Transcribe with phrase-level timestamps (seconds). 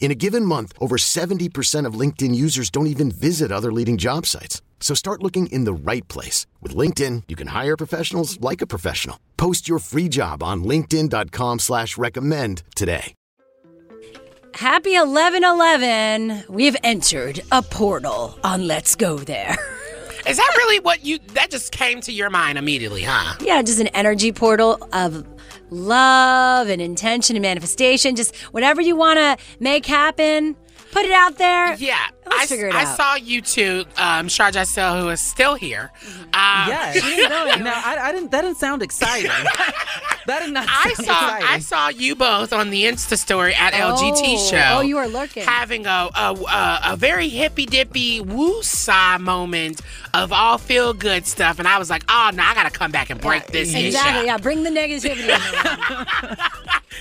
[0.00, 4.24] In a given month, over 70% of LinkedIn users don't even visit other leading job
[4.24, 4.62] sites.
[4.80, 6.46] So start looking in the right place.
[6.62, 9.18] With LinkedIn, you can hire professionals like a professional.
[9.36, 13.14] Post your free job on linkedin.com slash recommend today.
[14.54, 16.44] Happy 11 11.
[16.48, 19.56] We've entered a portal on Let's Go There.
[20.26, 21.18] Is that really what you?
[21.34, 23.36] That just came to your mind immediately, huh?
[23.40, 25.24] Yeah, just an energy portal of
[25.70, 28.16] love and intention and manifestation.
[28.16, 30.56] Just whatever you want to make happen,
[30.92, 31.74] put it out there.
[31.74, 32.96] Yeah, I, figure it I out.
[32.96, 35.90] saw you two, um, Sharjah who is still here.
[36.32, 37.02] Um, Yes.
[37.60, 38.30] no, I, I didn't.
[38.30, 39.30] That didn't sound exciting.
[40.26, 40.66] that did not.
[40.68, 41.46] I saw exciting.
[41.48, 44.64] I saw you both on the Insta story at LGT Oh, show.
[44.78, 45.44] oh, you were lurking.
[45.44, 49.80] having a a, a, a very hippy dippy woo saw moment
[50.14, 53.10] of all feel good stuff, and I was like, oh no, I gotta come back
[53.10, 54.26] and break this Exactly.
[54.26, 55.28] Yeah, bring the negativity.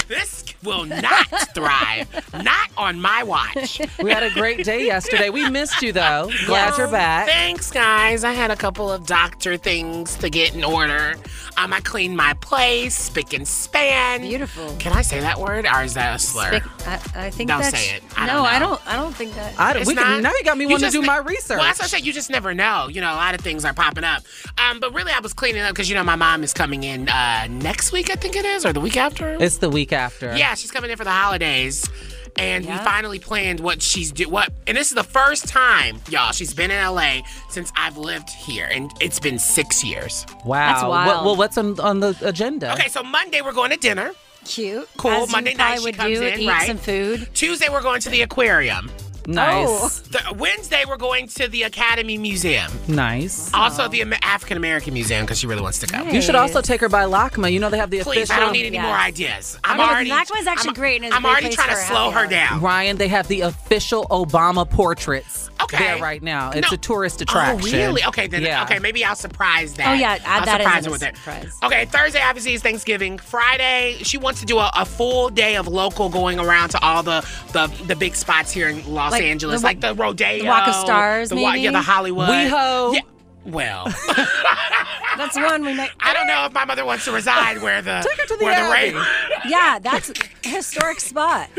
[0.08, 3.82] This will not thrive, not on my watch.
[4.02, 5.17] We had a great day yesterday.
[5.32, 6.30] We missed you though.
[6.46, 7.28] Glad you're back.
[7.28, 8.24] Thanks, guys.
[8.24, 11.16] I had a couple of doctor things to get in order.
[11.58, 14.22] Um, I cleaned my place, spick and span.
[14.22, 14.76] Beautiful.
[14.78, 16.60] Can I say that word, or is that a slur?
[16.60, 17.78] Spick- I, I think Don't that's.
[17.78, 18.04] say it.
[18.16, 18.88] I no, don't I don't.
[18.88, 19.60] I don't think that.
[19.60, 21.08] I, It's we not- can, now you got me you wanting to just do ne-
[21.08, 21.58] my research.
[21.58, 22.06] Well, that's what I said.
[22.06, 22.88] You just never know.
[22.90, 24.24] You know, a lot of things are popping up.
[24.60, 27.10] Um, but really, I was cleaning up because you know my mom is coming in
[27.10, 28.12] uh, next week.
[28.12, 29.36] I think it is, or the week after.
[29.40, 30.36] it's the week after.
[30.38, 31.90] Yeah, she's coming in for the holidays.
[32.38, 36.32] And we finally planned what she's do what and this is the first time, y'all,
[36.32, 38.70] she's been in LA since I've lived here.
[38.72, 40.26] And it's been six years.
[40.46, 40.72] Wow.
[40.72, 42.74] That's What- well, what's on, on the agenda?
[42.74, 44.12] Okay, so Monday we're going to dinner.
[44.46, 44.88] Cute.
[44.98, 45.12] Cool.
[45.12, 46.68] As Monday you night probably she would comes do, in, eat right?
[46.68, 47.28] some food.
[47.34, 48.90] Tuesday we're going to the aquarium.
[49.28, 49.68] Nice.
[49.70, 49.90] Oh.
[50.10, 52.72] The, Wednesday we're going to the Academy Museum.
[52.88, 53.54] Nice.
[53.54, 56.02] Also the African American Museum because she really wants to go.
[56.04, 57.52] You should also take her by LACMA.
[57.52, 58.36] You know they have the Please, official.
[58.36, 58.86] I don't need any Yes.
[58.86, 59.60] more ideas.
[59.66, 60.10] I'm I mean, already.
[60.12, 61.88] LACMA is actually I'm, great and it's a I'm great already place trying to for
[61.88, 62.28] slow her hour.
[62.28, 62.62] down.
[62.62, 65.78] Ryan, they have the official Obama portraits Okay.
[65.78, 66.52] there right now.
[66.52, 66.76] It's No.
[66.76, 67.76] a tourist oh, attraction.
[67.76, 68.04] Oh, really?
[68.06, 68.44] Okay, then.
[68.44, 68.64] Yeah.
[68.64, 69.88] Okay, maybe I'll surprise that.
[69.90, 71.18] Oh, yeah, add I'll that surprise as her a with it.
[71.18, 71.54] surprise.
[71.64, 73.18] Okay, Thursday obviously is Thanksgiving.
[73.18, 77.04] Friday, she wants to do a, a full day of local going around to all
[77.04, 80.46] the the, the big spots here in Los Like Angeles, the like the Rodeo, the
[80.48, 81.62] Walk of Stars, the wa- maybe?
[81.64, 82.30] yeah, the Hollywood.
[82.30, 82.94] WeHo.
[82.96, 83.02] Yeah.
[83.46, 83.86] Well,
[85.18, 85.92] That's one we make.
[86.00, 88.44] I don't know if my mother wants to reside where the Take her to the
[88.46, 88.90] where Abbey.
[88.92, 89.06] the rain.
[89.48, 90.14] Yeah, that's a
[90.48, 91.50] historic spot.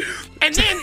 [0.43, 0.81] And then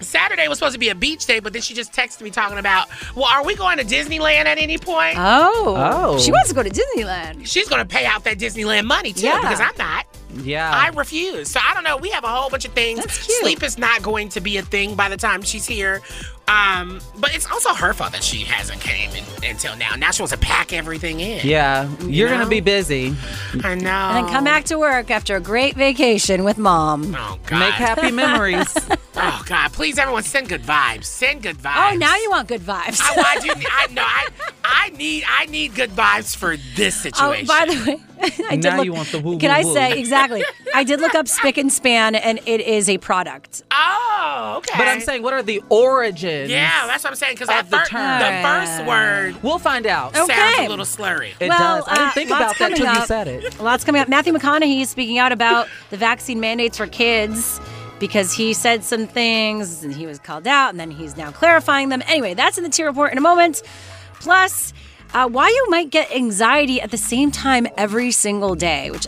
[0.00, 2.58] Saturday was supposed to be a beach day, but then she just texted me talking
[2.58, 5.16] about, well, are we going to Disneyland at any point?
[5.18, 5.74] Oh.
[5.76, 6.18] Oh.
[6.18, 7.46] She wants to go to Disneyland.
[7.46, 9.40] She's going to pay out that Disneyland money too, Yeah.
[9.40, 10.06] because I'm not.
[10.42, 10.70] Yeah.
[10.70, 11.50] I refuse.
[11.50, 11.96] So I don't know.
[11.96, 13.00] We have a whole bunch of things.
[13.00, 13.38] That's cute.
[13.40, 16.02] Sleep is not going to be a thing by the time she's here.
[16.48, 19.96] Um, but it's also her fault that she hasn't came in, until now.
[19.96, 21.44] Now she wants to pack everything in.
[21.44, 21.88] yeah.
[22.02, 22.36] You're know?
[22.38, 23.16] gonna be busy.
[23.64, 23.90] I know.
[23.90, 27.16] And then come back to work after a great vacation with mom.
[27.18, 27.58] Oh God.
[27.58, 28.72] Make happy memories.
[29.16, 29.72] Oh God.
[29.72, 31.06] Please, everyone, send good vibes.
[31.06, 31.94] Send good vibes.
[31.94, 33.00] Oh, now you want good vibes.
[33.02, 33.50] I, well, I do.
[33.72, 34.02] I know.
[34.04, 34.28] I,
[34.64, 35.24] I need.
[35.28, 37.24] I need good vibes for this situation.
[37.26, 37.46] Oh, situation.
[37.46, 39.74] by the way, I did Now look, you want the woo, Can woo, I woo.
[39.74, 40.44] say exactly?
[40.74, 43.62] I did look up spick and span, and it is a product.
[43.72, 44.74] Oh, okay.
[44.78, 46.35] but I'm saying, what are the origins?
[46.44, 47.34] Yeah, that's what I'm saying.
[47.34, 50.16] Because Of the fir- the first word We'll find out.
[50.16, 50.34] Okay.
[50.34, 51.32] sounds a little slurry.
[51.40, 51.84] It Well, does.
[51.88, 53.60] I didn't uh, think about that coming till you said it.
[53.60, 54.08] Lots coming up.
[54.08, 57.60] Matthew McConaughey is speaking out about the vaccine mandates for kids
[57.98, 61.88] because he said some things and he was called out, and then he's now clarifying
[61.88, 62.02] them.
[62.06, 63.62] Anyway, that's in the T report in a moment.
[64.20, 64.72] Plus,
[65.14, 69.06] uh, why you might get anxiety at the same time every single day, which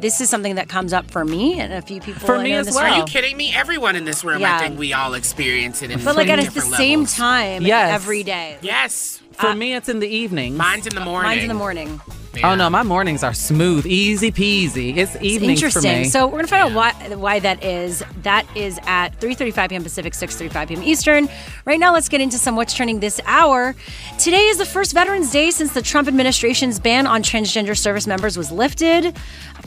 [0.00, 2.50] this is something that comes up for me and a few people For I me
[2.50, 2.92] know in as this well.
[2.92, 3.52] Are you kidding me?
[3.54, 4.56] Everyone in this room, Yeah.
[4.56, 7.92] I think we all experience it in But like at the different same time Yes.
[7.92, 8.58] every day.
[8.62, 9.20] Yes.
[9.38, 10.56] For uh, me, it's in the evening.
[10.56, 11.30] Mine's in the uh, morning.
[11.30, 12.00] Mine's in the morning.
[12.44, 14.96] Oh no, my mornings are smooth, easy peasy.
[14.96, 16.04] It's evenings for Interesting.
[16.04, 18.02] So we're gonna find out why why that is.
[18.22, 19.82] That is at 3:35 p.m.
[19.82, 20.82] Pacific, 6:35 p.m.
[20.82, 21.28] Eastern.
[21.64, 23.74] Right now, let's get into some what's trending this hour.
[24.18, 28.36] Today is the first Veterans Day since the Trump administration's ban on transgender service members
[28.36, 29.16] was lifted.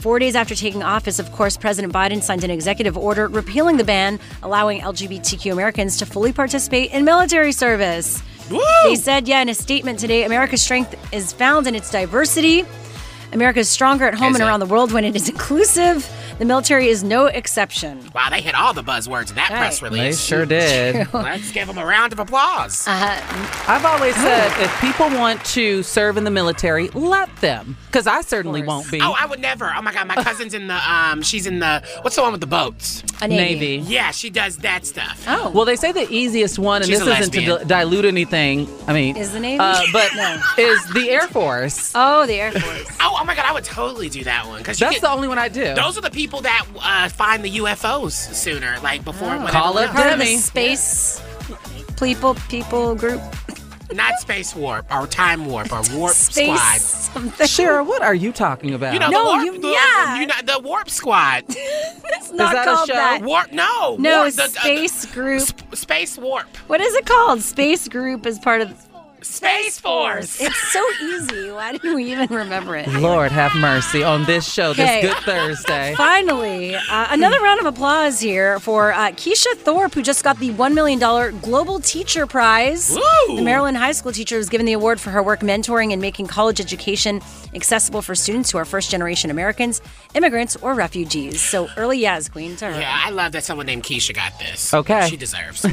[0.00, 3.84] Four days after taking office, of course, President Biden signed an executive order repealing the
[3.84, 8.22] ban, allowing LGBTQ Americans to fully participate in military service.
[8.84, 12.64] They said, yeah, in a statement today, America's strength is found in its diversity.
[13.32, 14.46] America is stronger at home Is and it?
[14.46, 16.08] around the world when it is inclusive.
[16.38, 18.10] The military is no exception.
[18.14, 19.58] Wow, they hit all the buzzwords in that Right.
[19.58, 20.16] press release.
[20.18, 21.06] they sure did.
[21.14, 22.84] Let's give them a round of applause.
[22.88, 27.76] I've always said if people want to serve in the military, let them.
[27.86, 29.00] Because I certainly won't be.
[29.00, 29.72] oh, I would never.
[29.76, 32.40] Oh my God, my cousin's in the um, she's in the what's the one with
[32.40, 33.02] the boats?
[33.20, 33.78] A Navy.
[33.78, 33.92] Navy.
[33.92, 35.22] Yeah, she does that stuff.
[35.28, 35.50] Oh.
[35.50, 37.68] Well, they say the easiest one, and She's this a isn't to lesbian.
[37.68, 38.68] di- dilute anything.
[38.88, 39.58] I mean, Is the Navy?
[39.60, 40.40] Uh, but No.
[40.58, 41.92] is the Air Force.
[41.94, 42.96] oh, the Air Force.
[43.00, 45.38] Oh, oh my God, I would totally do that one because That's the only one
[45.38, 45.74] I do.
[45.74, 49.28] Those are the people that uh, find the UFOs sooner, like before.
[49.28, 50.36] whenever Call it the Demi.
[50.36, 51.22] space
[51.98, 53.20] people people group.
[53.92, 56.80] Not space warp or time warp or warp Space squad.
[56.80, 57.46] something.
[57.46, 58.94] Shara, what are you talking about?
[58.94, 60.18] You know No, the warp, you- the, yeah.
[60.18, 61.44] you know, the warp squad.
[62.14, 62.94] It's not that a called show?
[62.94, 63.20] that.
[63.22, 65.42] warp, no, No, warp, the- uh, space group.
[65.44, 67.42] sp- space warp, What is it called?
[67.42, 68.70] Space group is part of.
[69.24, 70.40] Space force.
[70.40, 71.50] It's so easy.
[71.50, 72.88] Why didn't we even remember it?
[72.88, 75.02] Lord have mercy on this show, Okay.
[75.02, 75.94] this Good Thursday.
[75.96, 80.50] Finally, uh, another round of applause here for uh, Keisha Thorpe, who just got the
[80.50, 80.98] $1 million
[81.40, 82.90] Global Teacher Prize.
[82.90, 83.36] Woo!
[83.36, 86.26] The Maryland high school teacher was given the award for her work mentoring and making
[86.26, 87.20] college education
[87.54, 89.82] accessible for students who are first generation Americans,
[90.14, 91.40] immigrants, or refugees.
[91.42, 92.80] So early yes, Queen to her.
[92.80, 94.72] Yeah, I love that someone named Keisha got this.
[94.72, 95.08] Okay.
[95.08, 95.64] She deserves.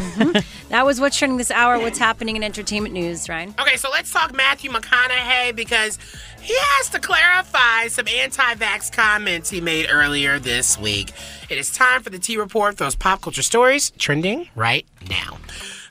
[0.70, 1.80] That was what's trending this hour.
[1.80, 3.39] What's happening in entertainment news, Ryan?
[3.60, 5.98] Okay, so let's talk Matthew McConaughey because
[6.42, 11.12] he has to clarify some anti vax comments he made earlier this week.
[11.50, 15.38] It is time for the T Report, those pop culture stories trending right now.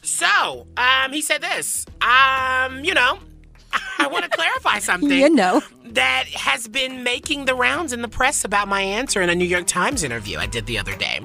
[0.02, 1.84] So, um, he said this.
[2.00, 3.18] Um, you know,
[3.98, 5.10] I want to clarify something.
[5.10, 5.62] You know.
[5.84, 9.44] that has been making the rounds in the press about my answer in a New
[9.44, 11.20] York Times interview I did the other day.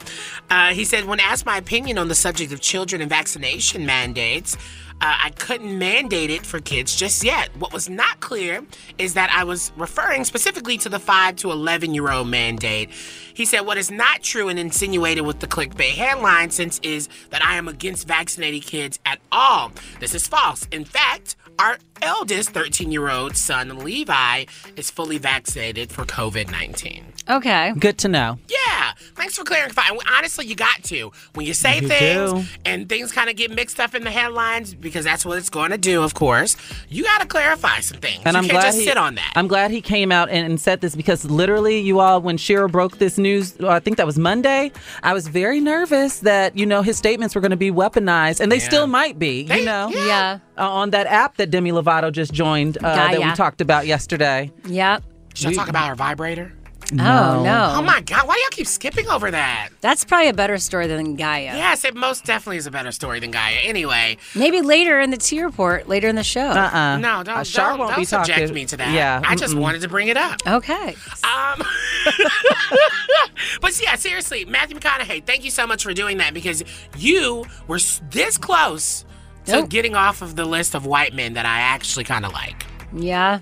[0.49, 4.57] Uh, he said, when asked my opinion on the subject of children and vaccination mandates,
[5.03, 7.49] uh, I couldn't mandate it for kids just yet.
[7.57, 8.63] What was not clear
[8.97, 12.89] is that I was referring specifically to the 5 to 11 year old mandate.
[13.33, 17.43] He said, What is not true and insinuated with the clickbait headline since is that
[17.43, 19.73] I am against vaccinating kids at all.
[19.99, 20.65] This is false.
[20.71, 24.45] In fact, our eldest 13 year old son, Levi,
[24.75, 27.05] is fully vaccinated for COVID 19.
[27.29, 27.71] Okay.
[27.79, 28.37] Good to know.
[28.49, 29.97] Yeah, thanks for clarifying.
[30.13, 31.11] Honestly, you got to.
[31.35, 32.43] When you say You things do.
[32.65, 35.71] and things kind of get mixed up in the headlines, because that's what it's going
[35.71, 36.57] to do, of course,
[36.89, 38.21] you got to clarify some things.
[38.25, 39.31] And you I'm can't glad just he, sit on that.
[39.37, 42.67] I'm glad he came out and, and said this because literally, you all, when Shira
[42.67, 44.73] broke this news, uh, I think that was Monday.
[45.01, 48.51] I was very nervous that you know his statements were going to be weaponized, and
[48.51, 49.43] they still might be.
[49.43, 50.05] They- you know, yeah.
[50.05, 50.39] Yeah.
[50.55, 54.51] Uh, on that app that Demi Lovato just joined uh, that we talked about yesterday.
[54.65, 55.03] Yep.
[55.35, 56.53] Should I talk about our vibrator?
[56.91, 57.73] Oh, no.
[57.77, 59.69] Oh my God, why do y'all keep skipping over that?
[59.81, 61.55] That's probably a better story than Gaia.
[61.55, 63.55] Yes, it most definitely is a better story than Gaia.
[63.63, 66.41] Anyway, Maybe later in the T report, later in the show.
[66.41, 66.97] Uh-uh.
[66.97, 68.91] no, don't, Uh, Shar don't, won't don't be subject talking- me to that.
[68.93, 69.61] Yeah, I just mm-mm.
[69.61, 70.39] wanted to bring it up.
[70.45, 70.95] Okay.
[71.23, 71.63] Um,
[73.61, 76.63] but yeah, seriously, Matthew McConaughey, thank you so much for doing that because
[76.97, 77.79] you were
[78.11, 79.05] this close
[79.45, 79.69] to Nope.
[79.69, 82.65] getting off of the list of white men that I actually kind of like.
[82.95, 83.39] Yeah.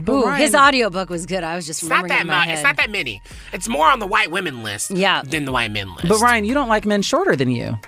[0.00, 1.42] But Ooh, Ryan- his audiobook was good.
[1.42, 2.46] I was just It's not remembering it that in my much.
[2.46, 2.54] head.
[2.54, 3.20] It's not that many.
[3.52, 5.22] It's more on the white women list Yeah.
[5.24, 6.08] than the white men list.
[6.08, 7.78] But Ryan, you don't like men shorter than you.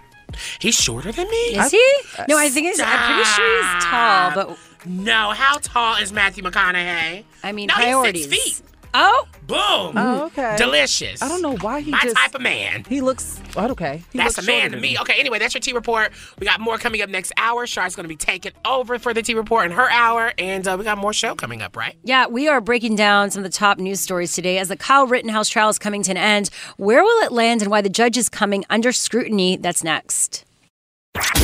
[0.61, 1.37] he's shorter than me.
[1.37, 1.93] Is he?
[2.19, 6.13] Uh, no, I think he's, I'm pretty sure he's tall, but No, how tall is
[6.13, 7.25] Matthew McConaughey?
[7.43, 8.31] I mean, no, priorities.
[8.31, 8.67] He's six feet.
[8.93, 9.59] Oh, Boom.
[9.97, 10.55] Oh, okay.
[10.57, 11.21] Delicious.
[11.23, 12.17] I don't know why he My just.
[12.17, 12.85] type of man.
[12.89, 13.41] He looks.
[13.57, 14.03] Oh, okay.
[14.13, 14.99] He That's a man shorter to than me.
[15.01, 16.13] Okay, anyway, that's your T report.
[16.39, 17.67] We got more coming up next hour.
[17.67, 20.77] Shar's going to be taking over for the T report in her hour, and uh,
[20.79, 21.97] we got more show coming up, right?
[22.05, 25.07] yeah, we are breaking down some of the top news stories today as the Kyle
[25.07, 26.51] Rittenhouse trial is coming to an end.
[26.77, 29.57] Where will it land and why the judge is coming under scrutiny?
[29.57, 30.45] That's next.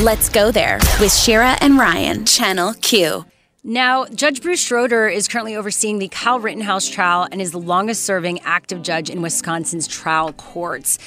[0.01, 3.25] Let's go there with Shira and Ryan, Channel Q.
[3.69, 8.05] Now, Judge Bruce Schroeder is currently overseeing the Kyle Rittenhouse trial and is the longest
[8.05, 10.97] serving active judge in Wisconsin's trial courts.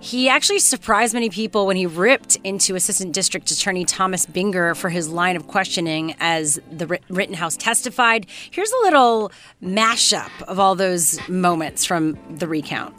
[0.00, 4.90] He actually surprised many people when he ripped into Assistant District Attorney Thomas Binger for
[4.90, 8.26] his line of questioning as the Rittenhouse testified.
[8.50, 9.30] Here's a little
[9.62, 12.96] mashup of all those moments from the recount.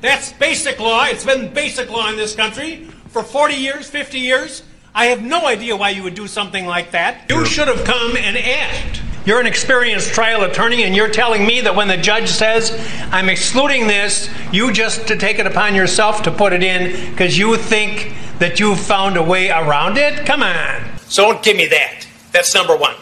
[0.00, 1.04] That's basic law.
[1.04, 4.64] It's been basic law in this country for 40 years, 50 years.
[4.98, 7.26] I have no idea why you would do something like that.
[7.30, 9.00] You should have come and asked.
[9.24, 12.72] You're an experienced trial attorney, and you're telling me that when the judge says,
[13.12, 17.38] I'm excluding this, you just to take it upon yourself to put it in because
[17.38, 20.26] you think that you've found a way around it?
[20.26, 20.82] Come on.
[21.06, 22.04] So don't give me that.
[22.32, 22.96] That's number one.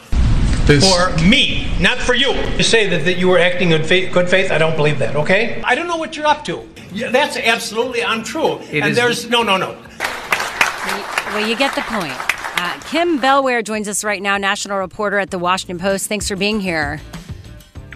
[0.67, 2.33] This- For me, not for you.
[2.59, 4.51] You say that, that you were acting in faith, good faith.
[4.51, 5.63] I don't believe that, okay?
[5.65, 6.69] I don't know what you're up to.
[6.93, 8.57] Yeah, that's absolutely untrue.
[8.59, 9.79] and is- there's, no, no, no.
[11.27, 12.15] Well, you get the point.
[12.59, 16.09] Uh, Kim Bellware joins us right now, national reporter at the Washington Post.
[16.09, 17.01] Thanks for being here.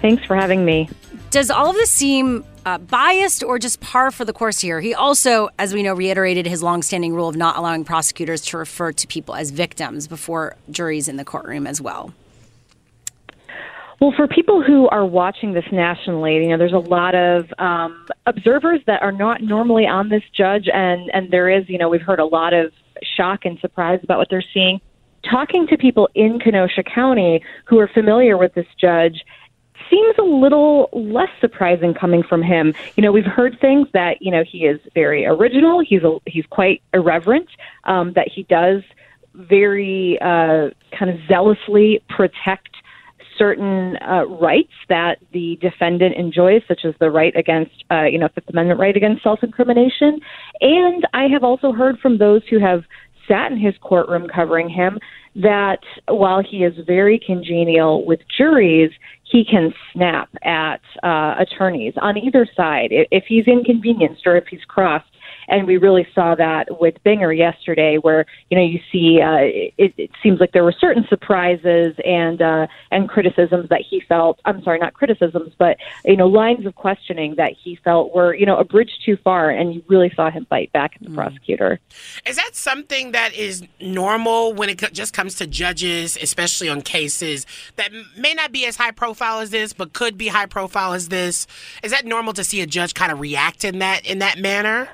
[0.01, 0.89] Thanks for having me.
[1.31, 4.81] Does all of this seem uh, biased or just par for the course here?
[4.81, 8.93] He also, as we know, reiterated his longstanding rule of not allowing prosecutors to refer
[8.93, 12.13] to people as victims before juries in the courtroom as well.
[14.01, 18.07] Well, for people who are watching this nationally, you know, there's a lot of um,
[18.27, 22.01] observers that are not normally on this judge, and and there is, you know, we've
[22.01, 22.73] heard a lot of
[23.17, 24.81] shock and surprise about what they're seeing.
[25.29, 29.25] Talking to people in Kenosha County who are familiar with this judge
[29.91, 32.75] seems a little less surprising coming from him.
[32.97, 35.81] You know, we've heard things that you know he is very original.
[35.81, 37.49] He's a, he's quite irreverent.
[37.85, 38.83] Um, that he does
[39.35, 42.70] very uh, kind of zealously protect
[43.41, 48.29] certain uh, rights that the defendant enjoys, such as the right against, uh, you know,
[48.35, 50.21] Fifth Amendment right against self-incrimination.
[50.61, 52.83] And I have also heard from those who have
[53.27, 54.99] sat in his courtroom covering him
[55.37, 55.79] that
[56.09, 58.91] while he is very congenial with juries,
[59.25, 64.65] he can snap at uh, attorneys on either side if he's inconvenienced or if he's
[64.67, 65.07] crossed.
[65.51, 69.39] And we really saw that with Binger yesterday, where you know you see uh,
[69.77, 74.41] it, it seems like there were certain surprises and uh, and criticisms that he felt.
[74.45, 78.47] I'm sorry, not criticisms, but you know lines of questioning that he felt were you
[78.47, 81.81] know a bridge too far, and you really saw him fight back at the prosecutor.
[82.25, 87.45] Is that something that is normal when it just comes to judges, especially on cases
[87.75, 91.09] that may not be as high profile as this, but could be high profile as
[91.09, 91.49] this?
[91.83, 94.89] Is that normal to see a judge kind of react in that in that manner?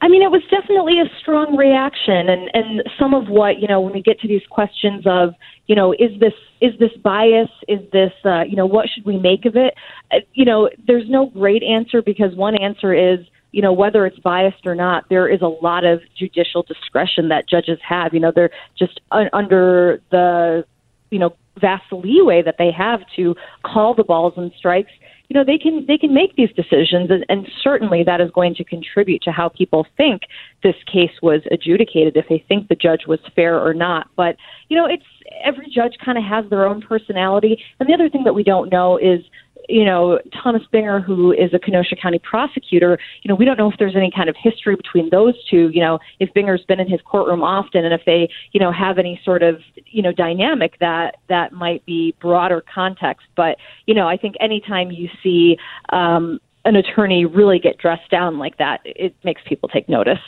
[0.00, 3.80] I mean, it was definitely a strong reaction, and and some of what you know
[3.80, 5.34] when we get to these questions of
[5.66, 7.48] you know is this is this bias?
[7.66, 9.74] Is this uh, you know what should we make of it?
[10.10, 13.20] Uh, you know, there's no great answer because one answer is
[13.52, 15.04] you know whether it's biased or not.
[15.08, 18.12] There is a lot of judicial discretion that judges have.
[18.12, 20.66] You know, they're just un- under the
[21.10, 23.34] you know vast leeway that they have to
[23.64, 24.92] call the balls and strikes
[25.28, 28.54] you know they can they can make these decisions and, and certainly that is going
[28.54, 30.22] to contribute to how people think
[30.62, 34.08] this case was adjudicated if they think the judge was fair or not.
[34.16, 34.36] But
[34.68, 35.04] you know it's
[35.44, 37.62] every judge kind of has their own personality.
[37.80, 39.20] And the other thing that we don't know is
[39.68, 43.70] you know, Thomas Binger, who is a Kenosha County prosecutor, you know, we don't know
[43.70, 46.88] if there's any kind of history between those two, you know, if Binger's been in
[46.88, 50.78] his courtroom often and if they, you know, have any sort of, you know, dynamic
[50.80, 53.26] that that might be broader context.
[53.36, 53.56] But,
[53.86, 55.58] you know, I think anytime you see
[55.90, 60.18] um, an attorney really get dressed down like that, it makes people take notice.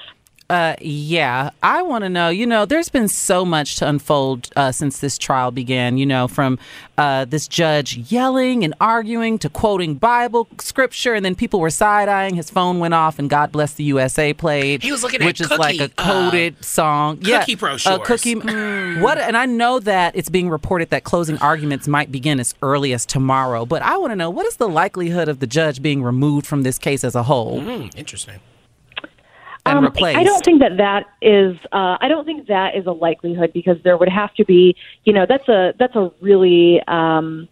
[0.51, 2.31] Uh, yeah, I want to know.
[2.31, 5.99] You know, there's been so much to unfold uh, since this trial began.
[5.99, 6.59] You know, from
[6.97, 12.09] uh, this judge yelling and arguing to quoting Bible scripture, and then people were side
[12.09, 12.35] eyeing.
[12.35, 14.83] His phone went off, and "God Bless the USA" played.
[14.83, 17.19] He was looking at which is like a uh, coded song.
[17.21, 18.07] yeah, cookie a brochures.
[18.07, 18.35] cookie.
[19.01, 19.19] What?
[19.19, 23.05] And I know that it's being reported that closing arguments might begin as early as
[23.05, 23.67] tomorrow.
[23.67, 26.63] But I want to know what is the likelihood of the judge being removed from
[26.63, 28.41] this case as a whole Hmm, interesting.
[29.69, 30.19] And Um, replaced?
[30.19, 31.57] I don't think that that is.
[31.73, 34.77] Uh, I don't think that is a likelihood because there would have to be.
[35.05, 36.83] You know, that's a that's a really.
[36.89, 37.49] Um,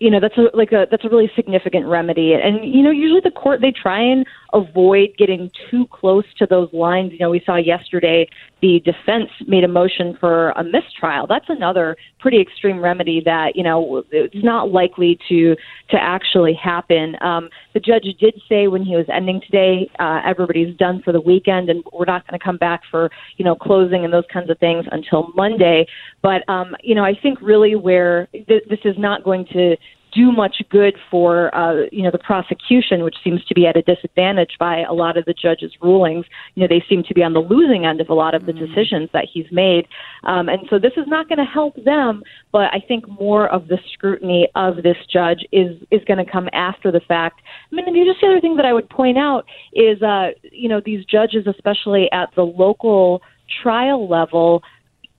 [0.00, 3.20] you know, that's a like a that's a really significant remedy, and you know, usually
[3.20, 7.12] the court they try and avoid getting too close to those lines.
[7.12, 8.28] You know, we saw yesterday
[8.62, 11.26] the defense made a motion for a mistrial.
[11.26, 15.56] That's another pretty extreme remedy that you know it's not likely to
[15.90, 17.16] to actually happen.
[17.22, 21.20] Um, the judge did say when he was ending today, uh, everybody's done for the
[21.20, 24.50] weekend, and we're not going to come back for you know closing and those kinds
[24.50, 25.86] of things until Monday.
[26.22, 29.76] But um, you know, I think really where th- this is not going to
[30.12, 33.82] do much good for uh, you know the prosecution, which seems to be at a
[33.82, 36.26] disadvantage by a lot of the judge's rulings.
[36.54, 38.52] You know, they seem to be on the losing end of a lot of the
[38.52, 39.86] decisions that he's made,
[40.24, 42.22] um, and so this is not going to help them.
[42.52, 46.48] But I think more of the scrutiny of this judge is is going to come
[46.52, 47.40] after the fact.
[47.72, 50.80] I mean, just the other thing that I would point out is, uh, you know,
[50.84, 53.22] these judges, especially at the local
[53.62, 54.62] trial level,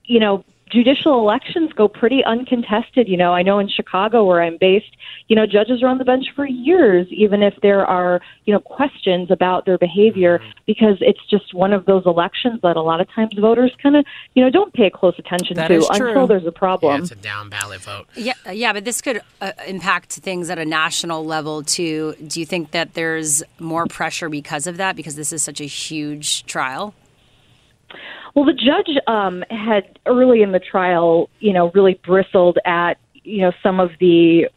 [0.05, 3.07] you know judicial elections go pretty uncontested.
[3.07, 4.95] You know, I know in Chicago where I'm based,
[5.27, 8.59] you know, judges are on the bench for years, even if there are, you know,
[8.59, 13.09] questions about their behavior, because it's just one of those elections that a lot of
[13.11, 16.09] times voters kind of, you know, don't pay close attention That to is true.
[16.09, 16.95] until there's a problem.
[16.95, 18.07] Yeah, it's a down ballot vote.
[18.15, 22.15] Yeah, yeah, but this could uh, impact things at a national level too.
[22.25, 24.95] Do you think that there's more pressure because of that?
[24.95, 26.93] Because this is such a huge trial.
[28.35, 33.41] Well, the judge um, had early in the trial, you know, really bristled at you
[33.41, 34.47] know some of the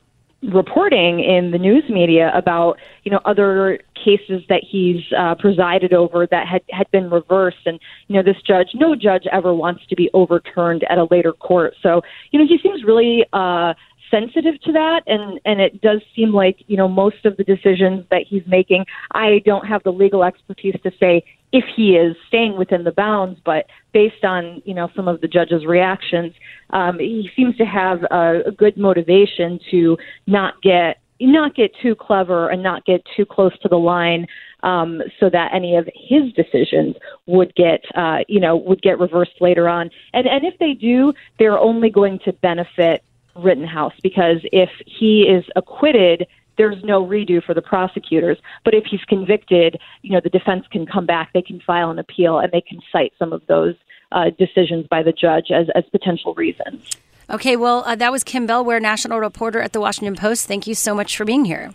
[0.53, 6.27] reporting in the news media about you know other cases that he's uh, presided over
[6.27, 9.97] that had had been reversed, and you know this judge, no judge ever wants to
[9.97, 11.75] be overturned at a later court.
[11.83, 13.25] So you know he seems really.
[13.33, 13.75] Uh,
[14.11, 18.05] sensitive to that and and it does seem like you know most of the decisions
[18.11, 22.57] that he's making I don't have the legal expertise to say if he is staying
[22.57, 26.33] within the bounds but based on you know some of the judge's reactions
[26.71, 29.97] um, he seems to have a, a good motivation to
[30.27, 34.27] not get not get too clever and not get too close to the line
[34.63, 36.97] um, so that any of his decisions
[37.27, 39.91] would get uh, you know would get reversed later on.
[40.13, 43.03] And and if they do they're only going to benefit
[43.37, 46.27] Rittenhouse because if he is acquitted,
[46.57, 48.39] there's no redo for the prosecutors.
[48.65, 51.99] But if he's convicted, you know, the defense can come back, they can file an
[51.99, 53.75] appeal, and they can cite some of those
[54.13, 56.97] uh, decisions by the judge as, as potential reasons.
[57.31, 60.47] Okay, well, uh, that was Kim Bellware, national reporter at the Washington Post.
[60.47, 61.73] Thank you so much for being here.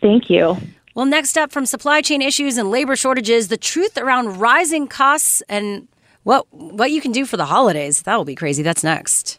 [0.00, 0.56] Thank you.
[0.94, 5.42] Well, next up from supply chain issues and labor shortages, the truth around rising costs
[5.48, 5.88] and
[6.22, 8.02] what what you can do for the holidays.
[8.02, 8.62] That will be crazy.
[8.62, 9.38] That's next.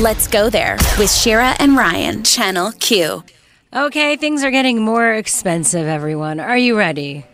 [0.00, 3.22] Let's go there with Shira and Ryan, Channel Q.
[3.74, 6.40] Okay, things are getting more expensive, everyone.
[6.40, 7.26] Are you ready?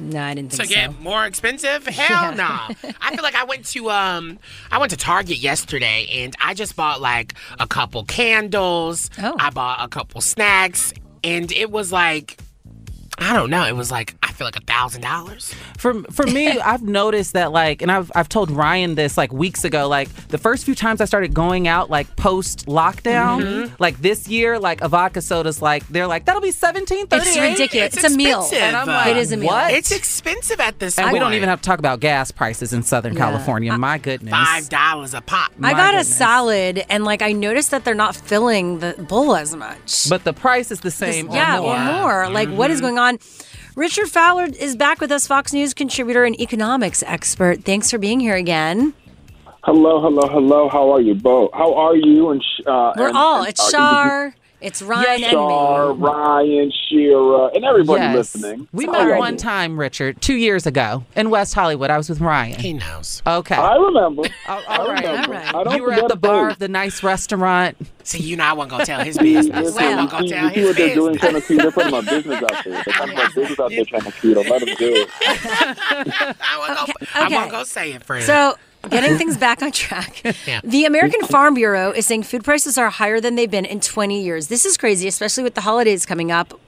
[0.00, 0.74] No, I didn't To think so.
[0.74, 1.86] get more expensive?
[1.86, 2.44] Hell no.
[3.00, 4.38] I feel like I went to um
[4.70, 9.08] I went to Target yesterday and I just bought like a couple candles.
[9.22, 9.36] Oh.
[9.38, 12.36] I bought a couple snacks and it was like
[13.18, 15.54] I don't know, it was like I feel like a thousand dollars.
[15.78, 19.64] For for me, I've noticed that like, and I've I've told Ryan this like weeks
[19.64, 19.86] ago.
[19.88, 23.74] Like the first few times I started going out like post lockdown, Mm-hmm.
[23.78, 27.28] like this year, like a vodka soda's like they're like that'll be seventeen thirty.
[27.28, 27.94] It's ridiculous.
[27.96, 28.48] It's, a meal.
[28.54, 29.48] And I'm like, It is a meal.
[29.48, 29.72] What?
[29.74, 31.12] It's expensive at this And point.
[31.14, 33.18] we don't even have to talk about gas prices in Southern Yeah.
[33.20, 33.76] California.
[33.76, 34.32] My goodness.
[34.32, 35.52] five dollars a pop.
[35.58, 39.36] I My got a salad, and like I noticed that they're not filling the bowl
[39.36, 40.08] as much.
[40.08, 41.28] But the price is the same.
[41.30, 41.74] or yeah, more.
[41.76, 42.30] or more.
[42.30, 43.01] Like, what is going on?
[43.74, 47.64] Richard Fowler is back with us, Fox News contributor and economics expert.
[47.64, 48.92] Thanks for being here again.
[49.64, 50.68] Hello, hello, hello.
[50.68, 51.50] How are you both?
[51.54, 52.30] How are you?
[52.30, 53.40] And uh, We're and- all.
[53.40, 56.06] and, It's uh, Shar, it's Ryan, Shar, and me.
[56.06, 58.14] Ryan, Shira, and everybody Yes.
[58.34, 58.68] listening.
[58.72, 59.38] We met are one you?
[59.38, 61.90] time, Richard, two years ago in West Hollywood.
[61.90, 62.58] I was with Ryan.
[62.60, 63.22] He knows.
[63.26, 63.54] Okay.
[63.56, 64.22] I remember.
[64.44, 65.04] Oh, all I right.
[65.06, 65.34] remember.
[65.34, 65.54] all right.
[65.54, 66.52] I don't You were at the bar face.
[66.54, 67.76] of the nice restaurant.
[68.02, 69.56] See, you know I wasn't gonna tell his business.
[69.56, 71.20] Listen, I wasn't you gonna see, tell you see his what they're doing, business.
[71.22, 71.56] Channel Q.
[71.58, 72.72] They're putting my business out there.
[72.72, 74.34] They're putting my business out there, Channel Q.
[74.34, 75.08] Don't let them do it.
[75.26, 77.34] I wasn't gonna, I Okay.
[77.34, 78.24] wasn't gonna say it, friend.
[78.24, 78.56] So,
[78.90, 80.22] getting things back on track.
[80.46, 80.60] Yeah.
[80.64, 84.22] The American Farm Bureau is saying food prices are higher than they've been in 20
[84.22, 84.48] years.
[84.48, 86.58] This is crazy, especially with the holidays coming up.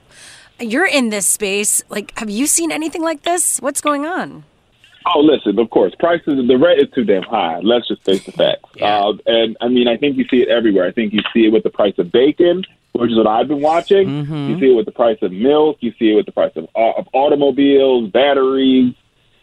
[0.60, 1.82] you're in this space.
[1.88, 3.58] Like, have you seen anything like this?
[3.60, 4.44] What's going on?
[5.14, 7.58] Oh, listen, of course, prices, the rent is too damn high.
[7.60, 8.64] Let's just face the facts.
[8.80, 10.86] Uh, and I mean, I think you see it everywhere.
[10.86, 13.60] I think you see it with the price of bacon, which is what I've been
[13.60, 14.08] watching.
[14.48, 15.76] You see it with the price of milk.
[15.80, 18.94] You see it with the price of, uh, of automobiles, batteries,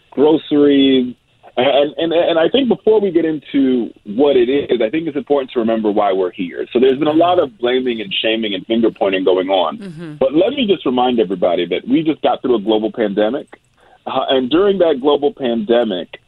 [0.10, 1.16] groceries.
[1.58, 5.18] And, and and I think before we get into what it is, I think it's
[5.18, 6.66] important to remember why we're here.
[6.72, 10.18] So there's been a lot of blaming and shaming and finger pointing going on.
[10.18, 13.60] But let me just remind everybody that we just got through a global pandemic.
[14.06, 16.20] Uh, and during that global pandemic,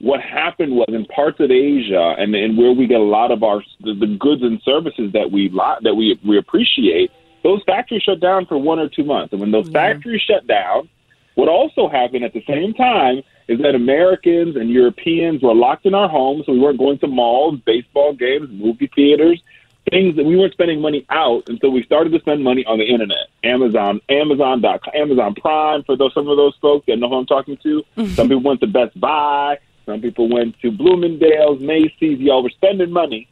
[0.00, 3.42] what happened was in parts of Asia and, and where we get a lot of
[3.42, 5.48] our the, the goods and services that we
[5.82, 7.12] that we we appreciate,
[7.44, 9.32] those factories shut down for one or two months.
[9.32, 10.88] And when those factories shut down,
[11.36, 15.94] what also happened at the same time is that Americans and Europeans were locked in
[15.94, 19.42] our homes, so we weren't going to malls, baseball games, movie theaters,
[19.90, 22.84] things that we weren't spending money out until we started to spend money on the
[22.84, 23.28] internet.
[23.42, 24.62] Amazon, Amazon,
[24.94, 27.82] Amazon Prime for those some of those folks that know who I'm talking to.
[28.14, 29.58] Some people went to Best Buy.
[29.86, 32.18] Some people went to Bloomingdale's, Macy's.
[32.18, 33.28] Y'all were spending money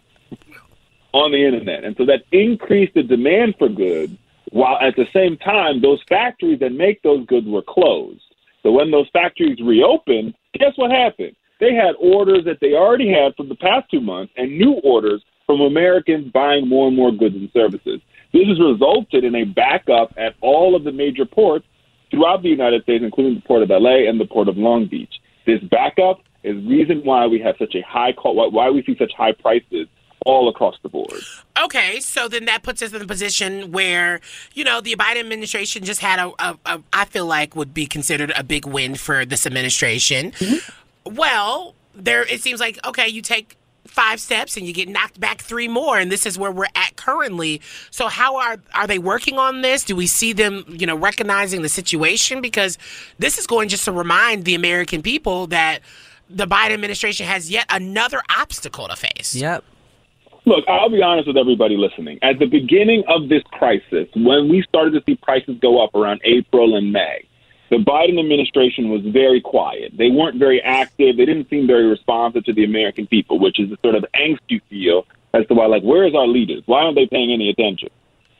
[1.12, 4.14] on the internet, and so that increased the demand for goods.
[4.50, 8.22] While at the same time, those factories that make those goods were closed.
[8.66, 11.36] So when those factories reopened, guess what happened?
[11.60, 15.22] They had orders that they already had from the past two months and new orders
[15.46, 18.00] from Americans buying more and more goods and services.
[18.32, 21.64] This has resulted in a backup at all of the major ports
[22.10, 25.14] throughout the United States, including the port of LA and the port of Long Beach.
[25.46, 28.96] This backup is the reason why we have such a high call, why we see
[28.98, 29.86] such high prices
[30.26, 31.22] all across the board.
[31.62, 34.20] Okay, so then that puts us in a position where,
[34.54, 37.86] you know, the Biden administration just had a, a, a I feel like would be
[37.86, 40.32] considered a big win for this administration.
[40.32, 41.14] Mm-hmm.
[41.14, 45.40] Well, there it seems like okay, you take five steps and you get knocked back
[45.40, 47.62] three more and this is where we're at currently.
[47.92, 49.84] So how are are they working on this?
[49.84, 52.78] Do we see them, you know, recognizing the situation because
[53.20, 55.80] this is going just to remind the American people that
[56.28, 59.34] the Biden administration has yet another obstacle to face.
[59.34, 59.64] Yep.
[60.48, 62.20] Look, I'll be honest with everybody listening.
[62.22, 66.20] At the beginning of this crisis, when we started to see prices go up around
[66.22, 67.26] April and May,
[67.68, 69.98] the Biden administration was very quiet.
[69.98, 71.16] They weren't very active.
[71.16, 74.38] They didn't seem very responsive to the American people, which is the sort of angst
[74.46, 75.04] you feel
[75.34, 76.62] as to why, like, where is our leaders?
[76.66, 77.88] Why aren't they paying any attention?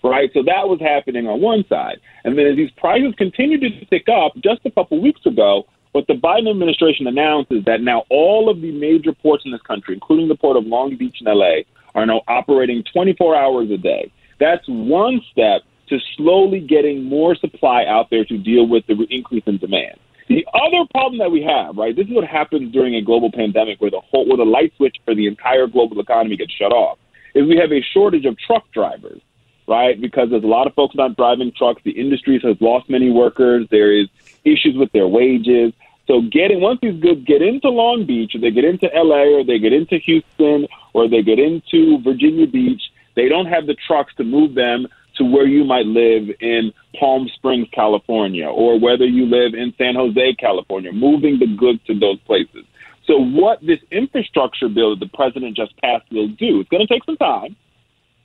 [0.04, 0.30] Right?
[0.32, 1.98] So that was happening on one side.
[2.22, 6.06] And then as these prices continued to tick up, just a couple weeks ago, what
[6.06, 9.94] the Biden administration announced is that now all of the major ports in this country,
[9.94, 11.62] including the port of Long Beach and LA,
[11.96, 14.12] are now operating 24 hours a day.
[14.38, 19.44] That's one step to slowly getting more supply out there to deal with the increase
[19.46, 19.98] in demand.
[20.28, 23.80] The other problem that we have, right, this is what happens during a global pandemic
[23.80, 26.98] where the whole, where the light switch for the entire global economy gets shut off,
[27.34, 29.20] is we have a shortage of truck drivers,
[29.68, 29.98] right?
[30.00, 31.80] Because there's a lot of folks not driving trucks.
[31.84, 33.68] The industries has lost many workers.
[33.70, 34.08] There is
[34.44, 35.72] issues with their wages.
[36.06, 39.44] So getting once these goods get into Long Beach, or they get into LA, or
[39.44, 42.82] they get into Houston, or they get into Virginia Beach,
[43.16, 47.28] they don't have the trucks to move them to where you might live in Palm
[47.34, 52.20] Springs, California, or whether you live in San Jose, California, moving the goods to those
[52.20, 52.64] places.
[53.06, 56.92] So what this infrastructure bill that the president just passed will do, it's going to
[56.92, 57.56] take some time.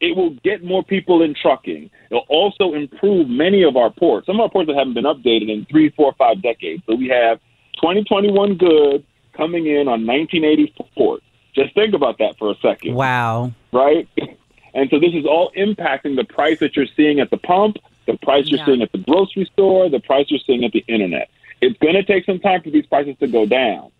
[0.01, 1.89] It will get more people in trucking.
[2.09, 4.25] It'll also improve many of our ports.
[4.25, 6.81] Some of our ports that haven't been updated in three, four, five decades.
[6.87, 7.39] So we have
[7.75, 9.03] 2021 goods
[9.33, 11.19] coming in on 1984.
[11.53, 12.95] Just think about that for a second.
[12.95, 13.51] Wow.
[13.71, 14.07] Right?
[14.73, 18.17] And so this is all impacting the price that you're seeing at the pump, the
[18.17, 18.65] price you're Yeah.
[18.65, 21.29] seeing at the grocery store, the price you're seeing at the internet.
[21.61, 23.91] It's going to take some time for these prices to go down.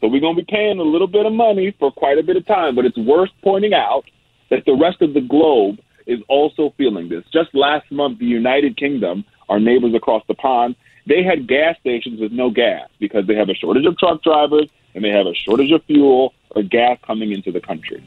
[0.00, 2.36] So we're going to be paying a little bit of money for quite a bit
[2.36, 4.04] of time, but it's worth pointing out
[4.50, 7.24] that the rest of the globe is also feeling this.
[7.32, 10.76] Just last month, the United Kingdom, our neighbors across the pond,
[11.08, 14.68] they had gas stations with no gas because they have a shortage of truck drivers
[14.94, 18.02] and they have a shortage of fuel or gas coming into the country.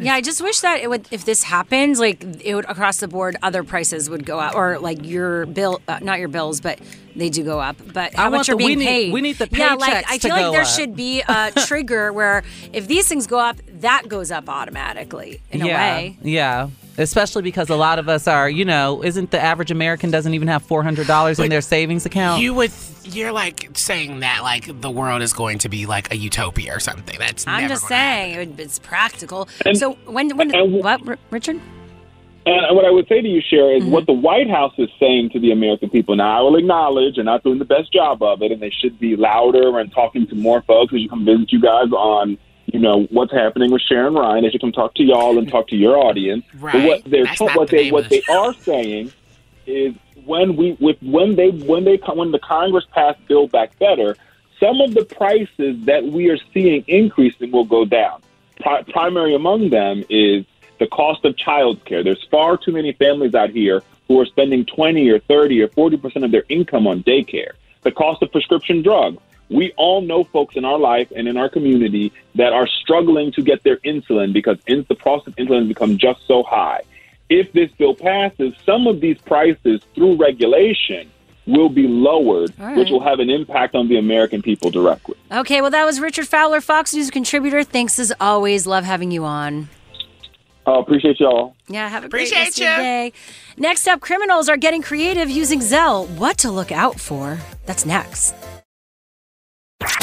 [0.00, 1.06] Yeah, I just wish that it would.
[1.12, 4.80] If this happens, like it would across the board, other prices would go up, or
[4.80, 6.80] like your bill, uh, not your bills, but
[7.14, 7.76] they do go up.
[7.94, 9.12] But how I much want you're the- we being need- paid?
[9.12, 10.66] we need the yeah, like I feel like there up.
[10.66, 15.64] should be a trigger where if these things go up, that goes up automatically in
[15.64, 15.66] yeah.
[15.66, 16.18] a way.
[16.20, 16.70] Yeah.
[16.98, 20.48] Especially because a lot of us are, you know, isn't the average American doesn't even
[20.48, 22.42] have four hundred dollars in their savings account?
[22.42, 22.72] You would,
[23.04, 26.80] you're like saying that like the world is going to be like a utopia or
[26.80, 27.18] something.
[27.18, 29.48] That's I'm never just saying it it's practical.
[29.64, 31.60] And- so when when and- what Richard?
[32.48, 34.12] And what I would say to you, Cher, is what mm-hmm.
[34.12, 36.14] the White House is saying to the American people.
[36.14, 39.00] Now, I will acknowledge they're not doing the best job of it, and they should
[39.00, 40.92] be louder and talking to more folks.
[40.92, 44.44] They should come visit you guys on, you know, what's happening with Sharon Ryan.
[44.44, 46.44] They should come talk to y'all and talk to your audience.
[46.52, 49.12] But what they're That's what the they what they are saying
[49.66, 53.78] is when we with when they when they come when the Congress passed Build Back
[53.78, 54.16] Better,
[54.58, 58.22] some of the prices that we are seeing increasing will go down.
[58.60, 60.44] Pri- primary among them is
[60.78, 62.02] the cost of childcare.
[62.02, 65.96] There's far too many families out here who are spending 20 or 30 or 40
[65.98, 67.52] percent of their income on daycare.
[67.82, 69.18] The cost of prescription drugs.
[69.48, 73.42] We all know folks in our life and in our community that are struggling to
[73.42, 76.82] get their insulin because in- the cost of insulin has become just so high.
[77.28, 81.10] If this bill passes, some of these prices through regulation
[81.46, 82.76] will be lowered, All right.
[82.76, 85.14] which will have an impact on the American people directly.
[85.30, 87.62] Okay, well, that was Richard Fowler, Fox News contributor.
[87.62, 88.66] Thanks as always.
[88.66, 89.68] Love having you on.
[90.66, 91.54] Uh, appreciate y'all.
[91.68, 92.76] Yeah, have a Appreciate great rest of your ya.
[92.78, 93.12] day.
[93.56, 96.08] Next up, criminals are getting creative using Zelle.
[96.18, 97.38] What to look out for?
[97.66, 98.34] That's next.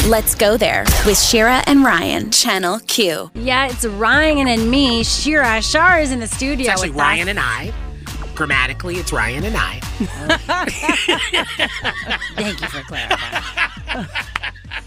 [0.07, 3.31] Let's go there with Shira and Ryan, Channel Q.
[3.35, 5.03] Yeah, it's Ryan and me.
[5.03, 6.61] Shira Shar is in the studio.
[6.61, 7.29] It's actually with Ryan us.
[7.29, 7.73] and I.
[8.35, 9.79] Grammatically, it's Ryan and I.
[12.35, 14.07] Thank you for clarifying.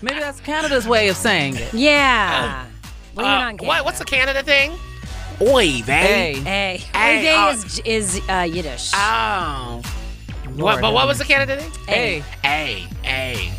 [0.02, 1.72] Maybe that's Canada's way of saying it.
[1.72, 2.66] Yeah.
[3.14, 4.72] Blame it Uh, on what, what's the Canada thing?
[5.40, 5.92] Oy vey.
[5.92, 6.35] Hey.
[6.35, 8.90] Hey, Hey, Oy vey uh, is is uh, Yiddish.
[8.94, 9.82] Oh.
[10.44, 11.70] What, Lord but what was the Canada thing?
[11.87, 12.22] Hey.
[12.44, 12.87] A.
[13.04, 13.52] A.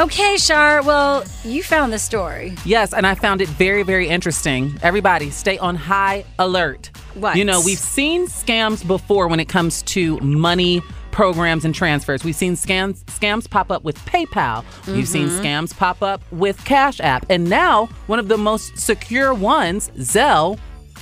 [0.00, 0.82] okay, Shar.
[0.82, 2.54] Well, you found the story.
[2.64, 4.78] Yes, and I found it very, very interesting.
[4.82, 6.90] Everybody, stay on high alert.
[7.14, 7.36] What?
[7.36, 12.22] You know, we've seen scams before when it comes to money programs and transfers.
[12.22, 14.64] We've seen scams scams pop up with PayPal.
[14.86, 15.44] We've seen Mm-hmm.
[15.44, 17.26] scams pop up with Cash App.
[17.28, 20.58] And now, one of the most secure ones, Zelle,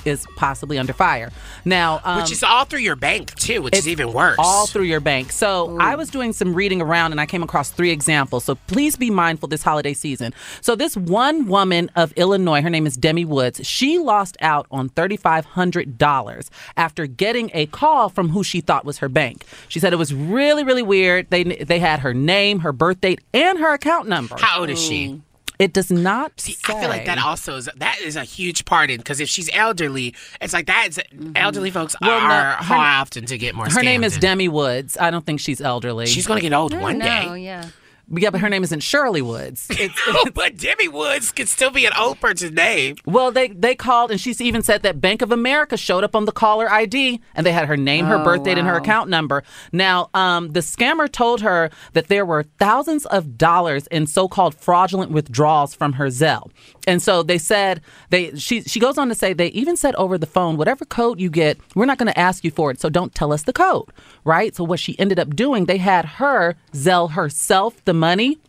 [0.07, 1.31] is possibly under fire.
[1.65, 4.37] Now, um, Which is all through your bank, too, which is it's even worse.
[4.39, 5.31] All through your bank.
[5.31, 8.45] So I was doing some reading around and I came across three examples.
[8.45, 10.33] So please be mindful this holiday season.
[10.61, 14.89] So this one woman of Illinois, her name is Demi Woods, she lost out on
[14.89, 19.45] $3,500 after getting a call from who she thought was her bank.
[19.67, 21.29] She said it was really, really weird.
[21.29, 24.35] They they had her name, her birth date, and her account number.
[24.39, 25.21] How old is she?
[25.59, 28.91] It does not See, I feel like that also is that is a huge part
[28.91, 30.87] in because if she's elderly, it's like that.
[30.89, 30.99] Is,
[31.35, 32.05] elderly folks Mm-hmm.
[32.05, 33.67] Well, no, are her- how often to get more.
[33.67, 34.17] Her name is.
[34.17, 34.97] Demi Woods.
[34.99, 36.05] I don't think she's elderly.
[36.05, 37.39] She's gonna get old one no, day.
[37.41, 37.69] yeah.
[38.09, 39.67] Yeah, but her name isn't Shirley Woods.
[39.79, 42.95] It's, but Demi Woods could still be an old person's name.
[43.05, 46.25] Well, they they called and she's even said that Bank of America showed up on
[46.25, 49.09] the caller ID and they had her name, her Oh, birth date, and her account
[49.09, 49.43] number.
[49.71, 55.11] Now, um, the scammer told her that there were thousands of dollars in so-called fraudulent
[55.11, 56.49] withdrawals from her Zelle,
[56.87, 60.17] and so they said they she she goes on to say they even said over
[60.17, 62.89] the phone, whatever code you get, we're not going to ask you for it, so
[62.89, 63.89] don't tell us the code,
[64.23, 64.55] right?
[64.55, 68.39] So what she ended up doing, they had her Zelle herself the money.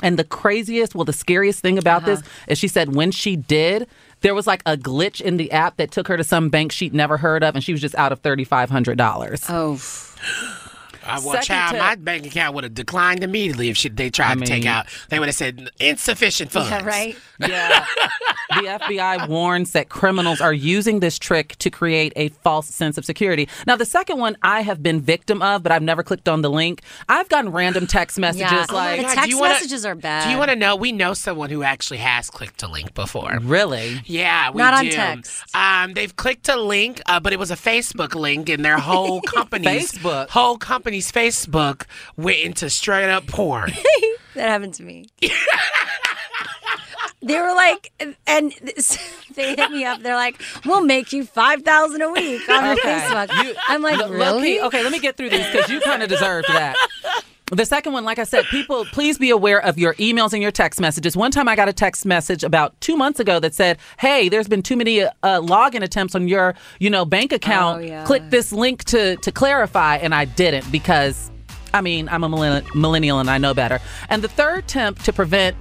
[0.00, 2.14] And the craziest, well, the scariest thing about uh-huh.
[2.14, 3.88] this is she said when she did,
[4.20, 6.94] there was like a glitch in the app that took her to some bank she'd
[6.94, 9.44] never heard of, and she was just out of thirty five hundred dollars.
[9.48, 9.80] Oh.
[11.08, 14.10] Uh, well, Second child, to- my bank account would have declined immediately if she, they
[14.10, 14.86] tried I to take out.
[15.08, 16.70] They would have said insufficient funds.
[16.70, 17.16] Yeah, right?
[17.40, 17.84] Yeah.
[18.50, 23.04] the FBI warns that criminals are using this trick to create a false sense of
[23.04, 23.48] security.
[23.66, 26.50] Now, the second one I have been victim of, but I've never clicked on the
[26.50, 26.82] link.
[27.08, 28.66] I've gotten random text messages Yeah.
[28.70, 30.24] Oh like, God, God, text wanna- messages are bad.
[30.24, 30.74] Do you want to know?
[30.74, 33.38] We know someone who actually has clicked a link before.
[33.40, 34.00] really?
[34.06, 34.90] Yeah, we Not on do.
[34.92, 35.44] text.
[35.54, 39.20] Um, they've clicked a link, uh, but it was a Facebook link, and their whole
[39.26, 40.28] company's Facebook?
[40.30, 40.58] whole
[41.02, 41.84] company's Facebook
[42.16, 43.72] went into straight up porn.
[44.34, 45.06] That happened to me.
[47.20, 48.52] they were like, and
[49.34, 50.00] they hit me up.
[50.00, 53.00] They're like, "We'll make you five thousand a week on your Okay.
[53.00, 54.58] Facebook." You- I'm like, Look, really?
[54.58, 56.76] low-key- okay, let me get through these because you kind of deserved that.
[57.50, 60.50] The second one, like I said, people, please be aware of your emails and your
[60.50, 61.16] text messages.
[61.16, 64.48] One time I got a text message about two months ago that said, hey, there's
[64.48, 67.78] been too many uh, login attempts on your, you know, bank account.
[67.82, 68.04] Oh, yeah.
[68.04, 69.96] Click this link to, to clarify.
[69.96, 71.30] And I didn't because,
[71.72, 72.28] I mean, I'm a
[72.74, 73.80] millennial and I know better.
[74.10, 75.56] And the third tip to prevent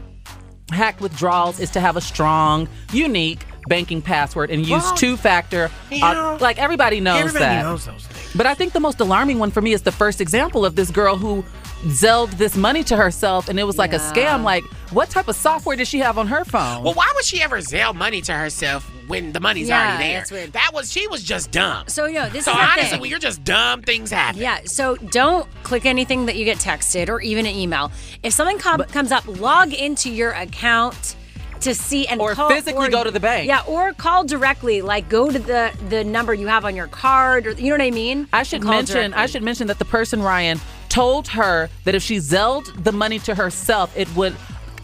[0.71, 5.71] hacked withdrawals is to have a strong, unique banking password and use Well, two-factor.
[5.89, 7.63] you au- know, like everybody knows Everybody that.
[7.63, 8.35] knows those things.
[8.35, 10.91] But I think the most alarming one for me is the first example of this
[10.91, 11.43] girl who
[11.89, 14.43] zelled this money to herself and it was like a scam.
[14.43, 16.83] Like, what type of software did she have on her phone?
[16.83, 20.17] Well, why would she ever sell money to herself when the money's Yeah, already there?
[20.19, 20.53] that's weird.
[20.53, 21.87] That was she was just dumb.
[21.87, 23.01] So you know, this so is the honestly, thing.
[23.01, 24.41] when you're just dumb, things happen.
[24.41, 27.91] Yeah, so don't click anything that you get texted or even an email.
[28.23, 31.15] If something com- comes up, log into your account
[31.61, 33.47] to see and Or call, physically go to the bank.
[33.47, 34.81] Yeah, or call directly.
[34.83, 37.81] Like go to the the number you have on your card, or you know what
[37.81, 38.27] I mean.
[38.31, 40.59] I should And call mention I should mention that the person Ryan
[40.97, 44.35] told her that if she zelled the money to herself, it would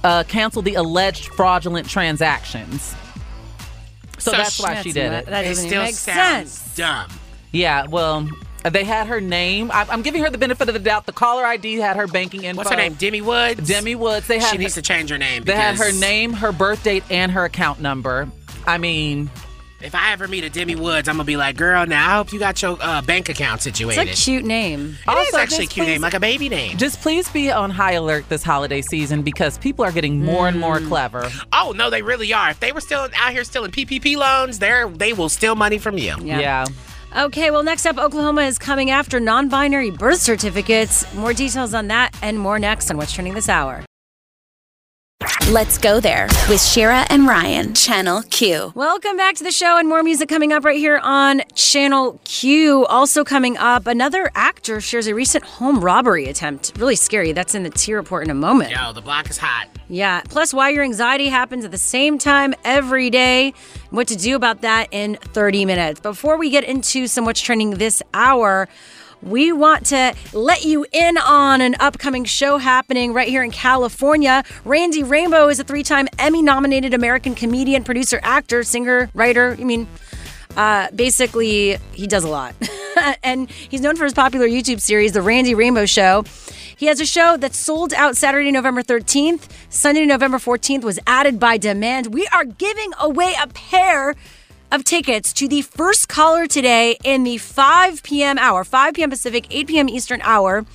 [0.04, 2.96] uh, cancel the alleged fraudulent transactions.
[4.20, 5.32] So, So that's she- why she did That's it.
[5.32, 6.76] That It doesn't still even make sounds sense.
[6.76, 7.10] dumb.
[7.52, 8.30] Yeah, well,
[8.64, 9.72] They had her name.
[9.72, 11.06] I, I'm giving her the benefit of the doubt.
[11.06, 12.60] The caller ID had her banking info.
[12.60, 12.94] What's her name?
[12.94, 13.68] Demi Woods.
[13.68, 14.26] Demi Woods.
[14.28, 15.44] They had she needs to change her name.
[15.44, 18.30] They had her name, her birth date, and her account number.
[18.66, 19.30] I mean,
[19.84, 22.32] If I ever meet a Demi Woods, I'm gonna be like, "Girl, now I hope
[22.32, 24.08] you got your uh, bank account situated.
[24.08, 24.98] It's a cute name.
[25.08, 26.78] It is Also, actually a just cute name, like a baby name.
[26.78, 30.56] just please be on high alert this holiday season because people are getting more and
[30.58, 30.62] Mm.
[30.62, 31.30] more clever.
[31.52, 32.50] Oh no, they really are.
[32.52, 35.98] If they were still out here stealing PPP loans, they're they will steal money from
[35.98, 36.16] you.
[36.22, 36.40] Yeah.
[36.40, 36.66] yeah.
[37.16, 41.06] Okay, well, next up, Oklahoma is coming after non binary birth certificates.
[41.14, 43.84] More details on that and more next on What's Trending This Hour.
[45.52, 48.72] Let's go there with Shira and Ryan, Channel Q.
[48.76, 52.86] Welcome back to the show and more music coming up right here on Channel Q.
[52.86, 56.72] Also coming up, another actor shares a recent home robbery attempt.
[56.78, 57.34] Really scary.
[57.34, 58.72] That's in the T report in a moment.
[58.72, 59.68] Yo, the block is hot.
[59.90, 60.22] Yeah.
[60.30, 63.54] Plus, why your anxiety happens at the same time every day.
[63.90, 66.00] What to do about that in 30 minutes.
[66.00, 68.70] Before we get into some what's trending this hour,
[69.26, 74.44] we want to let you in on an upcoming show happening right here in California.
[74.66, 79.56] Randy Rainbow is a three time Emmy nominated American comedian, producer, actor, singer, writer.
[79.60, 79.88] I mean,
[80.56, 82.56] uh, basically, he does a lot.
[83.24, 86.24] and he's known for his popular YouTube series, The Randy Rainbow Show.
[86.76, 89.50] He has a show that's sold out Saturday, November 13th.
[89.70, 92.14] Sunday, November 14th was added by demand.
[92.14, 94.16] We are giving away a pair
[94.74, 98.40] of tickets to the first caller today in the 5 p.m.
[98.40, 99.12] hour, 5 p.m.
[99.12, 99.88] Pacific, 8 p.m.
[99.88, 100.66] Eastern hour.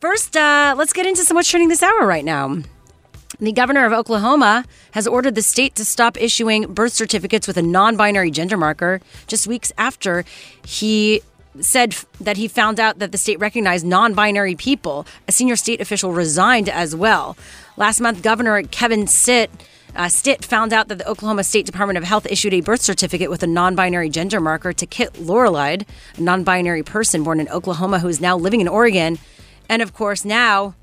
[0.00, 2.58] First, uh, let's get into some what's trending this hour right now.
[3.42, 7.62] The governor of Oklahoma has ordered the state to stop issuing birth certificates with a
[7.62, 10.24] non binary gender marker just weeks after
[10.64, 11.22] he
[11.58, 15.08] said that he found out that the state recognized non binary people.
[15.26, 17.36] A senior state official resigned as well.
[17.76, 19.50] Last month, Governor Kevin Stitt.
[19.96, 23.28] Uh, Stitt found out that the Oklahoma State Department of Health issued a birth certificate
[23.28, 25.84] with a non binary gender marker to Kit Lorelied,
[26.16, 29.18] a non binary person born in Oklahoma who is now living in Oregon.
[29.68, 30.76] And of course, now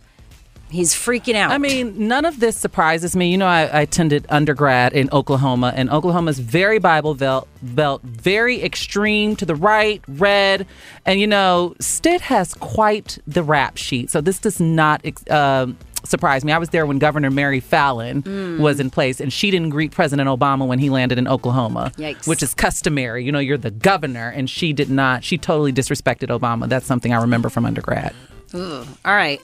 [0.70, 1.52] he's freaking out.
[1.52, 3.32] I mean, none of this surprises me.
[3.32, 8.62] You know, I, I attended undergrad in Oklahoma, and Oklahoma's very Bible belt, belt, very
[8.64, 10.66] extreme to the right, red.
[11.06, 14.10] And, you know, Stitt has quite the rap sheet.
[14.10, 15.68] So this does not uh,
[16.04, 16.52] surprise me.
[16.54, 18.60] I was there when Governor Mary Fallin Mm.
[18.60, 22.28] was in place, and she didn't greet President Obama when he landed in Oklahoma, Yikes.
[22.28, 23.24] which is customary.
[23.26, 25.24] You know, you're the governor, and she did not.
[25.24, 26.70] She totally disrespected Obama.
[26.70, 28.14] That's something I remember from undergrad.
[28.54, 28.88] Ugh.
[29.06, 29.40] All right.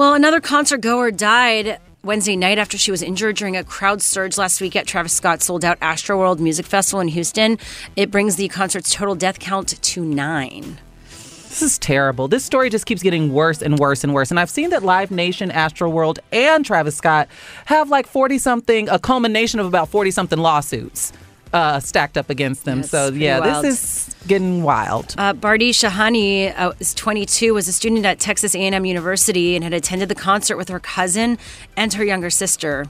[0.00, 4.38] Well, another concert goer died Wednesday night after she was injured during a crowd surge
[4.38, 7.58] last week at Travis Scott's sold out Astroworld Music Festival in Houston.
[7.96, 10.78] It brings the concert's total death count to nine.
[11.10, 12.28] This is terrible.
[12.28, 14.30] This story just keeps getting worse and worse and worse.
[14.30, 17.28] And I've seen that Live Nation, Astroworld, and Travis Scott
[17.66, 21.12] have like 40 something, a culmination of about 40 something lawsuits
[21.52, 22.78] uh, stacked up against them.
[22.78, 23.64] That's so, yeah, wild.
[23.64, 25.14] this is getting wild.
[25.18, 29.72] Uh, Bharti Shahani uh, is 22, was a student at Texas A&M University and had
[29.72, 31.38] attended the concert with her cousin
[31.76, 32.86] and her younger sister.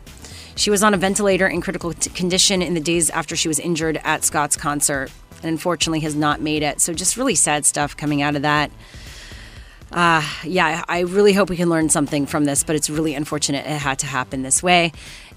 [0.56, 3.58] She was on a ventilator in critical t- condition in the days after she was
[3.58, 5.10] injured at Scott's concert,
[5.42, 6.80] and unfortunately has not made it.
[6.80, 8.70] So just really sad stuff coming out of that.
[9.92, 13.66] Uh, yeah, I really hope we can learn something from this, but it's really unfortunate
[13.66, 14.92] it had to happen this way.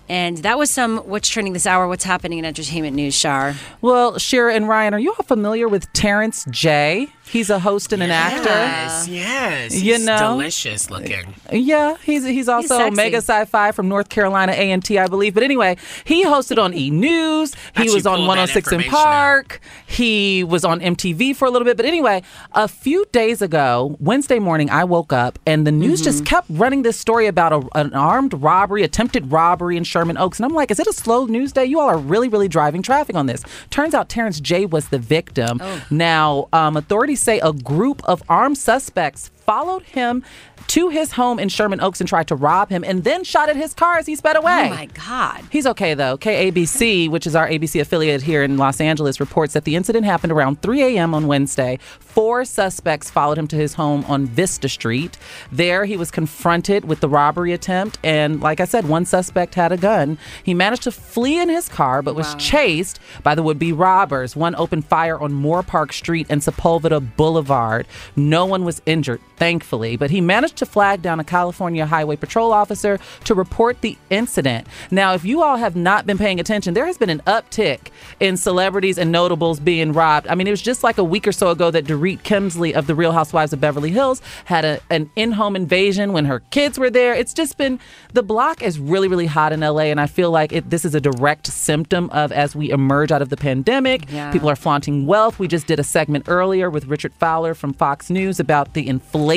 [0.10, 3.56] And that was some what's trending this hour, what's happening in entertainment news, Shar.
[3.82, 7.08] Well, Shira and Ryan, are you all familiar with Terrence J?
[7.30, 8.50] He's a host and an actor.
[8.50, 9.82] Yes, yes.
[9.82, 10.18] You He's know?
[10.34, 11.34] delicious looking.
[11.52, 12.96] Yeah, he's he's also sexy.
[12.96, 15.34] mega sci-fi from North Carolina A and T, I believe.
[15.34, 17.56] But anyway, he hosted on E News.
[17.56, 19.04] He Thought was you on pulled that 106 in information out.
[19.04, 19.62] Park.
[19.88, 21.76] He was on MTV for a little bit.
[21.78, 22.22] But anyway,
[22.54, 26.04] a few days ago, Wednesday morning, I woke up and the news Mm-hmm.
[26.06, 30.40] just kept running this story about a, an armed robbery, attempted robbery in Sherman Oaks,
[30.40, 31.66] and I'm like, is it a slow news day?
[31.66, 33.44] You all are really, really driving traffic on this.
[33.70, 35.60] Turns out Terrence J was the victim.
[35.62, 35.86] Oh.
[35.92, 40.24] Now, um, authorities say a group of armed suspects followed him
[40.68, 43.56] to his home in Sherman Oaks and tried to rob him and then shot at
[43.56, 44.70] his car as he sped away.
[44.72, 45.44] Oh my God.
[45.52, 46.18] He's okay though.
[46.18, 50.32] KABC, which is our ABC affiliate here in Los Angeles, reports that the incident happened
[50.32, 51.14] around 3 a.m.
[51.14, 51.80] on Wednesday.
[52.00, 55.18] Four suspects followed him to his home on Vista Street.
[55.52, 59.72] There, he was confronted with the robbery attempt, and like I said, one suspect had
[59.72, 60.18] a gun.
[60.44, 64.36] He managed to flee in his car, but was chased by the would-be robbers.
[64.36, 67.88] One opened fire on Moorpark Street and Sepulveda Boulevard.
[68.16, 72.54] No one was injured, thankfully, but he managed to flag down a California Highway Patrol
[72.54, 74.66] officer to report the incident.
[74.90, 77.90] Now, if you all have not been paying attention, there has been an uptick
[78.22, 80.28] in celebrities and notables being robbed.
[80.30, 82.88] I mean, it was just like a week or so ago that Dorit Kemsley of
[82.88, 86.80] The Real Housewives of Beverly Hills had a, an in home invasion when her kids
[86.80, 87.14] were there.
[87.14, 87.82] It's just been,
[88.14, 90.96] the block is really, really hot in LA, and I feel like it, this is
[90.96, 94.32] a direct symptom of as we emerge out of the pandemic, Yeah.
[94.32, 95.38] people are flaunting wealth.
[95.38, 99.33] We just did a segment earlier with Richard Fowler from Fox News about the inflation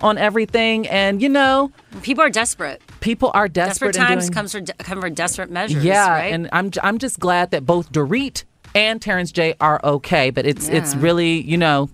[0.00, 1.70] on everything, and you know,
[2.02, 2.82] People are desperate.
[3.00, 3.92] people are desperate.
[3.94, 5.84] Desperate times doing- comes for come for desperate measures.
[5.84, 6.32] yeah, right?
[6.32, 8.44] and I'm I'm just glad that both Dorit
[8.74, 11.88] and Terrence J are okay, but it's it's really you know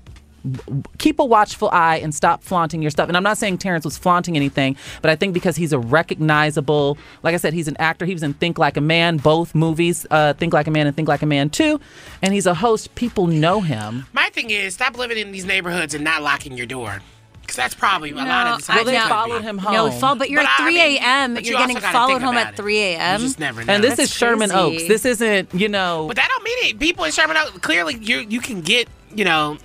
[0.97, 3.09] keep a watchful eye and stop flaunting your stuff.
[3.09, 6.97] And I'm not saying Terrence was flaunting anything, but I think because he's a recognizable,
[7.23, 8.07] like I said, he's an actor.
[8.07, 10.97] He was in Think Like a Man, both movies, uh, Think Like a Man and
[10.97, 11.79] Think Like a Man 2.
[12.23, 12.95] And he's a host.
[12.95, 14.07] People know him.
[14.15, 17.03] My thing is, stop living in these neighborhoods and not locking your door.
[17.51, 18.77] Because that's probably a lot No, of the time.
[18.79, 19.43] I- it they could followed be.
[19.45, 20.01] him No, home.
[20.01, 21.35] fall, but you're But at 3 mean, a.m.
[21.35, 23.21] but You're getting followed home at 3 a.m.
[23.21, 23.73] You just never know.
[23.73, 24.77] And this That's is Sherman crazy.
[24.77, 24.87] Oaks.
[24.87, 26.05] This isn't, you know.
[26.07, 26.79] But that don't mean it.
[26.79, 29.59] People in Sherman Oaks, clearly you you can get, you know,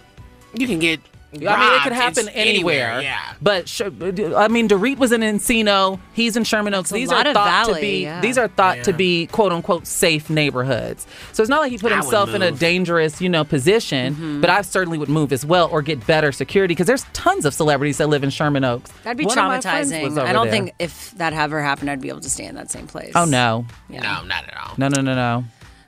[0.55, 0.99] you can get.
[1.36, 3.01] I mean, it could happen in- anywhere.
[3.01, 3.19] Yeah.
[3.41, 5.99] But sh- I mean, Dorit was in Encino.
[6.13, 6.91] He's in Sherman Oaks.
[6.91, 8.03] a These are of thought to be.
[8.03, 8.21] yeah.
[8.21, 11.05] These are thought to be quote unquote safe neighborhoods.
[11.33, 14.13] So it's not like he put I himself in a dangerous, you know, position.
[14.13, 14.41] Mm-hmm.
[14.41, 17.53] But I certainly would move as well or get better security because there's tons of
[17.53, 18.91] celebrities that live in Sherman Oaks.
[19.03, 20.17] That'd be One of my friends was traumatizing.
[20.25, 20.51] I don't there.
[20.51, 23.11] think if that ever happened, I'd be able to stay in that same place.
[23.15, 24.73] Oh no, No, not at all.
[24.77, 25.43] no, no, no, no.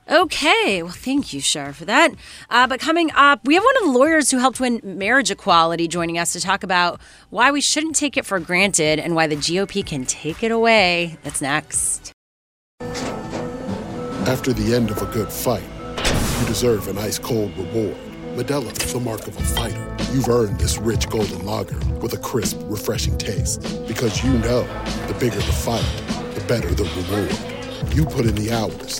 [0.10, 2.14] Okay, well, thank you, Shar, for that.
[2.50, 5.86] Uh, but coming up, we have one of the lawyers who helped win marriage equality
[5.90, 9.36] joining us to talk about why we shouldn't take it for granted and why the
[9.36, 11.18] GOP can take it away.
[11.24, 12.14] That's next.
[14.28, 15.64] After the end of a good fight,
[16.40, 17.98] you deserve an ice cold reward.
[18.38, 19.98] Modelo is the mark of a fighter.
[20.14, 23.62] You've earned this rich golden lager with a crisp, refreshing taste.
[23.88, 24.62] Because you know
[25.08, 25.84] the bigger the fight,
[26.34, 27.94] the better the reward.
[27.94, 29.00] You put in the hours,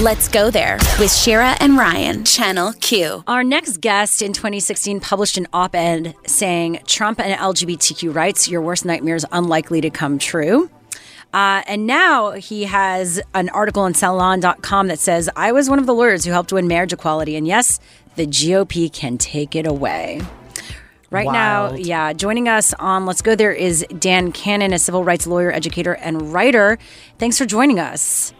[0.00, 3.22] Let's go there with Shira and Ryan, Channel Q.
[3.26, 8.62] Our next guest in 2016 published an op ed saying Trump and LGBTQ rights, your
[8.62, 10.70] worst nightmare is unlikely to come true.
[11.34, 15.86] Uh, and now he has an article on Salon.com that says, I was one of
[15.86, 17.36] the lawyers who helped win marriage equality.
[17.36, 17.78] And yes,
[18.16, 20.22] the GOP can take it away.
[21.10, 25.26] Right now, yeah, joining us on Let's Go There is Dan Canon, a civil rights
[25.26, 26.78] lawyer, educator, and writer.
[27.18, 28.32] Thanks for joining us.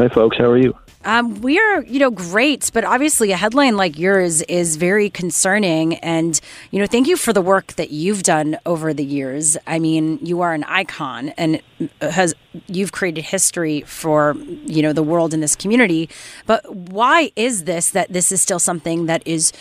[0.00, 0.38] Hi, folks.
[0.38, 0.74] How are you?
[1.04, 5.96] Um, we are, you know, great, but obviously a headline like yours is very concerning.
[5.96, 6.40] And,
[6.70, 9.58] you know, thank you for the work that you've done over the years.
[9.66, 11.60] I mean, you are an icon and
[12.00, 12.34] has
[12.66, 16.08] you've created history for, you know, the world in this community.
[16.46, 19.52] But why is this that this is still something that is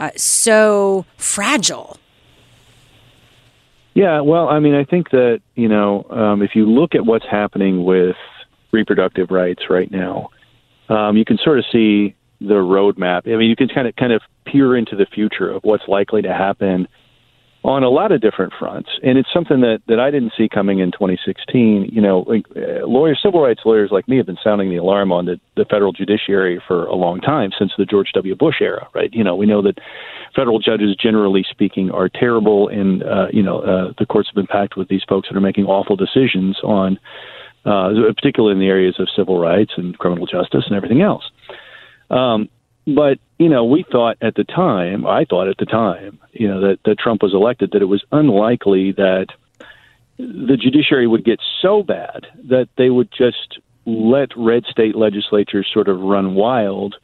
[0.00, 1.98] uh, so fragile?
[3.94, 7.26] Yeah, well, I mean, I think that, you know, um, if you look at what's
[7.30, 8.16] happening with
[8.74, 10.28] reproductive rights right now,
[10.88, 13.32] um, you can sort of see the roadmap.
[13.32, 16.22] I mean, you can kind of kind of peer into the future of what's likely
[16.22, 16.86] to happen
[17.64, 20.80] on a lot of different fronts, and it's something that that I didn't see coming
[20.80, 21.88] in 2016.
[21.90, 25.24] You know, uh, lawyers, civil rights lawyers like me have been sounding the alarm on
[25.24, 28.34] the, the federal judiciary for a long time since the George W.
[28.34, 29.08] Bush era, right?
[29.14, 29.78] You know, we know that
[30.36, 34.46] federal judges, generally speaking, are terrible, and uh, you know, uh, the courts have been
[34.46, 36.98] packed with these folks that are making awful decisions on,
[37.64, 41.24] uh, particularly in the areas of civil rights and criminal justice and everything else.
[42.10, 42.48] Um,
[42.86, 46.60] but you know, we thought at the time, I thought at the time, you know,
[46.60, 49.26] that, that Trump was elected, that it was unlikely that
[50.18, 55.88] the judiciary would get so bad that they would just let red state legislatures sort
[55.88, 56.96] of run wild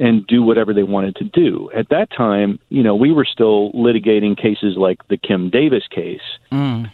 [0.00, 1.70] and do whatever they wanted to do.
[1.76, 6.22] At that time, you know, we were still litigating cases like the Kim Davis case,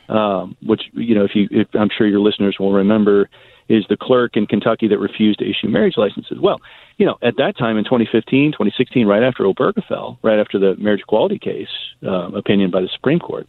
[0.09, 3.31] um, which you know, if you, if, I'm sure your listeners will remember,
[3.69, 6.39] is the clerk in Kentucky that refused to issue marriage licenses.
[6.41, 6.61] Well,
[6.99, 11.03] you know, at that time in 2015, 2016, right after Obergefell, right after the marriage
[11.03, 11.69] equality case
[12.05, 13.47] uh, opinion by the Supreme Court,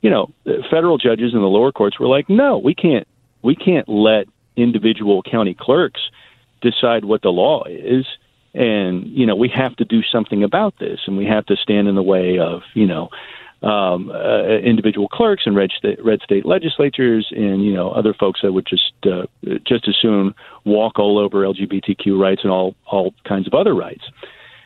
[0.00, 0.30] you know,
[0.70, 3.06] federal judges in the lower courts were like, no, we can't,
[3.42, 4.26] we can't let
[4.56, 6.00] individual county clerks
[6.60, 8.06] decide what the law is
[8.54, 11.88] and you know we have to do something about this and we have to stand
[11.88, 13.08] in the way of you know
[13.62, 18.40] um, uh, individual clerks and red state, red state legislatures and you know other folks
[18.42, 19.26] that would just uh,
[19.66, 20.34] just as soon
[20.64, 24.04] walk all over LGBTQ rights and all all kinds of other rights.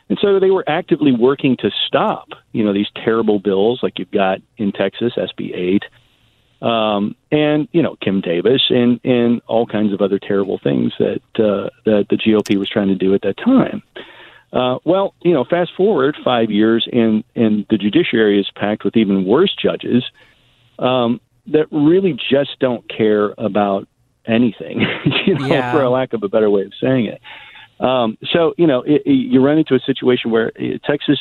[0.09, 4.11] And so they were actively working to stop, you know, these terrible bills like you've
[4.11, 5.83] got in Texas, SB 8,
[6.61, 11.21] um, and you know Kim Davis and and all kinds of other terrible things that
[11.35, 13.83] uh, that the GOP was trying to do at that time.
[14.53, 18.95] Uh, well, you know, fast forward five years, and and the judiciary is packed with
[18.95, 20.03] even worse judges
[20.79, 23.87] um, that really just don't care about
[24.25, 24.81] anything,
[25.25, 25.71] you know, yeah.
[25.71, 27.21] for a lack of a better way of saying it.
[27.79, 31.19] Um, so, you know, it, it, you run into a situation where uh, Texas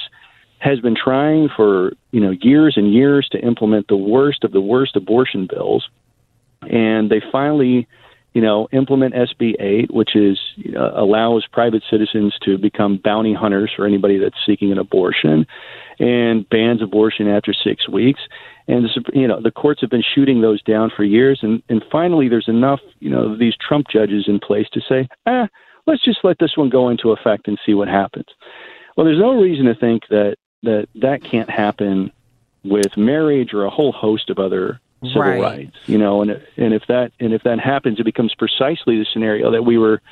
[0.59, 4.61] has been trying for you know years and years to implement the worst of the
[4.61, 5.89] worst abortion bills,
[6.63, 7.87] and they finally
[8.37, 10.39] you know, implement SB 8, which is
[10.79, 15.47] uh, allows private citizens to become bounty hunters for anybody that's seeking an abortion,
[15.99, 18.21] and bans abortion after six weeks.
[18.69, 22.29] And you know, the courts have been shooting those down for years, and and finally,
[22.29, 25.49] there's enough you know these Trump judges in place to say, ah,
[25.87, 28.27] let's just let this one go into effect and see what happens.
[28.99, 30.37] Well, there's no reason to think that
[30.67, 32.13] that that can't happen
[32.63, 35.41] with marriage or a whole host of other civil right.
[35.41, 35.77] rights.
[35.87, 39.51] You know, and and if that and if that happens, it becomes precisely the scenario
[39.53, 40.03] that we were,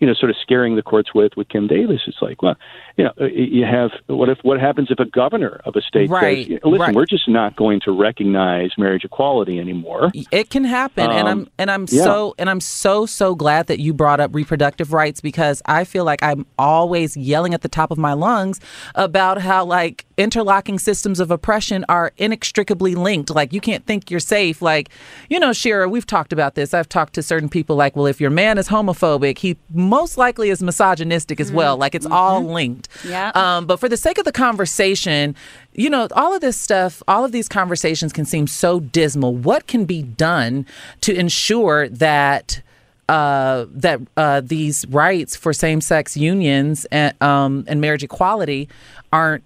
[0.00, 2.02] you know, sort of scaring the courts with with Kim Davis.
[2.06, 2.56] It's like, well,
[2.96, 6.46] you know, you have what if what happens if a governor of a state right.
[6.46, 6.94] says, listen, right.
[6.94, 10.10] we're just not going to recognize marriage equality anymore.
[10.30, 12.04] It can happen, um, and I'm and I'm yeah.
[12.04, 16.04] so and I'm so so glad that you brought up reproductive rights because I feel
[16.04, 18.60] like I'm always yelling at the top of my lungs
[18.94, 23.30] about how like interlocking systems of oppression are inextricably linked.
[23.30, 24.62] Like you can't think you're safe.
[24.62, 24.88] Like
[25.28, 26.72] you know, Shira, we've talked about this.
[26.74, 30.50] I've talked to certain people like, well, if your man is homophobic, he most likely
[30.50, 31.76] is misogynistic as well.
[31.76, 32.12] Like it's Mm-hmm.
[32.12, 32.88] all linked.
[33.06, 33.32] Yeah.
[33.34, 35.34] Um, but for the sake of the conversation,
[35.72, 39.34] you know, all of this stuff, all of these conversations can seem so dismal.
[39.34, 40.66] What can be done
[41.00, 42.60] to ensure that
[43.08, 48.68] uh, that uh, these rights for same-sex unions and, um, and marriage equality
[49.12, 49.44] aren't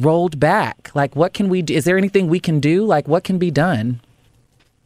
[0.00, 0.90] rolled back?
[0.94, 1.74] Like, what can we do?
[1.74, 2.84] Is there anything we can do?
[2.84, 4.00] Like, what can be done?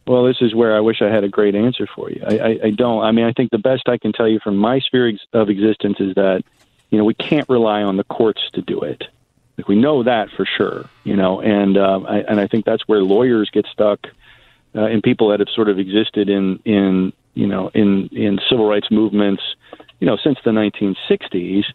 [0.05, 2.21] Well, this is where I wish I had a great answer for you.
[2.27, 3.03] I, I, I don't.
[3.03, 5.97] I mean, I think the best I can tell you from my sphere of existence
[5.99, 6.43] is that,
[6.89, 9.03] you know, we can't rely on the courts to do it.
[9.57, 12.87] Like we know that for sure, you know, and um, I, and I think that's
[12.87, 14.07] where lawyers get stuck,
[14.75, 18.67] uh, and people that have sort of existed in in you know in in civil
[18.67, 19.43] rights movements,
[19.99, 21.65] you know, since the 1960s,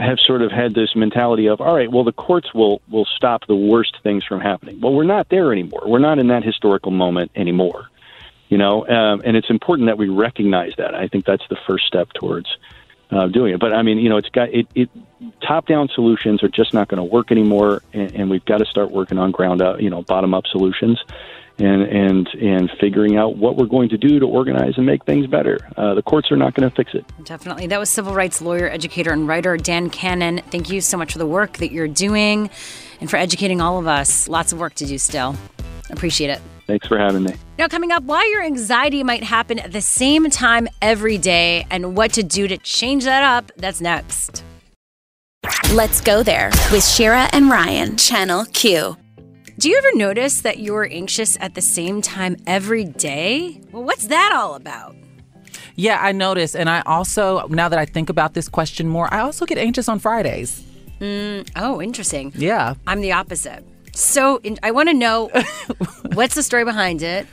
[0.00, 3.46] have sort of had this mentality of, all right, well, the courts will will stop
[3.46, 4.80] the worst things from happening.
[4.80, 5.82] Well, we're not there anymore.
[5.86, 7.88] We're not in that historical moment anymore,
[8.48, 10.94] you know, um, and it's important that we recognize that.
[10.94, 12.48] I think that's the first step towards
[13.10, 13.60] uh, doing it.
[13.60, 14.66] But I mean, you know, it's got it.
[14.74, 14.90] it
[15.46, 18.66] top down solutions are just not going to work anymore, and, and we've got to
[18.66, 21.02] start working on ground up, you know, bottom up solutions.
[21.60, 25.26] And, and and figuring out what we're going to do to organize and make things
[25.26, 25.58] better.
[25.76, 27.04] Uh, the courts are not going to fix it.
[27.24, 27.66] Definitely.
[27.66, 30.40] That was civil rights lawyer, educator, and writer Dan Canon.
[30.52, 32.48] Thank you so much for the work that you're doing
[33.00, 34.28] and for educating all of us.
[34.28, 35.34] Lots of work to do still.
[35.90, 36.40] Appreciate it.
[36.68, 37.34] Thanks for having me.
[37.58, 41.96] Now, coming up, why your anxiety might happen at the same time every day and
[41.96, 43.50] what to do to change that up.
[43.56, 44.44] That's next.
[45.72, 48.96] Let's go there with Shira and Ryan, Channel Q.
[49.58, 53.60] Do you ever notice that you're anxious at the same time every day?
[53.72, 54.94] Well, what's that all about?
[55.74, 59.18] Yeah, I notice, and I also now that I think about this question more, I
[59.18, 60.62] also get anxious on Fridays.
[61.00, 62.32] Mm, oh, interesting.
[62.36, 62.74] Yeah.
[62.86, 63.64] I'm the opposite.
[63.94, 65.26] So in, I want to know
[66.12, 67.26] what's the story behind it,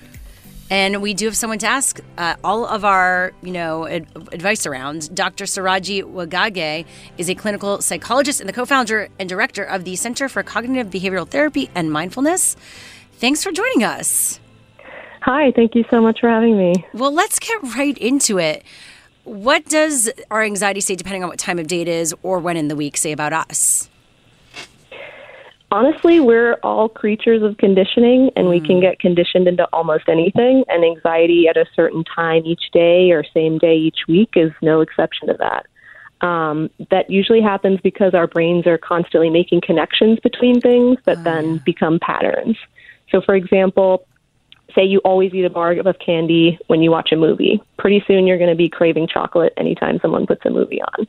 [0.70, 4.66] and we do have someone to ask uh, all of our, you know, ad- advice
[4.66, 5.14] around.
[5.16, 5.46] Dr.
[5.46, 6.86] Suraji Wagage
[7.18, 11.28] is a clinical psychologist and the co-founder and director of the Center for Cognitive Behavioral
[11.28, 12.56] Therapy and Mindfulness.
[13.14, 14.40] Thanks for joining us.
[15.22, 16.86] Hi, thank you so much for having me.
[16.94, 18.64] Well, let's get right into it.
[19.24, 22.58] What does our anxiety say, depending on what time of day it is or when
[22.58, 23.90] in the week, say about us?
[25.72, 30.64] Honestly, we're all creatures of conditioning, and we can get conditioned into almost anything.
[30.68, 34.82] And anxiety at a certain time each day or same day each week is no
[34.82, 35.66] exception to that.
[36.26, 41.60] Um, that usually happens because our brains are constantly making connections between things that then
[41.66, 42.58] become patterns.
[43.12, 44.08] So, for example,
[44.74, 47.62] say you always eat a bar of candy when you watch a movie.
[47.78, 51.08] Pretty soon you're going to be craving chocolate anytime someone puts a movie on.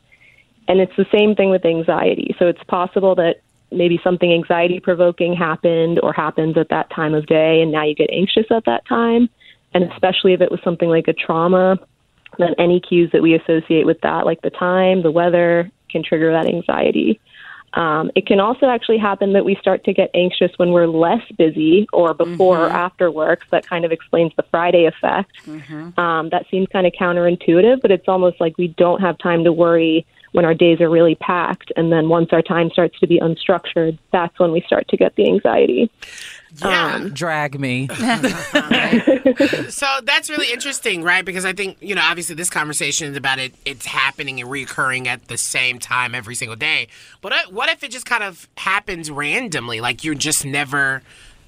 [0.69, 2.35] And it's the same thing with anxiety.
[2.39, 3.43] So it's possible that
[3.73, 7.95] maybe something anxiety provoking happened or happens at that time of day and now you
[7.95, 9.29] get anxious at that time.
[9.75, 11.79] And especially if it was something like a trauma,
[12.39, 16.33] then any cues that we associate with that, like the time, the weather, can trigger
[16.33, 17.21] that anxiety.
[17.75, 21.21] Um, it can also actually happen that we start to get anxious when we're less
[21.37, 23.41] busy or before or after work.
[23.43, 25.33] So that kind of explains the Friday effect.
[25.99, 29.53] Um, that seems kind of counterintuitive, but it's almost like we don't have time to
[29.53, 30.07] worry
[30.37, 31.73] when our days are really packed.
[31.77, 35.17] And then once our time starts to be unstructured, that's when we start to get
[35.17, 35.91] the anxiety.
[36.57, 36.95] Yeah.
[36.95, 37.89] Um, drag me.
[39.71, 41.25] so that's really interesting, right?
[41.25, 45.07] Because I think, you know, obviously this conversation is about it, it's happening and reoccurring
[45.07, 46.89] at the same time every single day.
[47.23, 49.81] But what if it just kind of happens randomly?
[49.81, 51.01] Like you're just never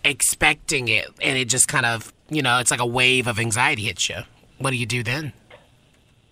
[0.03, 3.83] expecting it and it just kind of, you know, it's like a wave of anxiety
[3.83, 4.21] hits you.
[4.57, 5.35] What do you do then?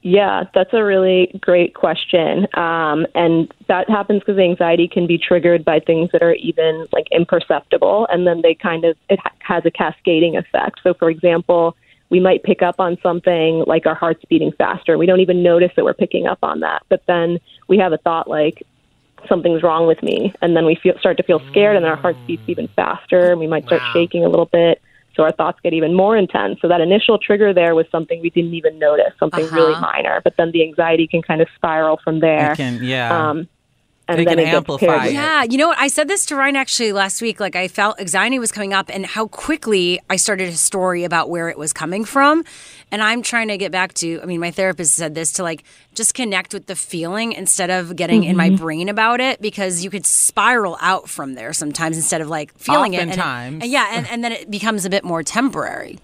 [0.06, 2.46] Yeah, that's a really great question.
[2.54, 7.08] Um, and that happens because anxiety can be triggered by things that are even like
[7.10, 8.06] imperceptible.
[8.08, 10.78] And then they kind of, it ha- has a cascading effect.
[10.84, 11.76] So, for example,
[12.08, 14.96] we might pick up on something like our heart's beating faster.
[14.96, 16.84] We don't even notice that we're picking up on that.
[16.88, 18.64] But then we have a thought like,
[19.28, 20.32] something's wrong with me.
[20.40, 23.32] And then we feel, start to feel scared and our heart beats even faster.
[23.32, 24.80] And we might start shaking a little bit.
[25.16, 26.60] So our thoughts get even more intense.
[26.60, 29.80] So that initial trigger there was something we didn't even notice, something really Uh-huh.
[29.92, 30.20] minor.
[30.22, 32.54] But then the anxiety can kind of spiral from there.
[32.54, 33.30] Can- yeah.
[33.30, 33.48] Um,
[34.08, 35.14] and They then can it amplify carried- it.
[35.14, 35.78] Yeah, you know what?
[35.78, 37.40] I said this to Ryan actually last week.
[37.40, 41.28] Like, I felt anxiety was coming up and how quickly I started a story about
[41.28, 42.44] where it was coming from.
[42.92, 45.64] And I'm trying to get back to, I mean, my therapist said this to like
[45.94, 48.58] just connect with the feeling instead of getting in my Mhm.
[48.58, 52.94] brain about it because you could spiral out from there sometimes instead of like feeling
[52.94, 53.00] it.
[53.00, 53.62] And it- Oftentimes.
[53.64, 55.98] and yeah, and, and then it becomes a bit more temporary.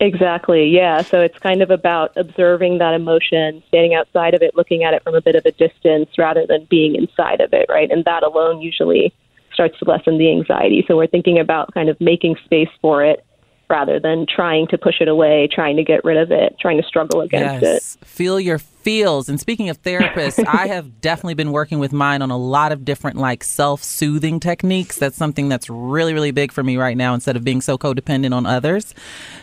[0.00, 0.68] Exactly.
[0.68, 1.02] Yeah.
[1.10, 5.02] So it's kind of about observing that emotion, standing outside of it, looking at it
[5.02, 7.90] from a bit of a distance rather than being inside of it, right?
[7.90, 9.12] And that alone usually
[9.52, 10.84] starts to lessen the anxiety.
[10.88, 13.24] So we're thinking about kind of making space for it
[13.68, 16.86] rather than trying to push it away, trying to get rid of it, trying to
[16.86, 17.82] struggle against it.
[17.82, 17.98] Yes.
[18.02, 19.28] Feel your feels.
[19.28, 22.84] And speaking of therapists, I have definitely been working with mine on a lot of
[22.84, 24.98] different like self-soothing techniques.
[24.98, 28.34] That's something that's really, really big for me right now instead of being so codependent
[28.34, 28.94] on others.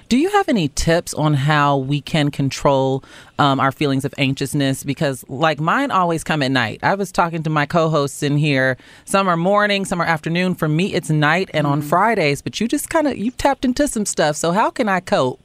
[0.09, 3.03] Do you have any tips on how we can control
[3.39, 4.83] um, our feelings of anxiousness?
[4.83, 6.79] Because like mine always come at night.
[6.83, 8.77] I was talking to my co-hosts in here.
[9.05, 10.55] Some are morning, some are afternoon.
[10.55, 12.41] For me, it's night and on Fridays.
[12.41, 14.35] But you just kind of you tapped into some stuff.
[14.35, 15.41] So how can I cope?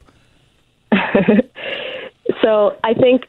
[2.43, 3.23] So I think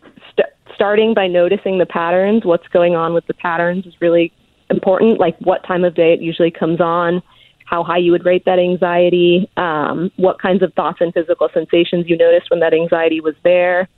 [0.74, 4.32] starting by noticing the patterns, what's going on with the patterns is really
[4.70, 5.18] important.
[5.18, 7.22] Like what time of day it usually comes on,
[7.64, 12.08] how high you would rate that anxiety, um, what kinds of thoughts and physical sensations
[12.08, 13.88] you noticed when that anxiety was there,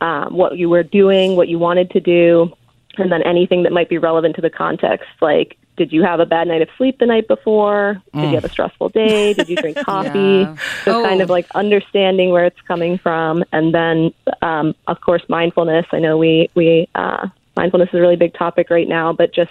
[0.00, 2.52] um, what you were doing, what you wanted to do,
[2.98, 6.26] and then anything that might be relevant to the context, like did you have a
[6.26, 8.00] bad night of sleep the night before?
[8.12, 8.28] Did Mm.
[8.30, 9.34] you have a stressful day?
[9.34, 10.08] Did you drink coffee?
[10.46, 10.56] Yeah.
[10.84, 11.24] So kind Oh.
[11.24, 14.12] of like understanding where it's coming from, and then
[14.42, 15.86] um, of course mindfulness.
[15.92, 19.50] I know we we uh, mindfulness is a really big topic right now, but just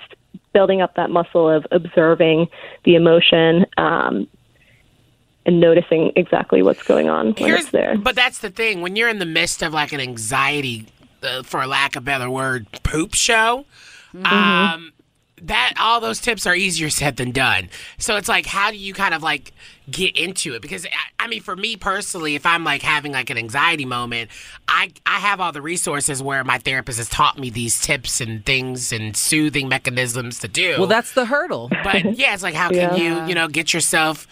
[0.53, 2.47] building up that muscle of observing
[2.85, 4.27] the emotion um,
[5.45, 7.97] and noticing exactly what's going on when it's there.
[7.97, 8.79] But that's the thing.
[8.81, 10.85] When you're in the midst of like an anxiety,
[11.21, 13.65] uh, for lack of a better word, poop show,
[14.23, 14.92] um,
[15.43, 17.69] that all those tips are easier said than done.
[17.97, 19.51] So it's like, how do you kind of like
[19.91, 20.61] get into it?
[20.61, 24.31] Because I, I mean, for me personally, if I'm like having like an anxiety moment,
[24.67, 28.45] I I have all the resources where my therapist has taught me these tips and
[28.45, 30.75] things and soothing mechanisms to do.
[30.77, 31.69] Well, that's the hurdle.
[31.83, 33.23] But yeah, it's like how can Yeah.
[33.23, 34.27] you, you know, get yourself,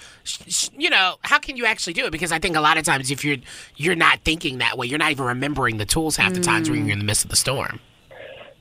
[0.78, 2.12] you know, how can you actually do it?
[2.12, 3.38] Because I think a lot of times if you're
[3.76, 6.80] you're not thinking that way, you're not even remembering the tools half the times when
[6.80, 6.86] mm.
[6.86, 7.82] you're in the midst of the storm.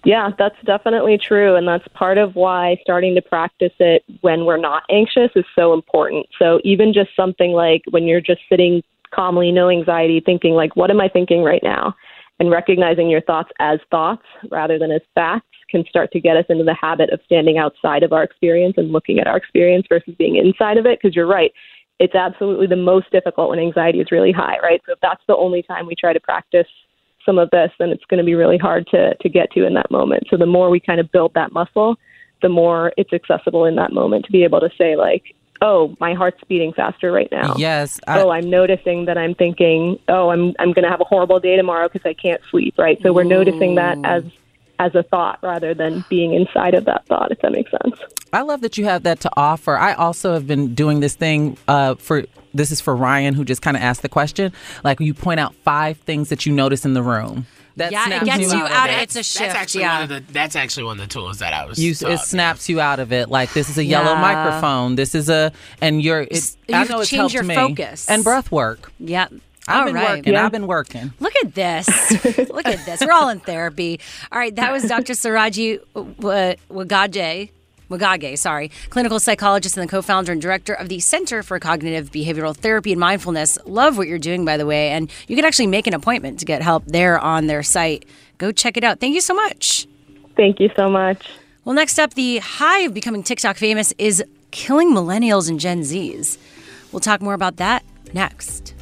[0.04, 1.56] Yeah, that's definitely true.
[1.56, 5.74] And that's part of why starting to practice it when we're not anxious is so
[5.74, 6.26] important.
[6.38, 8.82] So even just something like when you're just sitting
[9.14, 11.94] calmly, no anxiety, thinking, like, what am I thinking right now?
[12.38, 16.46] And recognizing your thoughts as thoughts rather than as facts can start to get us
[16.48, 20.14] into the habit of standing outside of our experience and looking at our experience versus
[20.18, 20.98] being inside of it.
[21.00, 21.52] Because you're right.
[21.98, 24.80] It's absolutely the most difficult when anxiety is really high, right?
[24.86, 26.66] So if that's the only time we try to practice
[27.24, 29.74] some of this, then it's going to be really hard to to get to in
[29.74, 30.24] that moment.
[30.30, 31.96] So the more we kind of build that muscle,
[32.42, 36.14] the more it's accessible in that moment to be able to say like, "Oh, my
[36.14, 38.00] heart's beating faster right now." Yes.
[38.06, 41.40] I- oh, I'm noticing that I'm thinking, "Oh, I'm I'm going to have a horrible
[41.40, 42.98] day tomorrow because I can't sleep." Right.
[43.02, 44.06] So we're noticing that mm.
[44.06, 44.24] as
[44.80, 48.00] as a thought rather than being inside of that thought, if that makes sense.
[48.32, 49.76] I love that you have that to offer.
[49.76, 52.24] I also have been doing this thing uh, for
[52.54, 54.52] this is for Ryan, who just kind of asked the question.
[54.82, 57.46] Like you point out five things that you notice in the room.
[57.76, 58.94] That Yeah, it gets you of out it.
[58.96, 59.94] of- it's a shift, That's actually yeah.
[60.00, 60.32] one of the.
[60.32, 61.78] That's actually one of the tools that I was.
[61.78, 62.10] You, taught.
[62.12, 63.28] it snaps you out of it.
[63.28, 64.20] Like this is a yellow Yeah.
[64.20, 64.96] microphone.
[64.96, 66.22] This is a, and you're.
[66.22, 67.54] It, I You've know it's changed helped your me.
[67.54, 68.08] focus.
[68.08, 68.90] and breath work.
[68.98, 69.32] Yep.
[69.68, 70.16] I've All been right.
[70.18, 70.36] working.
[70.36, 71.12] I've been working.
[71.20, 71.88] Look at this.
[72.50, 73.00] Look at this.
[73.00, 74.00] We're all in therapy.
[74.32, 75.12] All right, that was Dr.
[75.12, 77.50] Suraji Wa- Wagage.
[77.90, 82.56] Wagage, sorry, clinical psychologist and the co-founder and director of the Center for Cognitive Behavioral
[82.56, 83.58] Therapy and Mindfulness.
[83.66, 86.44] Love what you're doing, by the way, and you can actually make an appointment to
[86.46, 88.04] get help there on their site.
[88.38, 89.00] Go check it out.
[89.00, 89.88] Thank you so much.
[90.36, 91.28] Thank you so much.
[91.64, 96.38] Well, next up, the high of becoming TikTok famous is killing millennials and Gen Zs.
[96.92, 97.84] We'll talk more about that
[98.14, 98.74] next.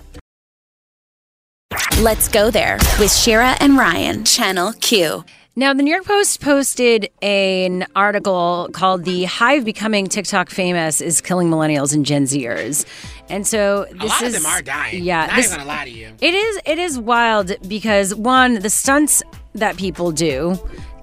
[2.00, 5.24] Let's go there with Shira and Ryan, Channel Q.
[5.56, 11.20] Now, the New York Post posted an article called "The Hive Becoming TikTok Famous is
[11.20, 12.86] Killing Millennials and Gen Zers,"
[13.28, 15.02] and so this a lot is of them are dying.
[15.02, 16.08] Yeah, Not this- even gonna lie to you.
[16.20, 19.22] It is it is wild because one, the stunts
[19.54, 20.58] that people do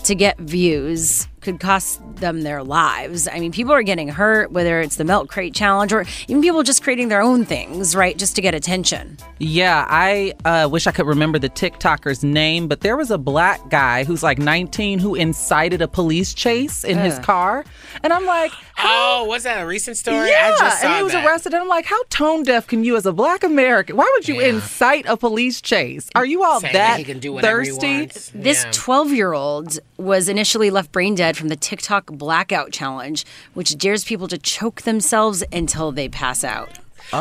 [0.06, 3.28] to get views could cost them their lives.
[3.28, 6.64] I mean, people are getting hurt, whether it's the milk crate challenge or even people
[6.64, 9.18] just creating their own things, right, just to get attention.
[9.40, 13.70] Yeah, I uh, wish I could remember the TikToker's name, but there was a black
[13.70, 17.64] guy who's like 19 who incited a police chase in his car,
[18.04, 20.28] and I'm like, Oh, was that a recent story?
[20.30, 21.26] yeah, I just saw and he was that.
[21.26, 21.54] arrested.
[21.54, 24.42] And I'm like, how tone deaf can you, as a black American, why would you
[24.42, 26.10] incite a police chase?
[26.14, 27.98] Are you all Saying that that he can do whatever he thirsty?
[28.00, 28.32] wants.
[28.36, 33.78] This 12 year old was initially left brain dead from the TikTok blackout challenge, which
[33.78, 36.70] dares people to choke themselves until they pass out.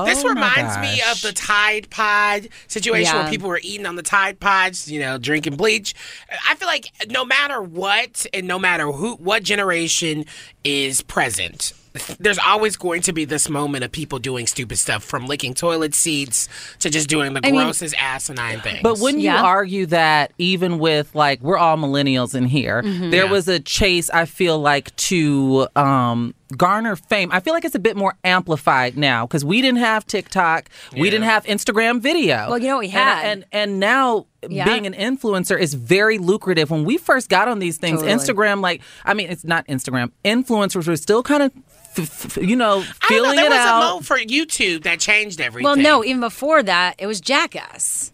[0.06, 3.22] this Oh my reminds me of the Tide Pod situation Yeah.
[3.22, 5.94] where people were eating on the Tide Pods, you know, drinking bleach.
[6.48, 10.24] I feel like no matter what and no matter who, what generation
[10.64, 11.74] is present,
[12.18, 15.94] there's always going to be this moment of people doing stupid stuff from licking toilet
[15.94, 16.48] seats
[16.80, 18.80] to just doing the I mean- grossest asinine things.
[18.82, 19.38] But wouldn't Yeah.
[19.40, 23.10] you argue that even with like we're all millennials in here, Mhm.
[23.12, 23.30] there Yeah.
[23.30, 27.30] was a chase I feel like to um garner fame.
[27.32, 31.10] I feel like it's a bit more amplified now because we didn't have TikTok, we
[31.10, 32.48] didn't have Instagram video.
[32.48, 33.24] Well, you know we had?
[33.26, 34.64] and and, now Yeah.
[34.66, 36.70] being an influencer is very lucrative.
[36.70, 38.12] When we first got on these things, Totally.
[38.18, 40.10] Instagram like I mean it's not Instagram.
[40.24, 41.52] Influencers were still kind of
[41.96, 43.82] f- f- you know I don't know, feeling there it was out.
[43.82, 45.64] a mode for YouTube that changed everything.
[45.64, 48.12] Well, no, even before that, it was Jackass.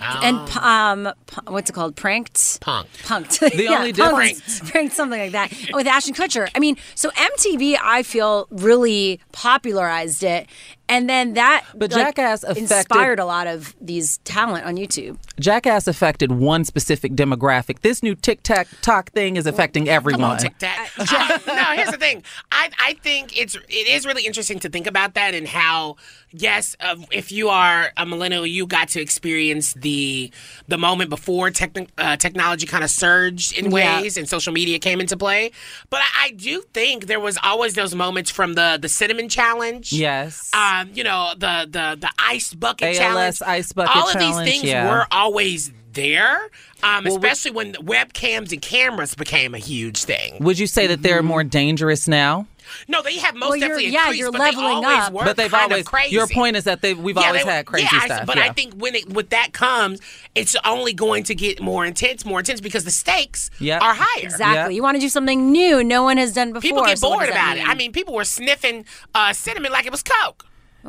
[0.00, 0.20] Oh.
[0.22, 1.14] And um,
[1.52, 1.96] what's it called?
[1.96, 2.60] Pranked.
[2.60, 2.88] Punk.
[3.02, 3.38] Punked.
[3.40, 3.96] The Yeah, only punked.
[3.96, 6.48] difference- pranked something like that with Ashton Kutcher.
[6.54, 10.46] I mean, so MTV, I feel really popularized it,
[10.88, 15.18] and then that But like, Jackass affected- inspired a lot of these talent on YouTube.
[15.38, 17.80] Jackass affected one specific demographic.
[17.80, 20.20] This new TikTok talk thing is affecting everyone.
[20.20, 20.90] Come on, Tic Tac.
[20.98, 22.22] Uh, no, here's the thing.
[22.52, 25.96] I I think it's it is really interesting to think about that and how
[26.30, 30.30] yes, uh, if you are a millennial, you got to experience the
[30.68, 34.00] the moment before techn- uh, technology kind of surged in Yeah.
[34.00, 35.50] ways and social media came into play.
[35.90, 39.92] But I, I do think there was always those moments from the the cinnamon challenge.
[39.92, 40.50] Yes.
[40.52, 43.42] Um, you know the the the ice bucket ALS challenge.
[43.42, 44.90] ice bucket All of challenge, these things yeah.
[44.90, 46.50] were always there.
[46.82, 50.36] Um, Well, especially when webcams and cameras became a huge thing.
[50.40, 52.46] Would you say that they're more dangerous now?
[52.86, 55.12] No, they have most Well, you're- definitely yeah, increased, you're but leveling they always up.
[55.14, 55.86] were but they've kind always.
[55.86, 56.14] crazy.
[56.14, 58.26] Your point is that they we've Yeah, always they- had crazy yeah, I- stuff.
[58.26, 58.44] but yeah.
[58.44, 60.00] I think when it with that comes,
[60.34, 63.80] it's only going to get more intense, more intense because the stakes Yep.
[63.82, 64.22] are higher.
[64.22, 64.74] Exactly.
[64.76, 66.60] You want to do something new, no one has done before.
[66.60, 67.68] People get so bored does that about it.
[67.68, 70.44] I mean, people were sniffing uh, cinnamon like it was coke.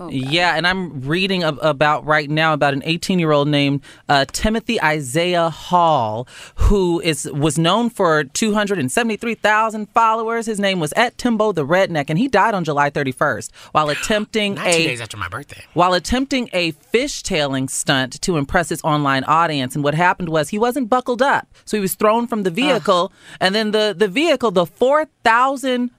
[0.09, 4.25] Yeah, and I'm reading ab- about right now about an 18 year old named uh,
[4.31, 10.45] Timothy Isaiah Hall, who is was known for 273,000 followers.
[10.45, 14.55] His name was at Timbo the Redneck, and he died on July 31st while attempting
[14.55, 15.63] Not a two days after my birthday.
[15.73, 19.75] while attempting a fishtailing stunt to impress his online audience.
[19.75, 21.47] And what happened was he wasn't buckled up.
[21.65, 23.11] So he was thrown from the vehicle.
[23.39, 25.91] And then the, the vehicle, the 4,000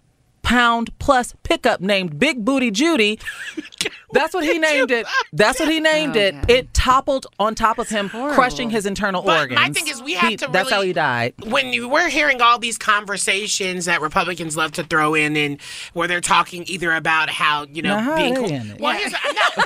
[0.51, 3.21] pound plus pickup named Big Booty Judy,
[4.13, 5.07] that's what he named it.
[5.33, 6.35] That's what he named it.
[6.49, 9.61] It toppled on top of him, crushing his internal But organs.
[9.61, 11.35] my thing is, we have He- to Really, That's how he died.
[11.47, 15.61] when you, we're hearing all these conversations that Republicans love to throw in, and
[15.93, 18.45] where they're talking either about how you know Now, being cool.
[18.47, 18.81] in it?
[18.81, 19.19] Well, here's no,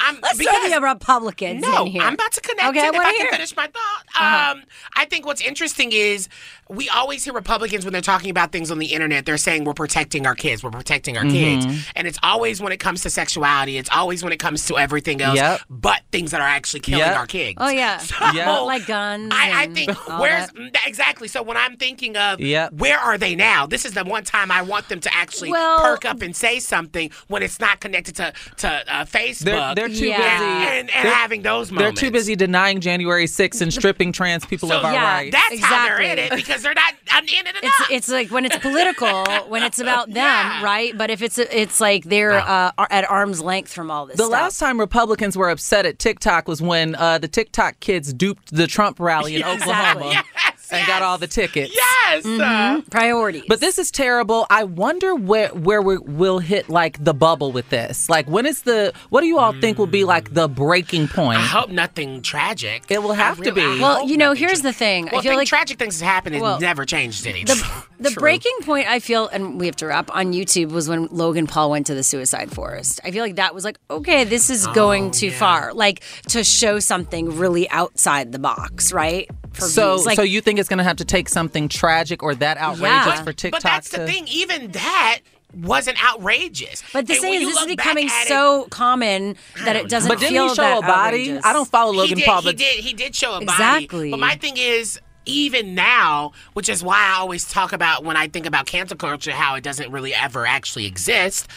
[0.00, 2.02] I'm Let's because, throw the Republicans No, in here.
[2.02, 2.94] I'm about to connect Okay, I it.
[2.94, 3.30] If I can it.
[3.32, 4.04] finish my thought.
[4.14, 4.52] Uh-huh.
[4.52, 4.62] Um,
[4.96, 6.28] I think what's interesting is
[6.68, 9.26] we always hear Republicans when they're talking about things on the internet.
[9.26, 10.62] They're saying we're protecting our kids.
[10.62, 11.32] We're protecting our Mhm.
[11.32, 13.76] kids, and it's always when it comes to sexuality.
[13.76, 15.62] It's always when it comes to everything else, Yep.
[15.68, 17.16] but things that are actually killing Yep.
[17.16, 17.54] our kids.
[17.60, 18.00] Oh yeah,
[18.34, 18.50] Yeah.
[18.60, 19.32] like guns.
[19.34, 19.90] I, I think
[20.20, 20.54] where's that.
[20.54, 21.26] mm, exactly.
[21.26, 22.74] So when I'm thinking of Yep.
[22.74, 25.80] where are they now, this is the one time I want them to actually Well-
[25.80, 29.44] perk up and say something when it's not connected to to uh, Facebook.
[29.44, 30.16] They're, they're too Yeah.
[30.38, 30.44] busy.
[30.78, 34.68] and, and they're- having those They're too busy denying January 6th and stripping trans people
[34.68, 35.36] So of our yeah, rights.
[35.36, 36.38] That's how they're in Exactly.
[36.38, 39.24] it because they're not on the end of the It's it's like when it's political,
[39.48, 40.62] when it's about them, Yeah.
[40.64, 40.96] right?
[40.96, 44.16] But if it's it's like they're uh, at arm's length from all this.
[44.16, 44.32] The stuff.
[44.32, 48.66] last time Republicans were upset at TikTok was when uh, the TikTok kids duped the
[48.66, 51.74] Trump rally in Oklahoma Yes, and got all the tickets.
[51.74, 52.24] yes.
[52.24, 52.40] Mm-hmm.
[52.40, 53.44] uh, priorities.
[53.48, 54.46] But this is terrible.
[54.50, 58.08] I wonder where where we, we'll hit like the bubble with this.
[58.08, 61.38] Like when is the what do you all think will be like the breaking point?
[61.38, 62.84] I hope nothing tragic.
[62.88, 63.80] It will I have to really- I be.
[63.80, 65.04] well, you know, here's tra- the thing.
[65.06, 66.36] Well, I feel think like tragic things have happened.
[66.36, 67.56] It Well, never changed anything.
[67.56, 68.20] the the True.
[68.20, 71.70] breaking point I feel, and we have to wrap on YouTube, was when Logan Paul
[71.70, 73.00] went to the suicide forest.
[73.04, 76.44] I feel like that was like, okay, this is going oh, too far, like to
[76.44, 79.28] show something really outside the box, right?
[79.54, 82.34] For so like, so you think it's going to have to take something tragic or
[82.34, 83.22] that outrageous Yeah.
[83.24, 84.28] for TikTok But that's to the thing.
[84.28, 85.20] Even that
[85.54, 86.82] wasn't outrageous.
[86.92, 89.36] But the And thing when is, you this is look becoming at it- so common
[89.64, 91.30] that it doesn't But didn't feel he show a body?
[91.30, 91.44] outrageous.
[91.46, 92.84] I don't follow he Logan did, Paul, he did.
[92.84, 93.44] He did show a body.
[93.44, 94.10] Exactly.
[94.10, 98.28] But my thing is, even now, which is why I always talk about when I
[98.28, 101.48] think about cancel culture, how it doesn't really ever actually exist.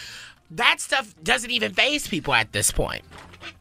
[0.52, 3.04] That stuff doesn't even phase people at this point.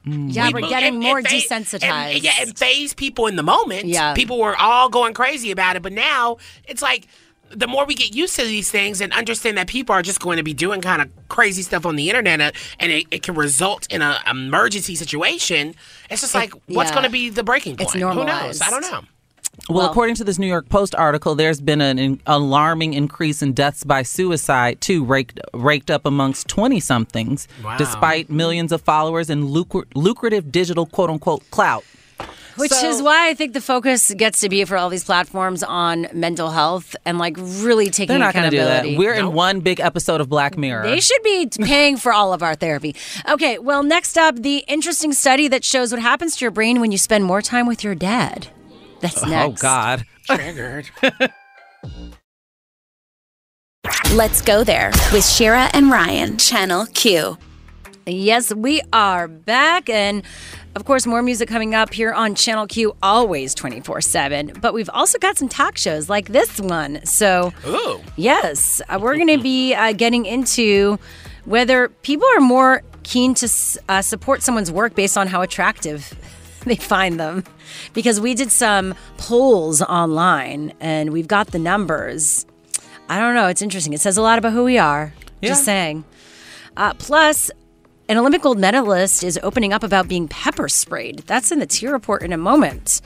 [0.04, 1.82] Yeah, We we're getting and- more and fa- desensitized.
[2.14, 3.86] And, yeah, and phase people in the moment.
[3.86, 4.14] Yeah.
[4.14, 7.06] People were all going crazy about it, but now it's like
[7.50, 10.36] the more we get used to these things and understand that people are just going
[10.36, 13.34] to be doing kind of crazy stuff on the internet uh, and it, it can
[13.34, 15.74] result in an emergency situation,
[16.10, 16.94] it's just like, what's yeah.
[16.94, 17.94] going to be the breaking point?
[17.94, 18.60] It's Who knows?
[18.60, 19.02] I don't know.
[19.68, 23.42] Well, Well- according to this New York Post article, there's been an, an alarming increase
[23.42, 27.76] in deaths by suicide, too, raked, raked up amongst 20 somethings, Wow.
[27.76, 31.84] despite millions of followers and lucra- lucrative digital quote unquote clout.
[32.56, 35.62] Which So- is why I think the focus gets to be for all these platforms
[35.62, 38.84] on mental health and like really taking They're not going to do that.
[38.98, 40.82] We're in one big episode of Black Mirror.
[40.82, 42.96] They should be paying for all of our therapy.
[43.30, 46.90] Okay, well, next up, the interesting study that shows what happens to your brain when
[46.90, 48.48] you spend more time with your dad.
[49.00, 49.48] That's nice.
[49.48, 49.52] oh.
[49.52, 50.04] God.
[50.26, 50.90] Triggered.
[54.12, 57.38] Let's go there with Shira and Ryan, Channel Q.
[58.06, 59.88] Yes, we are back.
[59.90, 60.22] And
[60.74, 64.52] of course, more music coming up here on Channel Q, always 24 7.
[64.60, 67.04] But we've also got some talk shows like this one.
[67.04, 68.00] So, Ooh.
[68.16, 70.98] yes, uh, we're going to be uh, getting into
[71.44, 73.48] whether people are more keen to
[73.88, 76.14] uh, support someone's work based on how attractive
[76.64, 77.44] they find them.
[77.94, 82.46] Because we did some polls online and we've got the numbers.
[83.08, 83.46] I don't know.
[83.46, 83.92] It's interesting.
[83.92, 85.14] It says a lot about who we are.
[85.42, 86.04] Just saying.
[86.76, 87.50] Uh, plus,
[88.08, 91.20] an Olympic gold medalist is opening up about being pepper sprayed.
[91.20, 93.00] That's in the tier report in a moment.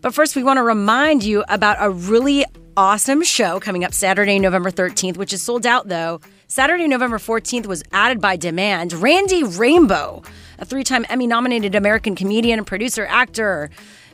[0.00, 2.44] But first, we want to remind you about a really
[2.76, 6.20] awesome show coming up Saturday, November 13th, which is sold out though.
[6.46, 8.92] Saturday, November 14th was added by demand.
[8.94, 10.22] Randy Rainbow,
[10.60, 13.70] a three time Emmy nominated American comedian, producer, actor,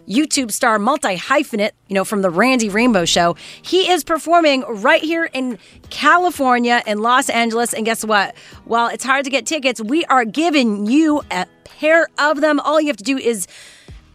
[0.08, 3.36] YouTube star, multi hyphenate, you know, from the Randy Rainbow Show.
[3.60, 5.58] He is performing right here in
[5.90, 7.74] California, in Los Angeles.
[7.74, 8.36] And guess what?
[8.64, 12.60] While it's hard to get tickets, we are giving you a pair of them.
[12.60, 13.46] All you have to do is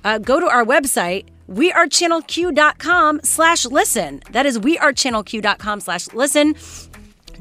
[0.04, 6.56] uh, go to our website wearechannelq.com slash listen that is wearechannelq.com slash listen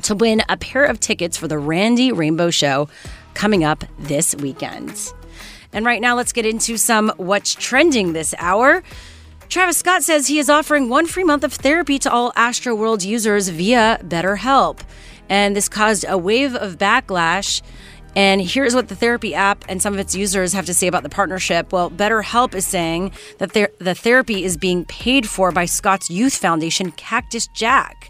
[0.02, 2.88] to win a pair of tickets for the randy rainbow show
[3.34, 5.12] coming up this weekend
[5.72, 8.82] and right now let's get into some what's trending this hour
[9.50, 13.48] Travis Scott says he is offering one free month of therapy to all Astroworld users
[13.48, 14.78] via BetterHelp.
[15.28, 17.60] And this caused a wave of backlash.
[18.14, 21.02] And here's what the therapy app and some of its users have to say about
[21.02, 21.72] the partnership.
[21.72, 26.92] Well, BetterHelp is saying that the therapy is being paid for by Scott's youth foundation,
[26.92, 28.09] Cactus Jack.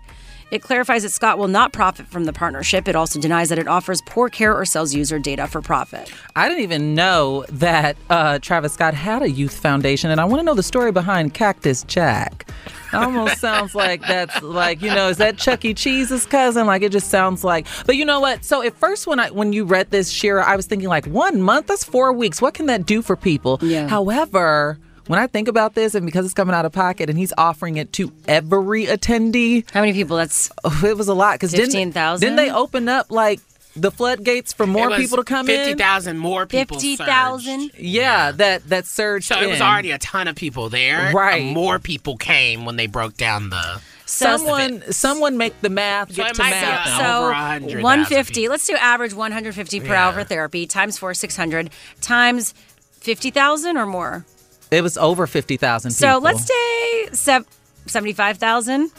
[0.51, 2.89] It clarifies that Scott will not profit from the partnership.
[2.89, 6.13] It also denies that it offers poor care or sells user data for profit.
[6.35, 10.41] I didn't even know that uh, Travis Scott had a youth foundation, and I want
[10.41, 12.51] to know the story behind Cactus Jack.
[12.93, 15.75] It almost sounds like that's like you know is that Chuck E.
[15.75, 16.67] Cheese's cousin?
[16.67, 17.67] Like it just sounds like.
[17.87, 18.45] But you know what?
[18.45, 21.41] So at first when I when you read this, Shira, I was thinking like one
[21.43, 21.69] month.
[21.69, 22.43] That's four weeks.
[22.43, 23.59] What can that do for people?
[23.63, 23.89] Yeah.
[23.89, 24.79] However.
[25.11, 27.79] When I think about this, and because it's coming out of pocket, and he's offering
[27.79, 30.17] it to every attendee, How many people?
[30.17, 31.35] That's oh, it was a lot.
[31.35, 32.21] Because didn't, 15,000?
[32.25, 33.41] didn't they open up like
[33.75, 35.57] the floodgates for more people to come in.
[35.65, 36.79] 50,000 more people.
[36.79, 37.73] Fifty surged.
[37.77, 39.27] Yeah, that that surged.
[39.27, 41.09] So it was already a ton of people there.
[41.09, 41.53] Uh, right.
[41.53, 43.81] More people came when they broke down the.
[44.07, 46.11] Someone, someone make the math.
[46.11, 46.87] So Get it to math.
[46.87, 48.49] a- So 150.
[48.49, 50.07] Let's do average 150 per Yeah.
[50.07, 52.55] hour for therapy times four 600 times
[53.01, 54.25] 50,000 or more.
[54.71, 55.91] It was over fifty thousand.
[55.93, 57.47] So let's say sev-
[57.87, 58.91] 75,000.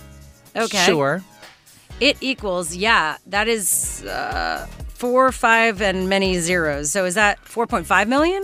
[0.56, 0.78] Okay.
[0.86, 1.24] Sure.
[2.00, 3.18] It equals yeah.
[3.28, 6.92] That is uh, four, five, and many zeros.
[6.92, 8.44] So is that 4.5 million?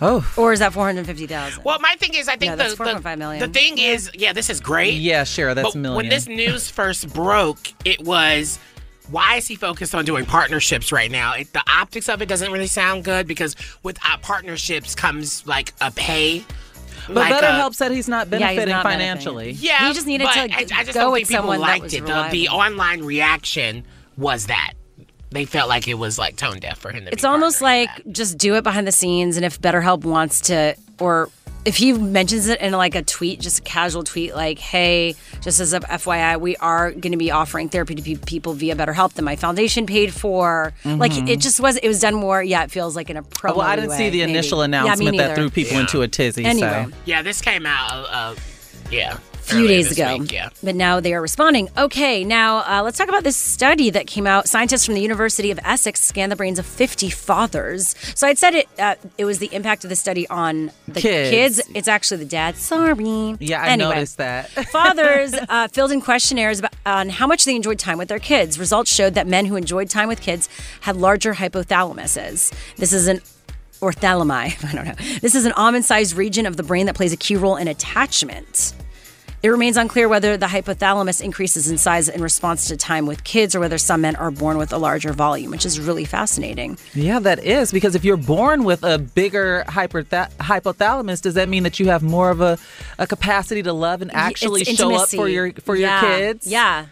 [0.00, 0.28] Oh.
[0.36, 1.62] Or is that 450,000?
[1.64, 3.40] Well, my thing is, I think No, the, that's the, 4.5 million.
[3.40, 4.94] the thing is, yeah, this is great.
[4.94, 5.54] Yeah, sure.
[5.54, 5.96] That's but a million.
[5.96, 8.58] When this news first broke, it was
[9.10, 11.34] why is he focused on doing partnerships right now?
[11.34, 15.72] It, the optics of it doesn't really sound good because with uh, partnerships comes like
[15.80, 16.44] a pay.
[17.06, 19.50] but like a- BetterHelp said he's not Yeah, he's benefiting not financially.
[19.52, 21.58] Yeah, He just needed but to I, g- I just go don't with people someone
[21.60, 22.06] that liked was it.
[22.06, 23.84] The, the online reaction
[24.16, 24.72] was that
[25.30, 27.90] they felt like it was like tone deaf for him to It's be almost like
[28.10, 31.28] just do it behind the scenes, and if BetterHelp wants to, or
[31.64, 35.60] if he mentions it in like a tweet, just a casual tweet, like, "Hey, just
[35.60, 39.14] as a FYI, we are going to be offering therapy to pe- people via BetterHelp
[39.14, 41.28] that my foundation paid for." Like, Mhm.
[41.28, 41.76] it just was.
[41.76, 42.42] It was done more.
[42.42, 43.56] Yeah, it feels like in a promo.
[43.56, 46.44] well, I didn't see the initial announcement that threw people into a tizzy.
[46.44, 46.86] Anyway.
[46.90, 46.96] So.
[47.06, 47.90] Yeah, this came out.
[47.90, 48.34] Uh, uh,
[48.90, 50.16] yeah, few days ago.
[50.18, 50.48] week, yeah.
[50.62, 51.68] But now they are responding.
[51.76, 54.48] Okay, now uh, let's talk about this study that came out.
[54.48, 57.94] Scientists from the University of Essex scanned the brains of 50 fathers.
[58.14, 58.68] So I'd said it.
[58.78, 61.30] Uh, it was the impact of the study on the Kids.
[61.58, 61.70] kids.
[61.74, 62.60] It's actually the dads.
[62.60, 63.36] Sorry.
[63.40, 63.94] Yeah, I Anyway.
[63.94, 64.50] noticed that.
[64.70, 68.58] Fathers uh, filled in questionnaires about, on how much they enjoyed time with their kids.
[68.58, 70.48] Results showed that men who enjoyed time with kids
[70.80, 72.52] had larger hypothalamuses.
[72.76, 73.20] This is an
[73.80, 74.64] orthalami.
[74.68, 75.18] I don't know.
[75.20, 78.72] This is an almond-sized region of the brain that plays a key role in attachment.
[79.44, 83.54] It remains unclear whether the hypothalamus increases in size in response to time with kids
[83.54, 86.78] or whether some men are born with a larger volume, which is really fascinating.
[86.94, 91.78] Yeah, that is because if you're born with a bigger hypothalamus, does that mean that
[91.78, 92.56] you have more of a,
[92.98, 96.46] a capacity to love and actually It's show up for your for Yeah, your kids?
[96.46, 96.86] Yeah.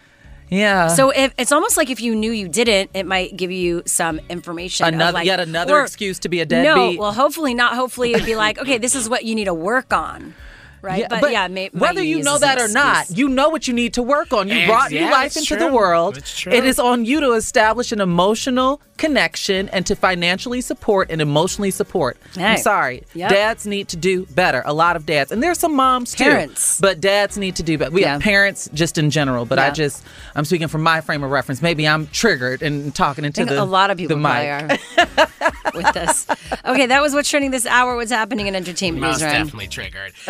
[0.50, 0.88] Yeah.
[0.88, 4.20] So if, it's almost like if you knew you didn't, it might give you some
[4.28, 4.86] information.
[4.86, 6.96] Another- like- yet another or- excuse to be a deadbeat.
[6.96, 7.76] No, well, hopefully not.
[7.76, 10.34] Hopefully it'd be like, okay, this is what you need to work on,
[10.83, 11.01] right?
[11.01, 13.95] Yeah, but, yeah, may, whether you know that or not, you know what you need
[13.95, 14.49] to work on.
[14.49, 16.18] You Ex- brought new life it's into the world.
[16.18, 16.53] It's true.
[16.53, 21.70] It is on you to establish an emotional connection and to financially support and emotionally
[21.70, 22.16] support.
[22.37, 23.03] I'm sorry.
[23.14, 23.30] Yep.
[23.30, 24.62] Dads need to do better.
[24.64, 25.33] A lot of dads.
[25.33, 26.24] And there's some moms too.
[26.24, 26.80] Parents.
[26.80, 27.91] But dads need to do better.
[27.91, 30.05] We have parents just in general, but I just
[30.37, 31.62] I'm speaking from my frame of reference.
[31.62, 34.78] Maybe I'm triggered and talking I into think the a lot of people the mic.
[34.99, 36.26] are with this.
[36.64, 37.97] Okay, that was what's trending this hour.
[37.97, 39.47] What's happening in entertainment Most news, Ryan?
[39.47, 40.12] definitely triggered.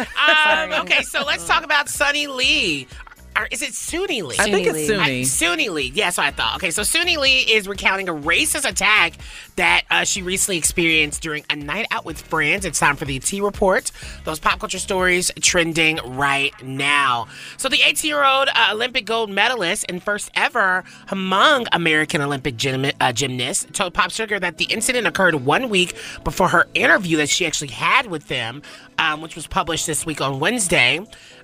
[0.47, 2.87] Um, okay, so let's talk about Sunny Lee.
[3.35, 4.37] Or is it Suni Lee?
[4.39, 4.99] I think it's Suni.
[4.99, 5.91] I- Suni Lee.
[5.95, 6.57] Yes, I thought.
[6.57, 9.15] Okay, so Suni Lee is recounting a racist attack
[9.57, 12.67] that uh, she recently experienced during a night out with friends.
[12.67, 13.91] It's time for the T Report.
[14.25, 17.27] Those pop culture stories trending right now.
[17.57, 22.57] So the 18 year old uh, Olympic gold medalist and first ever among American Olympic
[22.59, 27.17] gym- uh, gymnasts told Pop Sugar that the incident occurred one week before her interview
[27.17, 28.61] that she actually had with them,
[28.99, 31.01] um, which was published this week on Wednesday.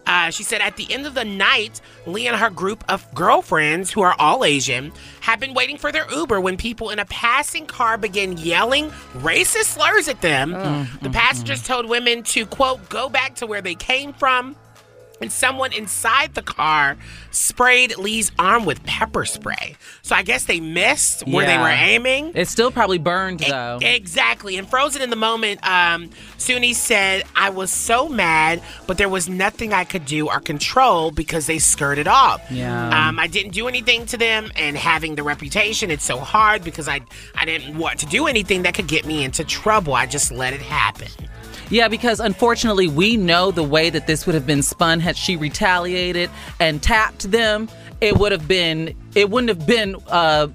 [0.07, 3.91] Uh, she said at the end of the night, Lee and her group of girlfriends,
[3.91, 4.91] who are all Asian,
[5.21, 9.65] had been waiting for their Uber when people in a passing car began yelling racist
[9.75, 10.53] slurs at them.
[11.03, 14.57] The passengers told women to, quote, go back to where they came from.
[15.21, 16.97] And someone inside the car
[17.31, 19.77] sprayed Lee's arm with pepper spray.
[20.03, 22.33] So I guess they missed where they were aiming.
[22.35, 23.81] It still probably burned though.
[23.83, 24.57] Exactly.
[24.57, 29.29] And frozen in the moment, um, Suni said, I was so mad, but there was
[29.29, 32.41] nothing I could do or control because they skirted off.
[32.51, 33.09] Yeah.
[33.09, 36.89] Um, I didn't do anything to them, and having the reputation, it's so hard because
[36.89, 37.01] I,
[37.35, 39.95] I didn't want to do anything that could get me into trouble.
[39.95, 41.09] I just let it happen.
[41.71, 45.37] Yeah, because unfortunately, we know the way that this would have been spun had she
[45.37, 47.69] retaliated and tapped them.
[48.01, 48.97] It would have been.
[49.15, 49.97] It wouldn't have been.
[50.07, 50.49] Uh,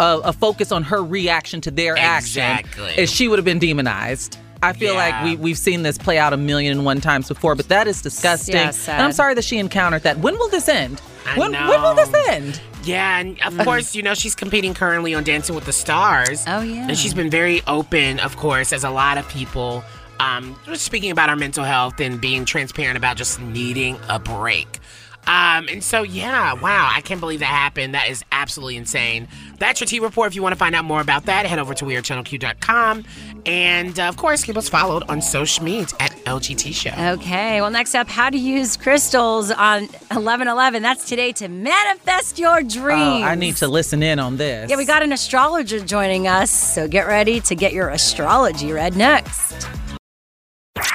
[0.00, 2.82] a, a focus on her reaction to their Exactly.
[2.82, 4.38] action, is she would have been demonized.
[4.60, 7.54] I feel like we we've seen this play out a million and one times before,
[7.54, 8.54] but that is disgusting.
[8.54, 10.18] Yeah, and I'm sorry that she encountered that.
[10.18, 11.02] When will this end?
[11.26, 11.68] I when, know.
[11.68, 12.60] when will this end?
[12.82, 16.44] Yeah, and of course, you know, she's competing currently on Dancing with the Stars.
[16.46, 16.88] Oh, yeah.
[16.88, 19.84] And she's been very open, of course, as a lot of people,
[20.20, 24.80] um, just speaking about our mental health and being transparent about just needing a break.
[25.26, 27.94] Um, and so, yeah, wow, I can't believe that happened.
[27.94, 29.28] That is absolutely insane.
[29.58, 30.28] That's your T Report.
[30.28, 33.04] If you want to find out more about that, head over to wearechannelq.com.
[33.46, 37.12] And, uh, of course, keep us followed on social media at LGT show.
[37.14, 40.82] Okay, well, next up, how to use crystals on 1111.
[40.82, 42.74] That's today to manifest your dreams.
[43.00, 44.70] Oh, I need to listen in on this.
[44.70, 48.96] Yeah, we got an astrologer joining us, so get ready to get your astrology read
[48.96, 49.66] next.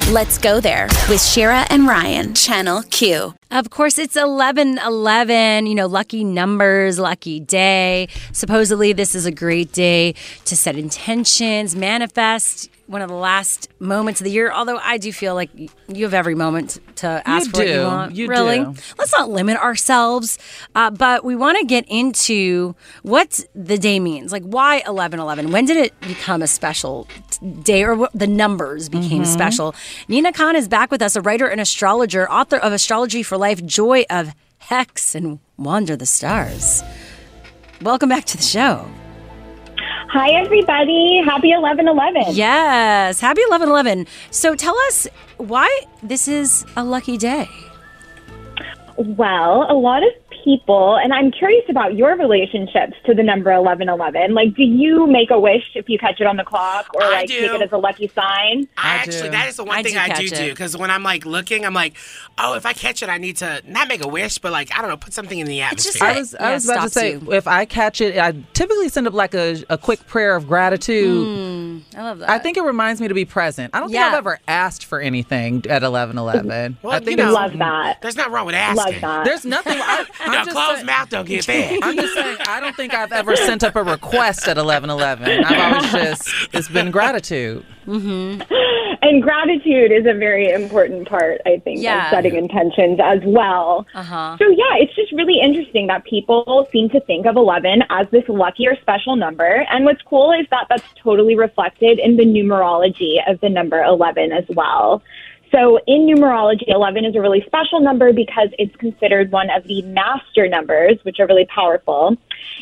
[0.09, 3.35] Let's go there with Shira and Ryan, Channel Q.
[3.51, 8.07] Of course, it's 11 11, you know, lucky numbers, lucky day.
[8.33, 10.15] Supposedly, this is a great day
[10.45, 14.51] to set intentions, manifest one of the last moments of the year.
[14.51, 15.51] Although I do feel like
[15.87, 18.15] you have every moment to ask You for what you want.
[18.15, 18.73] You really, do.
[18.97, 20.39] let's not limit ourselves.
[20.73, 24.31] Uh, but we want to get into what the day means.
[24.31, 25.51] Like, why 11 11?
[25.51, 27.07] When did it become a special
[27.61, 29.27] day, or what the numbers became Mhm.
[29.27, 29.75] special?
[30.07, 33.63] Nina Kahn is back with us, a writer and astrologer, author of Astrology for Life,
[33.65, 36.81] Joy of Hex, and Wander the Stars.
[37.83, 38.89] Welcome back to the show.
[40.11, 41.21] Hi, everybody.
[41.23, 42.23] Happy 11 11.
[42.31, 44.07] Yes, happy 11 11.
[44.31, 45.07] So tell us
[45.37, 45.69] why
[46.01, 47.47] this is a lucky day.
[48.97, 50.09] Well, a lot of
[50.43, 54.33] people, and I'm curious about your relationships to the number 1111.
[54.33, 57.09] Like, do you make a wish if you catch it on the clock or I
[57.09, 57.39] like do.
[57.39, 58.67] take it as a lucky sign?
[58.77, 60.33] I actually, that is the one I thing do I do it.
[60.35, 61.95] do because when I'm like looking, I'm like,
[62.37, 64.81] oh, if I catch it, I need to not make a wish, but like I
[64.81, 66.07] don't know, put something in the atmosphere.
[66.07, 69.13] I was, I was about to say, if I catch it, I typically send up
[69.13, 71.27] like a, a quick prayer of gratitude.
[71.27, 72.29] Mm, I love that.
[72.29, 73.71] I think it reminds me to be present.
[73.75, 76.77] I don't think I've ever asked for anything at eleven eleven.
[76.83, 78.01] Well, I think you know, it's- Love that.
[78.01, 79.01] There's nothing wrong with asking.
[79.01, 79.25] that.
[79.25, 79.77] There's nothing.
[79.79, 81.79] I, I'm no, just closed saying- mouth don't get fed.
[81.81, 85.43] I'm just saying, I don't think I've ever sent up a request at eleven eleven.
[85.43, 87.65] I've always just, it's been gratitude.
[87.87, 88.41] Mm-hmm.
[89.01, 92.05] And gratitude is a very important part, I think, Yeah.
[92.05, 93.87] of setting intentions as well.
[93.95, 94.35] Uh-huh.
[94.37, 98.23] So, yeah, it's just really interesting that people seem to think of 11 as this
[98.27, 99.65] lucky or special number.
[99.71, 104.31] And what's cool is that that's totally reflected in the numerology of the number 11
[104.33, 105.01] as well.
[105.51, 109.81] So, in numerology, 11 is a really special number because it's considered one of the
[109.81, 112.17] master numbers, which are really powerful.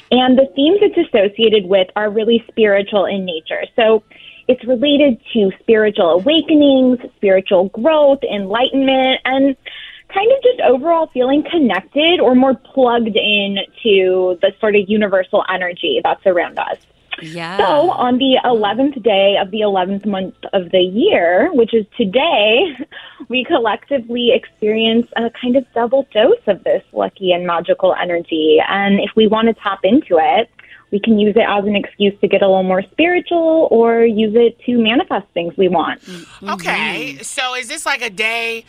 [0.10, 3.64] And the themes it's associated with are really spiritual in nature.
[3.76, 4.04] So,
[4.48, 9.58] it's related to spiritual awakenings, spiritual growth, enlightenment, and
[10.14, 15.44] kind of just overall feeling connected or more plugged in to the sort of universal
[15.54, 16.78] energy that's around us.
[17.22, 17.58] Yeah.
[17.58, 22.76] So, on the 11th day of the 11th month of the year, which is today,
[23.30, 28.60] we collectively experience a kind of double dose of this lucky and magical energy.
[28.68, 30.50] And if we want to tap into it,
[30.92, 34.34] we can use it as an excuse to get a little more spiritual or use
[34.36, 36.02] it to manifest things we want.
[36.42, 38.64] Okay, so is this like a day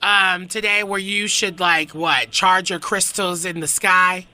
[0.00, 4.26] um, today where you should like what charge your crystals in the sky?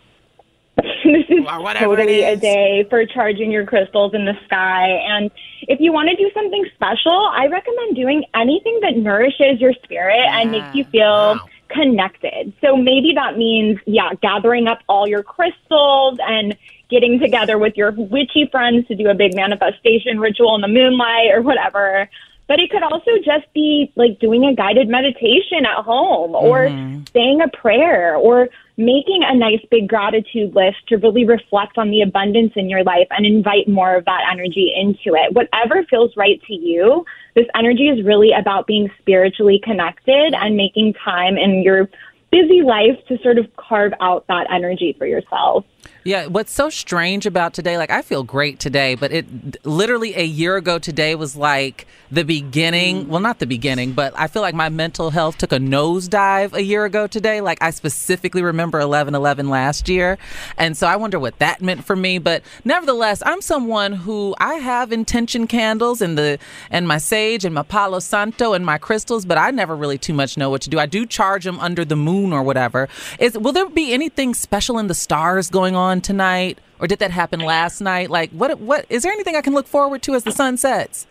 [0.83, 4.89] This is Or whatever it totally a day for charging your crystals in the sky.
[4.89, 5.31] And
[5.63, 10.27] if you want to do something special, I recommend doing anything that nourishes your spirit
[10.31, 12.53] and makes you feel connected.
[12.61, 16.57] So maybe that means, yeah, gathering up all your crystals and
[16.91, 21.31] getting together with your witchy friends to do a big manifestation ritual in the moonlight
[21.33, 22.09] or whatever.
[22.49, 27.05] But it could also just be like doing a guided meditation at home or mm-hmm.
[27.13, 28.49] saying a prayer or
[28.81, 33.07] making a nice big gratitude list to really reflect on the abundance in your life
[33.11, 35.35] and invite more of that energy into it.
[35.35, 37.05] Whatever feels right to you,
[37.35, 41.91] this energy is really about being spiritually connected and making time in your
[42.33, 45.67] busy life to sort of carve out that energy for yourself.
[46.03, 50.25] Yeah, what's so strange about today, like I feel great today, but it literally a
[50.25, 53.05] year ago today was like the beginning.
[53.05, 53.09] Mm.
[53.09, 56.63] Well, not the beginning, but I feel like my mental health took a nosedive a
[56.63, 57.41] year ago today.
[57.41, 60.19] Like I specifically remember 11 11 last year.
[60.57, 62.19] And so I wonder what that meant for me.
[62.19, 66.39] But nevertheless, I'm someone who I have intention candles and the
[66.71, 70.15] and my sage and my Palo Santo and my crystals, but I never really too
[70.15, 70.79] much know what to do.
[70.79, 72.89] I do charge them under the moon or whatever.
[73.19, 76.59] Is will there be anything special in the stars going on tonight?
[76.79, 78.11] Or did that happen last night?
[78.11, 81.07] Like what what is there anything I can look forward to as the sun sets?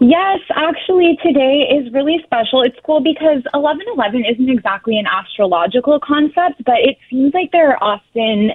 [0.00, 2.62] Yes, actually, today is really special.
[2.62, 7.82] It's cool because 1111 isn't exactly an astrological concept, but it seems like there are
[7.82, 8.50] often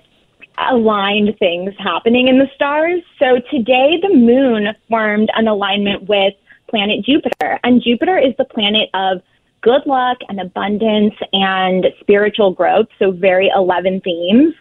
[0.70, 3.02] aligned things happening in the stars.
[3.18, 6.34] So today, the moon formed an alignment with
[6.70, 9.22] planet Jupiter, and Jupiter is the planet of
[9.62, 12.88] good luck and abundance and spiritual growth.
[13.00, 14.54] So, very 11 themes.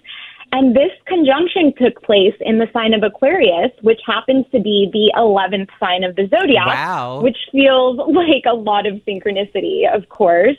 [0.52, 5.12] And this conjunction took place in the sign of Aquarius, which happens to be the
[5.16, 7.20] 11th sign of the zodiac, Wow.
[7.22, 10.56] which feels like a lot of synchronicity, of course.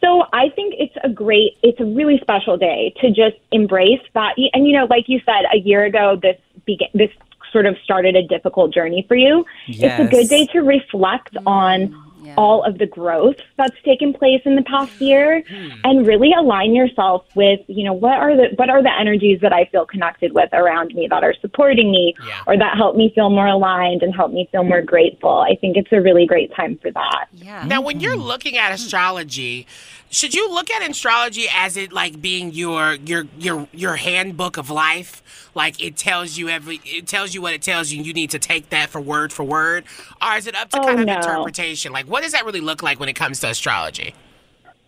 [0.00, 4.34] So I think it's a great, it's a really special day to just embrace that.
[4.52, 7.10] And, you know, like you said, a year ago, this began, this
[7.52, 9.44] sort of started a difficult journey for you.
[9.66, 11.94] It's a good day to reflect on
[12.36, 15.68] all of the growth that's taken place in the past year Hmm.
[15.84, 19.52] and really align yourself with, you know, what are the what are the energies that
[19.52, 22.14] I feel connected with around me that are supporting me
[22.46, 25.38] or that help me feel more aligned and help me feel more grateful.
[25.40, 27.26] I think it's a really great time for that.
[27.32, 27.64] Yeah.
[27.64, 29.66] Now, when you're looking at astrology,
[30.10, 34.70] should you look at astrology as it like being your your your your handbook of
[34.70, 35.50] life?
[35.54, 38.30] Like it tells you every it tells you what it tells you, and you need
[38.30, 39.84] to take that for word for word,
[40.22, 41.10] or is it up to Oh, kind of no.
[41.10, 41.92] interpretation?
[41.92, 44.14] Like, what does that really look like when it comes to astrology?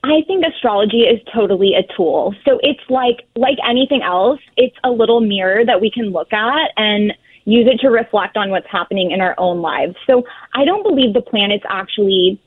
[0.05, 2.35] I think astrology is totally a tool.
[2.45, 6.71] So it's like like anything else, it's a little mirror that we can look at
[6.77, 7.13] and
[7.45, 9.97] use it to reflect on what's happening in our own lives.
[10.07, 10.25] So
[10.55, 12.41] I don't believe the planets actually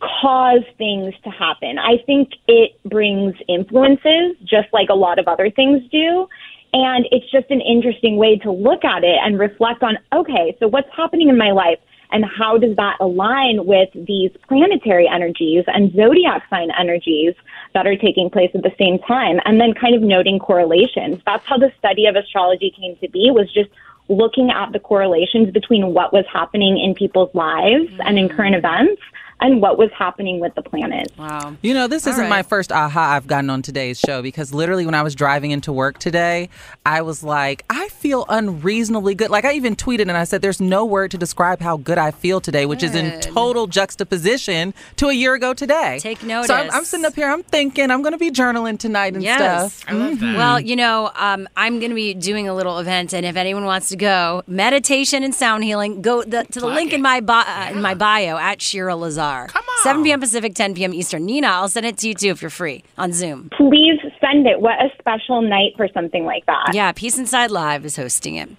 [0.00, 1.78] cause things to happen.
[1.78, 6.28] I think it brings influences just like a lot of other things do.
[6.72, 10.68] And it's just an interesting way to look at it and reflect on, okay, so
[10.68, 11.78] what's happening in my life
[12.10, 17.34] and how does that align with these planetary energies and zodiac sign energies
[17.74, 19.40] that are taking place at the same time?
[19.44, 21.20] And then kind of noting correlations.
[21.26, 23.70] That's how the study of astrology came to be was just
[24.08, 28.58] looking at the correlations between what was happening in people's lives and in current mm.
[28.58, 29.02] events
[29.40, 31.12] and what was happening with the planet.
[31.18, 31.54] Wow.
[31.62, 32.28] You know, this All isn't right.
[32.30, 35.72] my first aha I've gotten on today's show because literally when I was driving into
[35.72, 36.48] work today,
[36.84, 39.30] I was like, I feel unreasonably good.
[39.30, 42.10] Like I even tweeted and I said, there's no word to describe how good I
[42.10, 45.98] feel today, which is in total juxtaposition to a year ago today.
[46.00, 46.48] Take notice.
[46.48, 49.22] So I'm, I'm sitting up here, I'm thinking I'm going to be journaling tonight and
[49.22, 49.74] Yes.
[49.74, 49.86] stuff.
[49.94, 50.36] Mhm.
[50.36, 53.64] Well, you know, um, I'm going to be doing a little event, and if anyone
[53.64, 57.44] wants to go, meditation and sound healing, go the, to the link in my bi-
[57.46, 59.27] uh, in my bio at Shira Lazar.
[59.48, 59.82] Come on.
[59.82, 60.20] 7 p.m.
[60.20, 60.92] Pacific, 10 p.m.
[60.94, 61.24] Eastern.
[61.26, 63.50] Nina, I'll send it to you too if you're free on Zoom.
[63.56, 64.60] Please send it.
[64.60, 66.72] What a special night for something like that.
[66.74, 68.50] Yeah, Peace Inside Live is hosting it.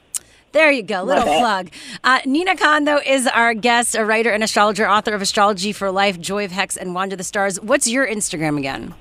[0.51, 1.69] There you go, little plug.
[2.03, 5.91] Uh, Nina Kahn, though, is our guest, a writer and astrologer, author of Astrology for
[5.91, 7.61] Life, Joy of Hex, and Wander the Stars.
[7.61, 8.95] What's your Instagram again?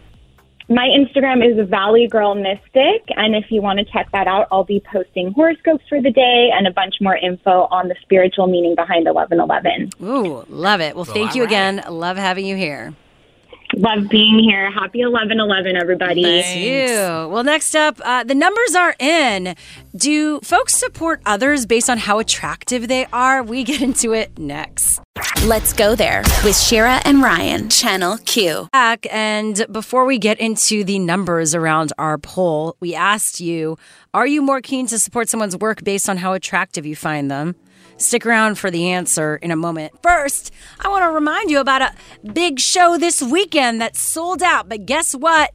[0.70, 4.65] My Instagram is Valley Girl Mystic, and if you want to check that out, I'll
[4.65, 8.74] be posting horoscopes for the day and a bunch more info on the spiritual meaning
[8.74, 9.93] behind 1111.
[10.03, 10.95] Ooh, love it.
[10.95, 11.82] Well, thank you again.
[11.89, 12.93] Love having you here.
[13.74, 14.70] Love being here.
[14.70, 16.23] Happy 1111, everybody.
[16.23, 17.28] Thank you.
[17.28, 19.55] Well, next up, uh, the numbers are in.
[19.95, 23.43] Do folks support others based on how attractive they are?
[23.43, 25.01] We get into it next.
[25.45, 28.69] Let's go there with Shira and Ryan, Channel Q.
[28.73, 33.77] Back and before we get into the numbers around our poll, we asked you:
[34.15, 37.55] Are you more keen to support someone's work based on how attractive you find them?
[37.98, 39.92] Stick around for the answer in a moment.
[40.02, 41.94] First, I want to remind you about a
[42.32, 44.68] big show this weekend that's sold out.
[44.68, 45.52] But guess what?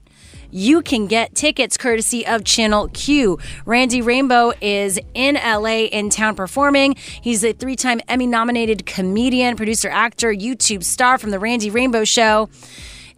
[0.51, 3.39] You can get tickets courtesy of Channel Q.
[3.65, 6.95] Randy Rainbow is in LA in town performing.
[6.95, 12.03] He's a three time Emmy nominated comedian, producer, actor, YouTube star from The Randy Rainbow
[12.03, 12.49] Show.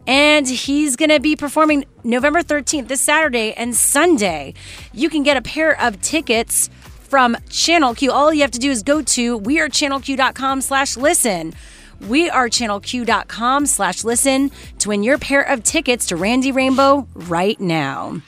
[0.08, 4.54] And he's going to be performing November 13th, this Saturday and Sunday.
[4.94, 6.70] You can get a pair of tickets
[7.06, 8.12] from Channel Q.
[8.12, 11.54] All you have to do is go to wearechannelq.com slash listen.
[12.02, 17.60] We are Wearechannelq.com slash listen to win your pair of tickets to Randy Rainbow right
[17.60, 18.22] now.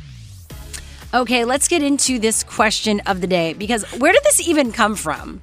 [1.13, 4.95] Okay, let's get into this question of the day because where did this even come
[4.95, 5.41] from?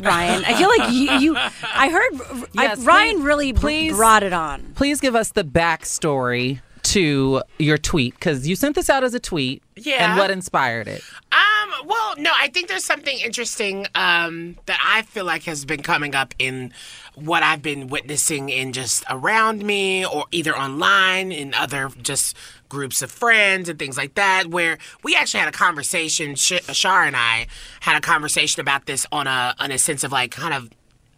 [0.00, 4.22] Ryan, I feel like you, you I heard Yes, I, Ryan please- really please- brought
[4.22, 4.72] it on.
[4.74, 9.20] Please give us the backstory to your tweet because you sent this out as a
[9.20, 9.62] tweet.
[9.76, 10.10] Yeah.
[10.10, 11.02] And what inspired it?
[11.32, 15.82] Um, well, no, I think there's something interesting um, that I feel like has been
[15.82, 16.72] coming up in
[17.14, 22.36] what I've been witnessing in just around me or either online in other just
[22.68, 27.04] groups of friends and things like that where we actually had a conversation Sh- Shar
[27.04, 27.46] and I
[27.80, 30.70] had a conversation about this on a on a sense of like kind of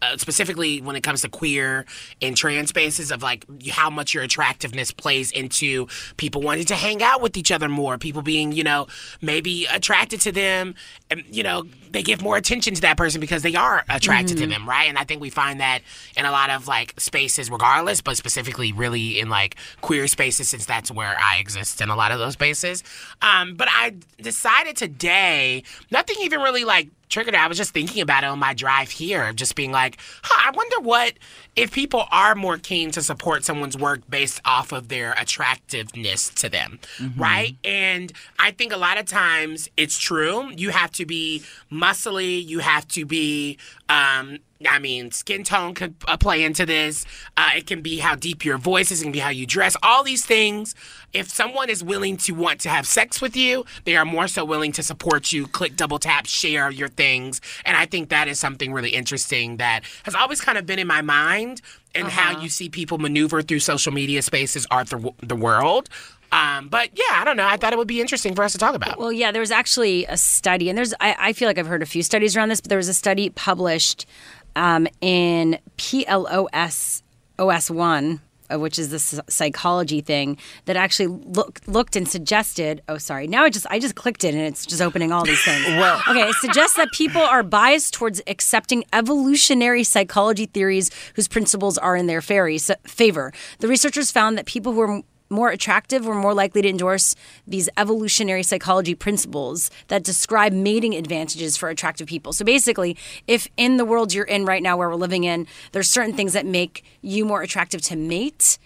[0.02, 1.84] uh, specifically when it comes to queer
[2.22, 5.86] and trans spaces of like how much your attractiveness plays into
[6.16, 8.86] people wanting to hang out with each other more people being you know
[9.20, 10.74] maybe attracted to them
[11.10, 14.46] and you know they give more attention to that person because they are attracted to
[14.46, 14.50] Mhm.
[14.50, 15.80] them right and i think we find that
[16.16, 20.66] in a lot of like spaces regardless but specifically really in like queer spaces since
[20.66, 22.82] that's where i exist in a lot of those spaces
[23.22, 27.40] um, but i decided today nothing even really like triggered it.
[27.40, 30.56] I was just thinking about it on my drive here, just being like, huh, I
[30.56, 31.14] wonder what
[31.54, 36.48] if people are more keen to support someone's work based off of their attractiveness to
[36.48, 37.20] them, mm-hmm.
[37.20, 37.56] right?
[37.64, 40.50] And I think a lot of times it's true.
[40.56, 43.58] You have to be muscly, you have to be
[43.88, 44.38] um
[44.70, 47.04] I mean, skin tone could uh, play into this.
[47.36, 49.76] Uh, it can be how deep your voice is, it can be how you dress.
[49.82, 50.74] All these things.
[51.12, 54.46] If someone is willing to want to have sex with you, they are more so
[54.46, 55.46] willing to support you.
[55.46, 59.82] Click, double tap, share your things, and I think that is something really interesting that
[60.04, 61.60] has always kind of been in my mind.
[61.94, 62.20] and Uh-huh.
[62.34, 65.88] how you see people maneuver through social media spaces or the, the world.
[66.36, 67.46] Um, but yeah, I don't know.
[67.46, 68.98] I thought it would be interesting for us to talk about.
[68.98, 71.82] Well, yeah, there was actually a study, and there's I, I feel like I've heard
[71.82, 74.06] a few studies around this, but there was a study published
[74.54, 77.02] um, in PLOS
[77.38, 78.20] OS one.
[78.52, 82.82] uh, Which is this psychology thing that actually look, looked and suggested.
[82.88, 83.26] Oh, sorry.
[83.26, 85.64] Now I just I just clicked it and it's just opening all these things.
[85.82, 86.28] well, okay.
[86.28, 92.06] It suggests that people are biased towards accepting evolutionary psychology theories whose principles are in
[92.06, 93.32] their fairy, favor.
[93.58, 97.14] The researchers found that people who are more attractive, we're more likely to endorse
[97.46, 102.32] these evolutionary psychology principles that describe mating advantages for attractive people.
[102.32, 102.96] So basically,
[103.26, 106.32] if in the world you're in right now, where we're living in, there's certain things
[106.32, 108.58] that make you more attractive to mate.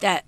[0.00, 0.24] That,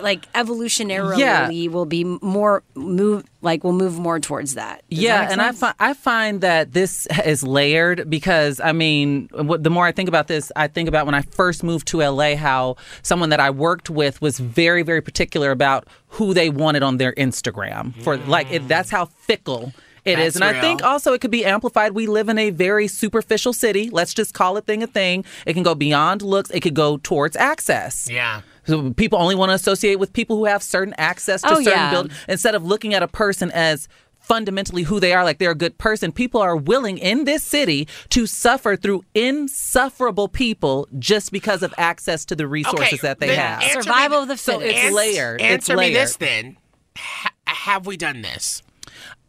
[0.00, 1.68] like evolutionarily, Yeah.
[1.68, 4.82] will be more move like we'll move more towards that.
[4.88, 5.58] Does yeah, make and I, sense?
[5.60, 10.08] fi- I find that this is layered because I mean, what, the more I think
[10.08, 13.50] about this, I think about when I first moved to LA, how someone that I
[13.50, 17.94] worked with was very, very particular about who they wanted on their Instagram.
[18.02, 19.74] For like, it, that's how fickle.
[20.06, 21.92] it is, That's and I think also it could be amplified.
[21.92, 23.90] We live in a very superficial city.
[23.90, 25.26] Let's just call a thing a thing.
[25.44, 26.48] It can go beyond looks.
[26.50, 28.08] It could go towards access.
[28.10, 28.40] Yeah.
[28.68, 31.72] So people only want to associate with people who have certain access to Oh, certain
[31.72, 31.90] yeah.
[31.90, 33.88] buildings instead of looking at a person as
[34.20, 36.12] fundamentally who they are, like they're a good person.
[36.12, 42.24] People are willing in this city to suffer through insufferable people just because of access
[42.26, 43.62] to the resources that they have.
[43.62, 44.76] answer me Survival of the So fittest.
[44.76, 45.40] it's Ans- layered.
[45.40, 46.56] It's Answer me this then.
[46.96, 48.62] Ha- have we done this?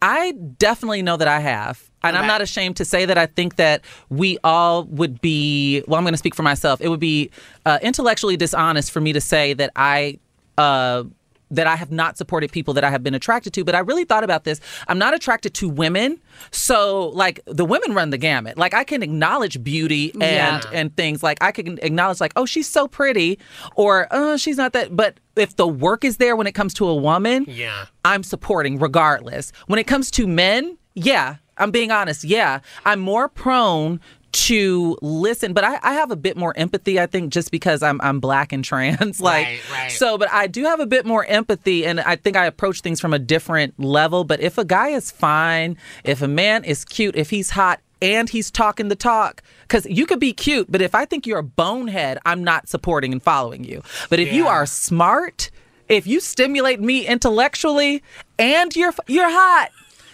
[0.02, 1.89] I definitely know that I have.
[2.04, 5.98] And I'm not ashamed to say that I think that we all would be, well,
[5.98, 6.80] I'm going to speak for myself.
[6.82, 7.30] It would be
[7.66, 10.20] uh, intellectually dishonest for me to say that I,
[10.58, 11.04] uh,
[11.52, 14.06] that I have not supported people that I have been attracted to, but I really
[14.06, 14.62] thought about this.
[14.88, 16.20] I'm not attracted to women.
[16.52, 18.56] So, like, the women run the gamut.
[18.56, 20.70] Like, I can acknowledge beauty and Yeah.
[20.72, 21.24] and things.
[21.24, 23.40] Like, I can acknowledge, like, oh, she's so pretty,
[23.76, 24.96] or oh, she's not that.
[24.96, 27.86] But if the work is there when it comes to a woman, Yeah.
[28.06, 29.52] I'm supporting regardless.
[29.66, 32.24] When it comes to men, yeah, I'm being honest.
[32.24, 34.00] Yeah, I'm more prone
[34.32, 37.00] to listen, but I, I have a bit more empathy.
[37.00, 39.92] I think just because I'm I'm black and trans, like Right, right.
[39.92, 40.18] so.
[40.18, 43.14] But I do have a bit more empathy, and I think I approach things from
[43.14, 44.24] a different level.
[44.24, 47.80] But if a guy is fine, if a man is cute, if he's hot.
[48.02, 51.40] And he's talking the talk because you could be cute, but if I think you're
[51.40, 53.84] a bonehead, I'm not supporting and following you.
[54.10, 55.52] But if you are smart,
[55.90, 58.02] if you stimulate me intellectually
[58.38, 59.72] and you're you're hot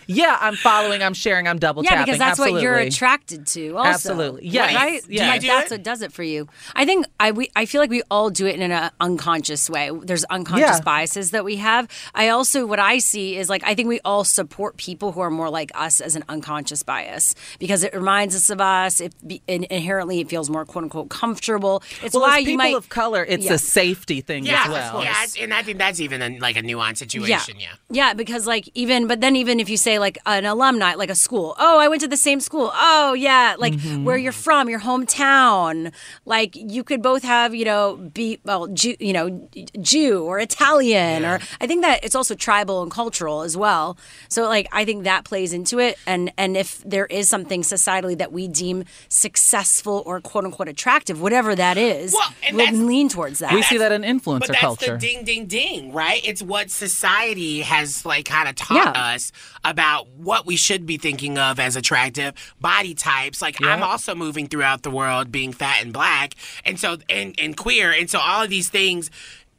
[0.08, 1.98] yeah i'm following i'm sharing i'm double tapping.
[2.00, 3.78] Yeah, because that's what you're attracted to.
[3.78, 3.90] Also.
[3.90, 4.48] Absolutely.
[4.48, 4.74] Yes.
[4.76, 5.02] Right?
[5.10, 5.28] Yeah.
[5.30, 5.76] Like, Do that's it?
[5.76, 6.48] what does it for you.
[6.76, 9.90] I think I we I feel like we all do it in an unconscious way.
[10.04, 10.82] There's unconscious Yeah.
[10.82, 11.88] biases that we have.
[12.14, 15.30] I also what I see is like I think we all support people who are
[15.32, 19.00] more like us as an unconscious bias because it reminds us of us.
[19.02, 21.82] It be, in, inherently it feels more quote unquote comfortable.
[22.04, 23.54] It's well why as you people might of color it's Yeah.
[23.54, 26.62] a safety thing Yeah, as well yeah, and I think that's even a, like a
[26.62, 27.60] nuanced situation.
[27.60, 27.68] Yeah.
[27.90, 31.16] Yeah, because like even but then even if you say like an alumni, like a
[31.16, 32.72] school, oh, I went to the same school.
[32.74, 34.04] Oh, yeah, like Mm-hmm.
[34.06, 35.92] where you're from, your hometown.
[36.26, 39.50] Like you could both have, you know, be well, Jew, you know,
[39.82, 43.98] Jew or Italian or I think that it's also tribal and cultural as well.
[44.30, 48.18] So like I think that plays into it and and if there is something societally
[48.18, 53.40] that we deem successful or quote unquote attractive, whatever that is, Well, we'll lean towards
[53.40, 53.54] that.
[53.54, 56.22] we see that in influencer But that's culture the ding, ding, ding, right?
[56.24, 59.14] It's what society has like kind of taught Yeah.
[59.16, 59.32] us
[59.64, 59.85] about
[60.18, 63.42] what we should be thinking of as attractive body types.
[63.42, 66.34] Like I'm also moving throughout the world being fat and black,
[66.66, 69.10] and so and and queer, and so all of these things,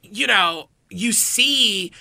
[0.02, 1.92] you know, you see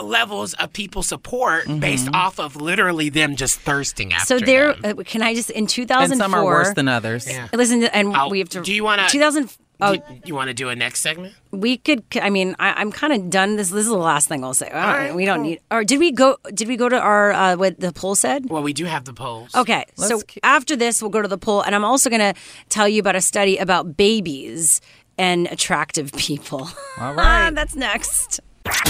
[0.00, 4.38] levels of people support based off of literally them just thirsting after.
[4.38, 6.12] so there, uh, can I just in 2004?
[6.12, 7.48] and some are worse than others Yeah.
[7.52, 8.62] Listen, to, and Oh, we have to.
[8.62, 9.50] do you wanna- 2000.
[9.82, 11.34] Oh, Do you want to do a next segment?
[11.50, 12.02] we could.
[12.20, 13.56] I mean, I, I'm kind of done.
[13.56, 13.70] This.
[13.70, 14.68] This is the last thing I'll say.
[14.68, 15.50] All right, right, we don't cool.
[15.50, 15.60] need.
[15.70, 16.36] Or did we go?
[16.54, 18.48] Did we go to our uh, what the poll said?
[18.48, 19.54] Well, we do have the polls.
[19.54, 22.34] Okay, so Let's keep- after this, we'll go to the poll, and I'm also going
[22.34, 24.80] to tell you about a study about babies
[25.18, 26.68] and attractive people.
[27.00, 27.50] All right.
[27.50, 28.40] That's next.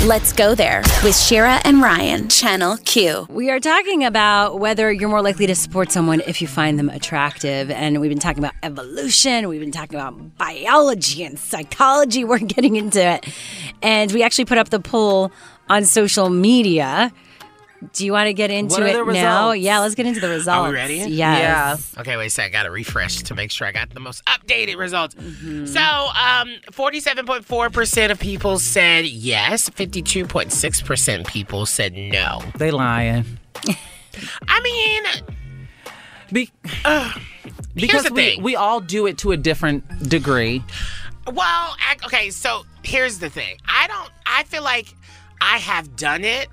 [0.05, 3.27] Let's go there with Shira and Ryan, Channel Q.
[3.31, 6.89] We are talking about whether you're more likely to support someone if you find them
[6.89, 7.71] attractive.
[7.71, 12.25] And we've been talking about evolution, we've been talking about biology and psychology.
[12.33, 13.27] We're getting into it.
[13.81, 15.31] And we actually put up the poll
[15.69, 17.13] on social media.
[17.93, 19.49] Do you want to get into What are it the now?
[19.51, 19.59] results?
[19.61, 20.49] Yeah, let's get into the results.
[20.49, 20.97] Are we ready?
[20.97, 21.11] Yes.
[21.95, 22.01] Yeah.
[22.01, 22.47] Okay, wait a sec.
[22.47, 25.15] I got to refresh to make sure I got the most updated results.
[25.15, 25.67] Mm-hmm.
[25.67, 29.69] So, um, 47.4% of people said yes.
[29.71, 32.41] 52.6% people said no.
[32.57, 33.25] they lying
[34.49, 35.03] I mean,
[36.33, 36.51] Be-
[36.85, 37.13] here's
[37.75, 38.43] because the we, thing.
[38.43, 40.63] we all do it to a different degree
[41.27, 41.37] Well,
[41.79, 43.57] I, okay, so here's the thing.
[43.67, 44.11] I don't.
[44.27, 44.95] I feel like
[45.41, 46.49] I have done it,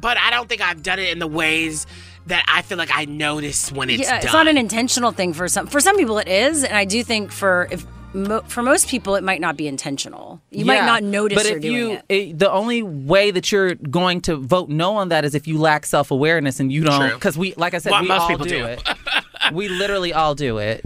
[0.00, 1.86] but I don't think I've done it in the ways
[2.26, 4.24] that I feel like I notice when it's yeah, done.
[4.24, 5.66] it's not an intentional thing for some.
[5.66, 9.14] For some people, it is, and I do think for if mo- for most people,
[9.16, 10.40] it might not be intentional.
[10.50, 12.04] You might not notice but you're if doing you, it.
[12.08, 15.58] it- The only way that you're going to vote no on that is if you
[15.58, 17.00] lack self awareness and you don't.
[17.08, 17.14] True.
[17.14, 18.64] Because we, like I said, Well, we most all people do, do.
[18.66, 18.82] it.
[19.52, 20.84] we literally all do it.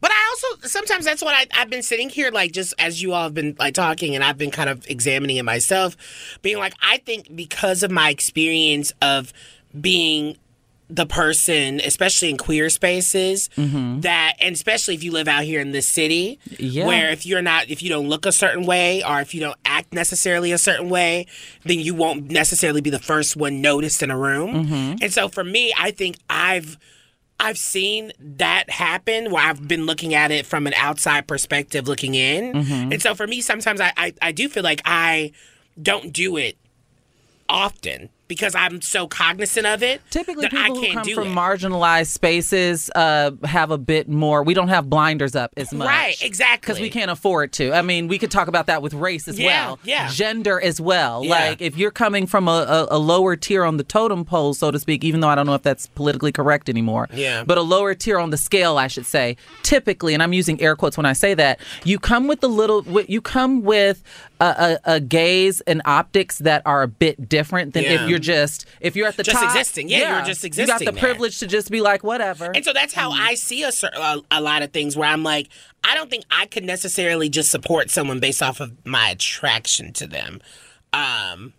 [0.00, 3.12] But I also sometimes that's what I, I've been sitting here like just as you
[3.12, 5.96] all have been like talking and I've been kind of examining it myself,
[6.42, 9.32] being like I think because of my experience of
[9.80, 10.36] being
[10.88, 15.72] the person, especially in queer spaces, that and especially if you live out here in
[15.72, 16.86] this city, Yeah.
[16.86, 19.58] where if you're not if you don't look a certain way or if you don't
[19.64, 21.26] act necessarily a certain way,
[21.64, 24.66] then you won't necessarily be the first one noticed in a room.
[24.66, 24.98] Mhm.
[25.02, 26.78] And so for me, I think I've
[27.38, 32.14] I've seen that happen where I've been looking at it from an outside perspective looking
[32.14, 32.52] in.
[32.52, 32.92] Mhm.
[32.92, 35.32] And so for me, sometimes I, I, I do feel like I
[35.80, 36.56] don't do it
[37.48, 40.00] often because I'm so cognizant of it.
[40.10, 41.34] Typically, that I people who come from it.
[41.34, 44.42] marginalized spaces uh, have a bit more.
[44.42, 46.56] We don't have blinders up as much, Right, exactly.
[46.72, 47.72] Because we can't afford to.
[47.72, 50.08] I mean, we could talk about that with race as Yeah, well, yeah.
[50.08, 51.24] gender as well.
[51.24, 51.30] Yeah.
[51.30, 54.70] Like if you're coming from a, a, a lower tier on the totem pole, so
[54.70, 57.08] to speak, even though I don't know if that's politically correct anymore.
[57.12, 57.44] Yeah.
[57.44, 59.36] But a lower tier on the scale, I should say.
[59.62, 62.84] Typically, and I'm using air quotes when I say that, you come with a little.
[63.08, 64.02] You come with
[64.40, 68.02] a, a, a gaze and optics that are a bit different than Yeah.
[68.04, 69.44] if you're just if you're at the Just top.
[69.54, 69.88] existing.
[69.88, 71.02] Yeah, you're just You got the existing there.
[71.02, 72.50] privilege to just be like, whatever.
[72.54, 75.48] And so that's how I see a, a, a lot of things where I'm like,
[75.84, 80.06] I don't think I could necessarily just support someone based off of my attraction to
[80.06, 80.40] them.
[80.92, 81.52] Um,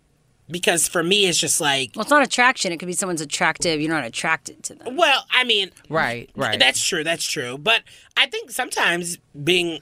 [0.50, 2.72] because for me, it's just like, well, it's not attraction.
[2.72, 3.80] It could be someone's attractive.
[3.80, 4.96] You're not attracted to them.
[4.96, 6.58] well, I mean, right, right.
[6.58, 7.04] That's true.
[7.04, 7.58] That's true.
[7.58, 7.82] But
[8.16, 9.80] I think sometimes being,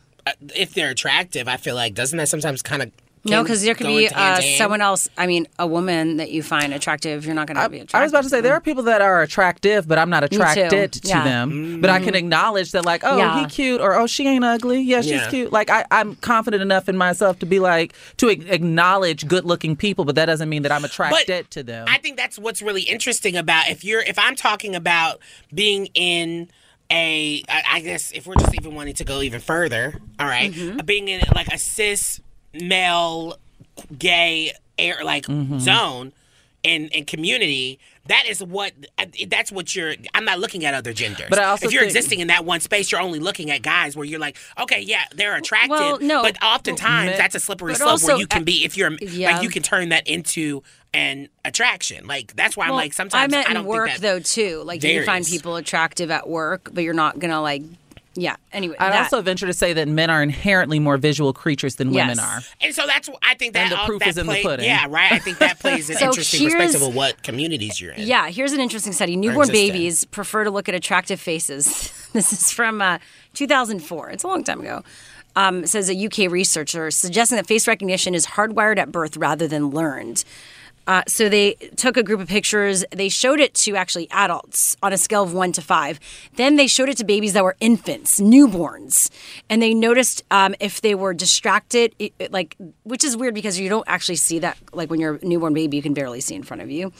[0.55, 2.91] if they're attractive, I feel like doesn't that sometimes kind of
[3.25, 5.09] No, because there could be uh, someone else.
[5.19, 7.27] I mean, a woman that you find attractive.
[7.27, 7.97] You're not going to be attracted.
[7.97, 10.37] I was about to say there are people that are attractive, but I'm not too.
[10.37, 11.25] attracted to Yeah.
[11.25, 11.81] them.
[11.81, 13.41] But I can acknowledge that, like, oh, Yeah.
[13.41, 14.81] he cute, or oh, she ain't ugly.
[14.81, 15.31] Yeah, she's Yeah.
[15.31, 15.53] cute.
[15.53, 20.05] Like, I, I'm confident enough in myself to be like to a- acknowledge good-looking people,
[20.05, 21.87] but that doesn't mean that I'm attracted to them.
[21.91, 25.19] I think that's what's really interesting about if you're if I'm talking about
[25.53, 26.49] being in
[26.91, 30.85] a I guess if we're just even wanting to go even further, all right, Mm-hmm.
[30.87, 32.21] being in like a cis
[32.55, 33.37] male
[33.99, 35.59] gay air like Mm-hmm.
[35.59, 36.13] zone
[36.63, 37.79] in in community.
[38.09, 38.73] That is what
[39.29, 39.95] that's what you're.
[40.15, 41.29] I'm not looking at other genders.
[41.29, 43.63] But I also if you're think- existing in that one space, you're only looking at
[43.63, 45.71] guys where you're like, okay, yeah, they're attractive.
[45.71, 46.23] Well, no.
[46.23, 49.33] but oftentimes that's a slippery slope where you can be if you're yeah.
[49.33, 50.63] like you can turn that into
[50.95, 52.07] an attraction.
[52.07, 54.63] Like that's why I'm like sometimes I meant I don't work think that though too.
[54.65, 57.63] Like you find people attractive at work, but you're not gonna like.
[58.17, 58.37] Yeah.
[58.53, 61.91] Anyway, I'd that- also venture to say that men are inherently more visual creatures than
[61.93, 62.41] women are.
[62.61, 64.65] And so that's I think that And the all- proof that is in the pudding.
[64.65, 65.13] Yeah, right.
[65.13, 68.07] I think that plays an So interesting perspective of what communities you're in.
[68.07, 69.17] Yeah, here's an interesting study.
[69.17, 72.09] Newborn babies prefer to look at attractive faces.
[72.13, 72.99] this is from uh,
[73.35, 74.11] 2004.
[74.11, 74.83] It's a long time ago.
[75.35, 79.69] Um, says a UK researcher suggesting that face recognition is hardwired at birth rather than
[79.69, 80.25] learned.
[80.87, 82.85] Uh, so they took a group of pictures.
[82.91, 85.99] They showed it to actually adults on a scale of one to five.
[86.37, 89.11] Then they showed it to babies that were infants, newborns,
[89.51, 93.59] and they noticed um, if they were distracted, it, it, like which is weird because
[93.59, 94.57] you don't actually see that.
[94.73, 96.93] Like when you're a newborn baby, you can barely see in front of you.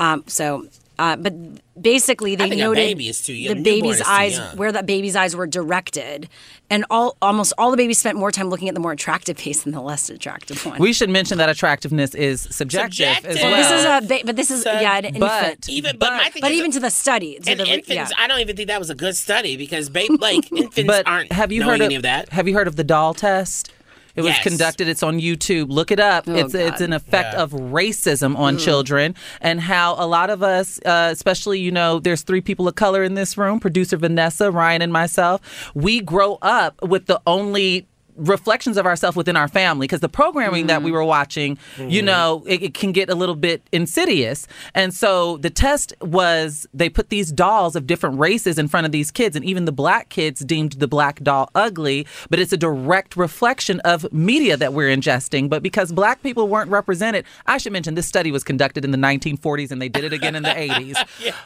[0.00, 0.68] Um, so,
[0.98, 1.32] uh, but
[1.80, 3.54] basically, they think a noted baby is too young.
[3.54, 4.56] the Newborn baby's is too eyes, young.
[4.56, 6.28] where that baby's eyes were directed,
[6.70, 9.62] and all almost all the babies spent more time looking at the more attractive face
[9.62, 10.78] than the less attractive one.
[10.80, 13.42] We should mention that attractiveness is subjective, as Subjective.
[13.42, 13.52] well.
[13.52, 15.68] Well, this is a, ba- but this is yeah, an But- infant.
[15.68, 18.08] Even but, my thing But is, even to the study, to and the infants, yeah.
[18.18, 21.30] I don't even think that was a good study because ba- like infants but aren't
[21.32, 22.28] have you heard of, any of that.
[22.30, 23.72] Have you heard of the doll test?
[24.18, 24.42] It was Yes.
[24.42, 24.88] conducted.
[24.88, 25.66] It's on YouTube.
[25.70, 26.24] Look it up.
[26.26, 27.42] Oh, it's it's an effect Yeah.
[27.42, 32.22] of racism on children and how a lot of us, uh, especially you know, there's
[32.22, 35.40] three people of color in this room: producer Vanessa, Ryan, and myself.
[35.74, 37.86] We grow up with the only
[38.18, 42.42] reflections of ourselves within our family because the programming that we were watching you know
[42.46, 44.46] it, it can get a little bit insidious.
[44.74, 48.92] And so the test was they put these dolls of different races in front of
[48.92, 52.56] these kids and even the black kids deemed the black doll ugly but it's a
[52.56, 55.48] direct reflection of media that we're ingesting.
[55.48, 58.98] But because black people weren't represented i should mention this study was conducted in the
[58.98, 60.96] 1940s and they did it again in the 80s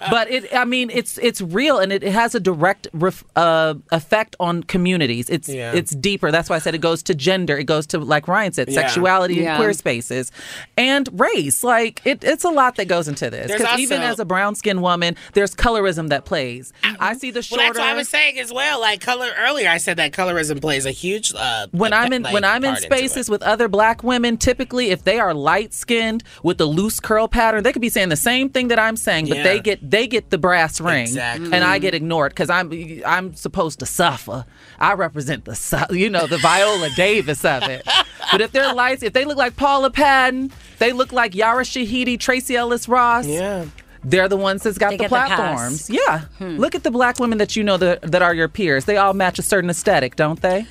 [0.11, 3.75] but it i mean it's it's real and it, it has a direct ref, uh,
[3.91, 5.29] effect on communities.
[5.31, 5.73] It's Yeah.
[5.73, 6.31] it's deeper.
[6.31, 8.81] That's why said, it goes to gender, it goes to like Ryan said, Yeah.
[8.81, 9.55] sexuality Yeah.
[9.55, 10.31] and queer spaces,
[10.77, 11.63] and race.
[11.65, 13.51] Like it, it's a lot that goes into this.
[13.53, 16.73] Because even as a brown skinned woman, there's colorism that plays.
[17.01, 17.63] I see the shorter.
[17.65, 18.81] Well, that's what I was saying as well.
[18.81, 21.33] Like color earlier, I said that colorism plays a huge.
[21.37, 22.99] Uh, when I'm in like, when I'm in part into it.
[22.99, 27.29] spaces with other black women, typically if they are light skinned with a loose curl
[27.29, 29.43] pattern, they could be saying the same thing that I'm saying, but Yeah.
[29.45, 31.53] they get they get the brass ring, Exactly.
[31.53, 32.73] and I get ignored because I'm
[33.07, 34.45] I'm supposed to suffer.
[34.79, 37.87] I represent the you know the Viola Davis of it.
[38.31, 42.19] But if they're lights, if they look like Paula Patton, they look like Yara Shahidi,
[42.19, 43.27] Tracee Ellis Ross.
[43.27, 43.67] Yeah.
[44.05, 45.37] They're the ones that's got They the get the pass.
[45.37, 45.91] platforms.
[45.91, 46.25] yeah.
[46.41, 48.85] Look at the black women that you know that, that are your peers.
[48.85, 50.67] They all match a certain aesthetic, don't they?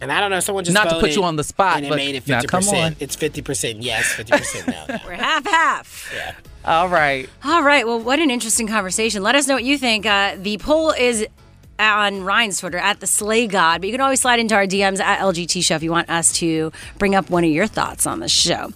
[0.00, 1.88] And I don't know, someone just Not to put you on the spot, and it
[1.88, 2.62] but made it now, fifty come on.
[2.64, 2.96] percent.
[3.00, 4.98] It's fifty percent yes, fifty percent no.
[5.06, 6.12] We're half half.
[6.14, 6.34] Yeah.
[6.66, 7.28] All right.
[7.42, 7.86] All right.
[7.86, 9.22] Well, what an interesting conversation.
[9.22, 10.04] Let us know what you think.
[10.04, 11.26] Uh, the poll is
[11.78, 15.00] on Ryan's Twitter at the Slay God, but you can always slide into our DMs
[15.00, 18.20] at LGT Show if you want us to bring up one of your thoughts on
[18.20, 18.72] the show.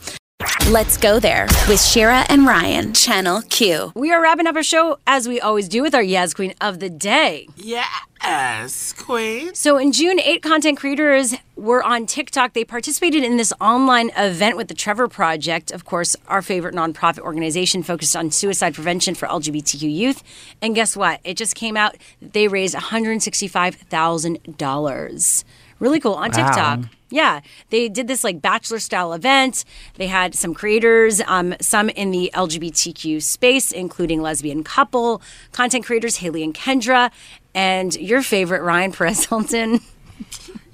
[0.68, 3.92] Let's go there with Shira and Ryan, Channel Q.
[3.94, 6.78] We are wrapping up our show as we always do with our Yes Queen of
[6.78, 7.48] the Day.
[7.56, 9.54] Yes, Queen.
[9.54, 12.52] So in June, eight content creators were on TikTok.
[12.52, 17.20] They participated in this online event with the Trevor Project, of course, our favorite nonprofit
[17.20, 20.22] organization focused on suicide prevention for LGBTQ youth.
[20.60, 21.20] And guess what?
[21.24, 25.44] It just came out they raised $165,000.
[25.80, 26.36] Really cool on Wow.
[26.46, 26.80] TikTok.
[27.10, 27.40] Yeah,
[27.70, 29.64] they did this like bachelor style event.
[29.94, 35.22] They had some creators, um, some in the LGBTQ space, including lesbian couple,
[35.52, 37.10] content creators Haley and Kendra,
[37.54, 39.80] and your favorite Ryan Perez Hilton.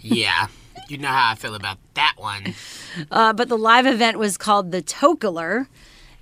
[0.00, 0.48] Yeah,
[0.88, 2.54] you know how I feel about that one.
[3.10, 5.66] Uh, but the live event was called the Tokelor.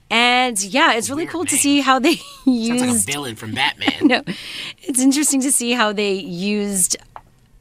[0.08, 2.68] And yeah, it's really cool to see how they used.
[2.68, 3.06] Sounds like a used.
[3.10, 3.94] villain from Batman.
[4.06, 4.22] no,
[4.82, 6.96] it's interesting to see how they used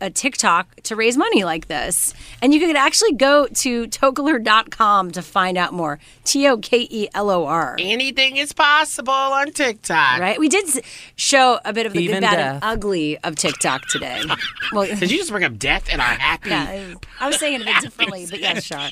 [0.01, 2.13] a TikTok to raise money like this.
[2.41, 5.99] And you could actually go to tokelor.com to find out more.
[6.25, 7.77] T O K E L O R.
[7.79, 10.19] Anything is possible on TikTok.
[10.19, 10.39] Right?
[10.39, 10.83] We did
[11.15, 14.23] show a bit of the Even good, bad, and ugly of TikTok today.
[14.73, 16.49] well, Did you just bring up death and our happy?
[16.49, 18.91] Yeah, I was saying it a bit differently, but yes, Sean.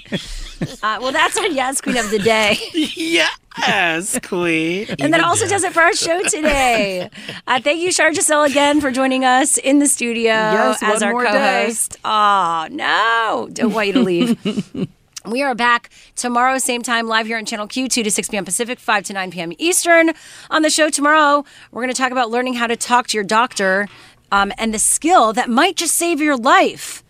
[0.84, 2.58] Uh, well, that's our Yes Queen of the Day.
[3.68, 4.88] yes, Queen.
[5.00, 7.10] And that also does it for our show today.
[7.48, 11.16] Uh, thank you, Shar Jossell, again for joining us in the studio Yes, as one
[11.16, 11.98] our co-host.
[12.04, 14.90] Oh no, don't want you to leave.
[15.26, 18.46] We are back tomorrow, same time, live here on Channel Q, 2 to 6 p.m.
[18.46, 19.52] Pacific, 5 to 9 p.m.
[19.58, 20.12] Eastern.
[20.50, 23.26] On the show tomorrow, we're going to talk about learning how to talk to your
[23.26, 23.90] doctor
[24.32, 27.04] um, and the skill that might just save your life.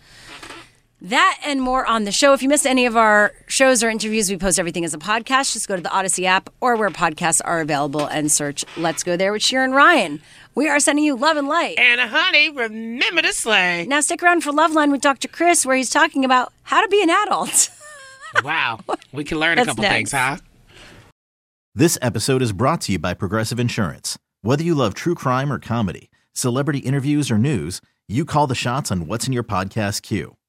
[1.01, 2.33] That and more on the show.
[2.33, 5.53] If you missed any of our shows or interviews, we post everything as a podcast.
[5.53, 9.15] Just go to the Audacy app or where podcasts are available and search Let's Go
[9.15, 10.21] There with Shira and Ryan.
[10.55, 11.79] We are sending you love and light.
[11.79, 13.85] And honey, remember to slay.
[13.87, 15.29] Now stick around for Love Line with Dr.
[15.29, 17.69] Chris, where he's talking about how to be an adult.
[18.43, 18.81] Wow,
[19.11, 19.95] we can learn a couple next.
[19.95, 20.37] things, huh?
[21.73, 24.19] This episode is brought to you by Progressive Insurance.
[24.43, 28.91] Whether you love true crime or comedy, celebrity interviews or news, you call the shots
[28.91, 30.35] on what's in your podcast queue.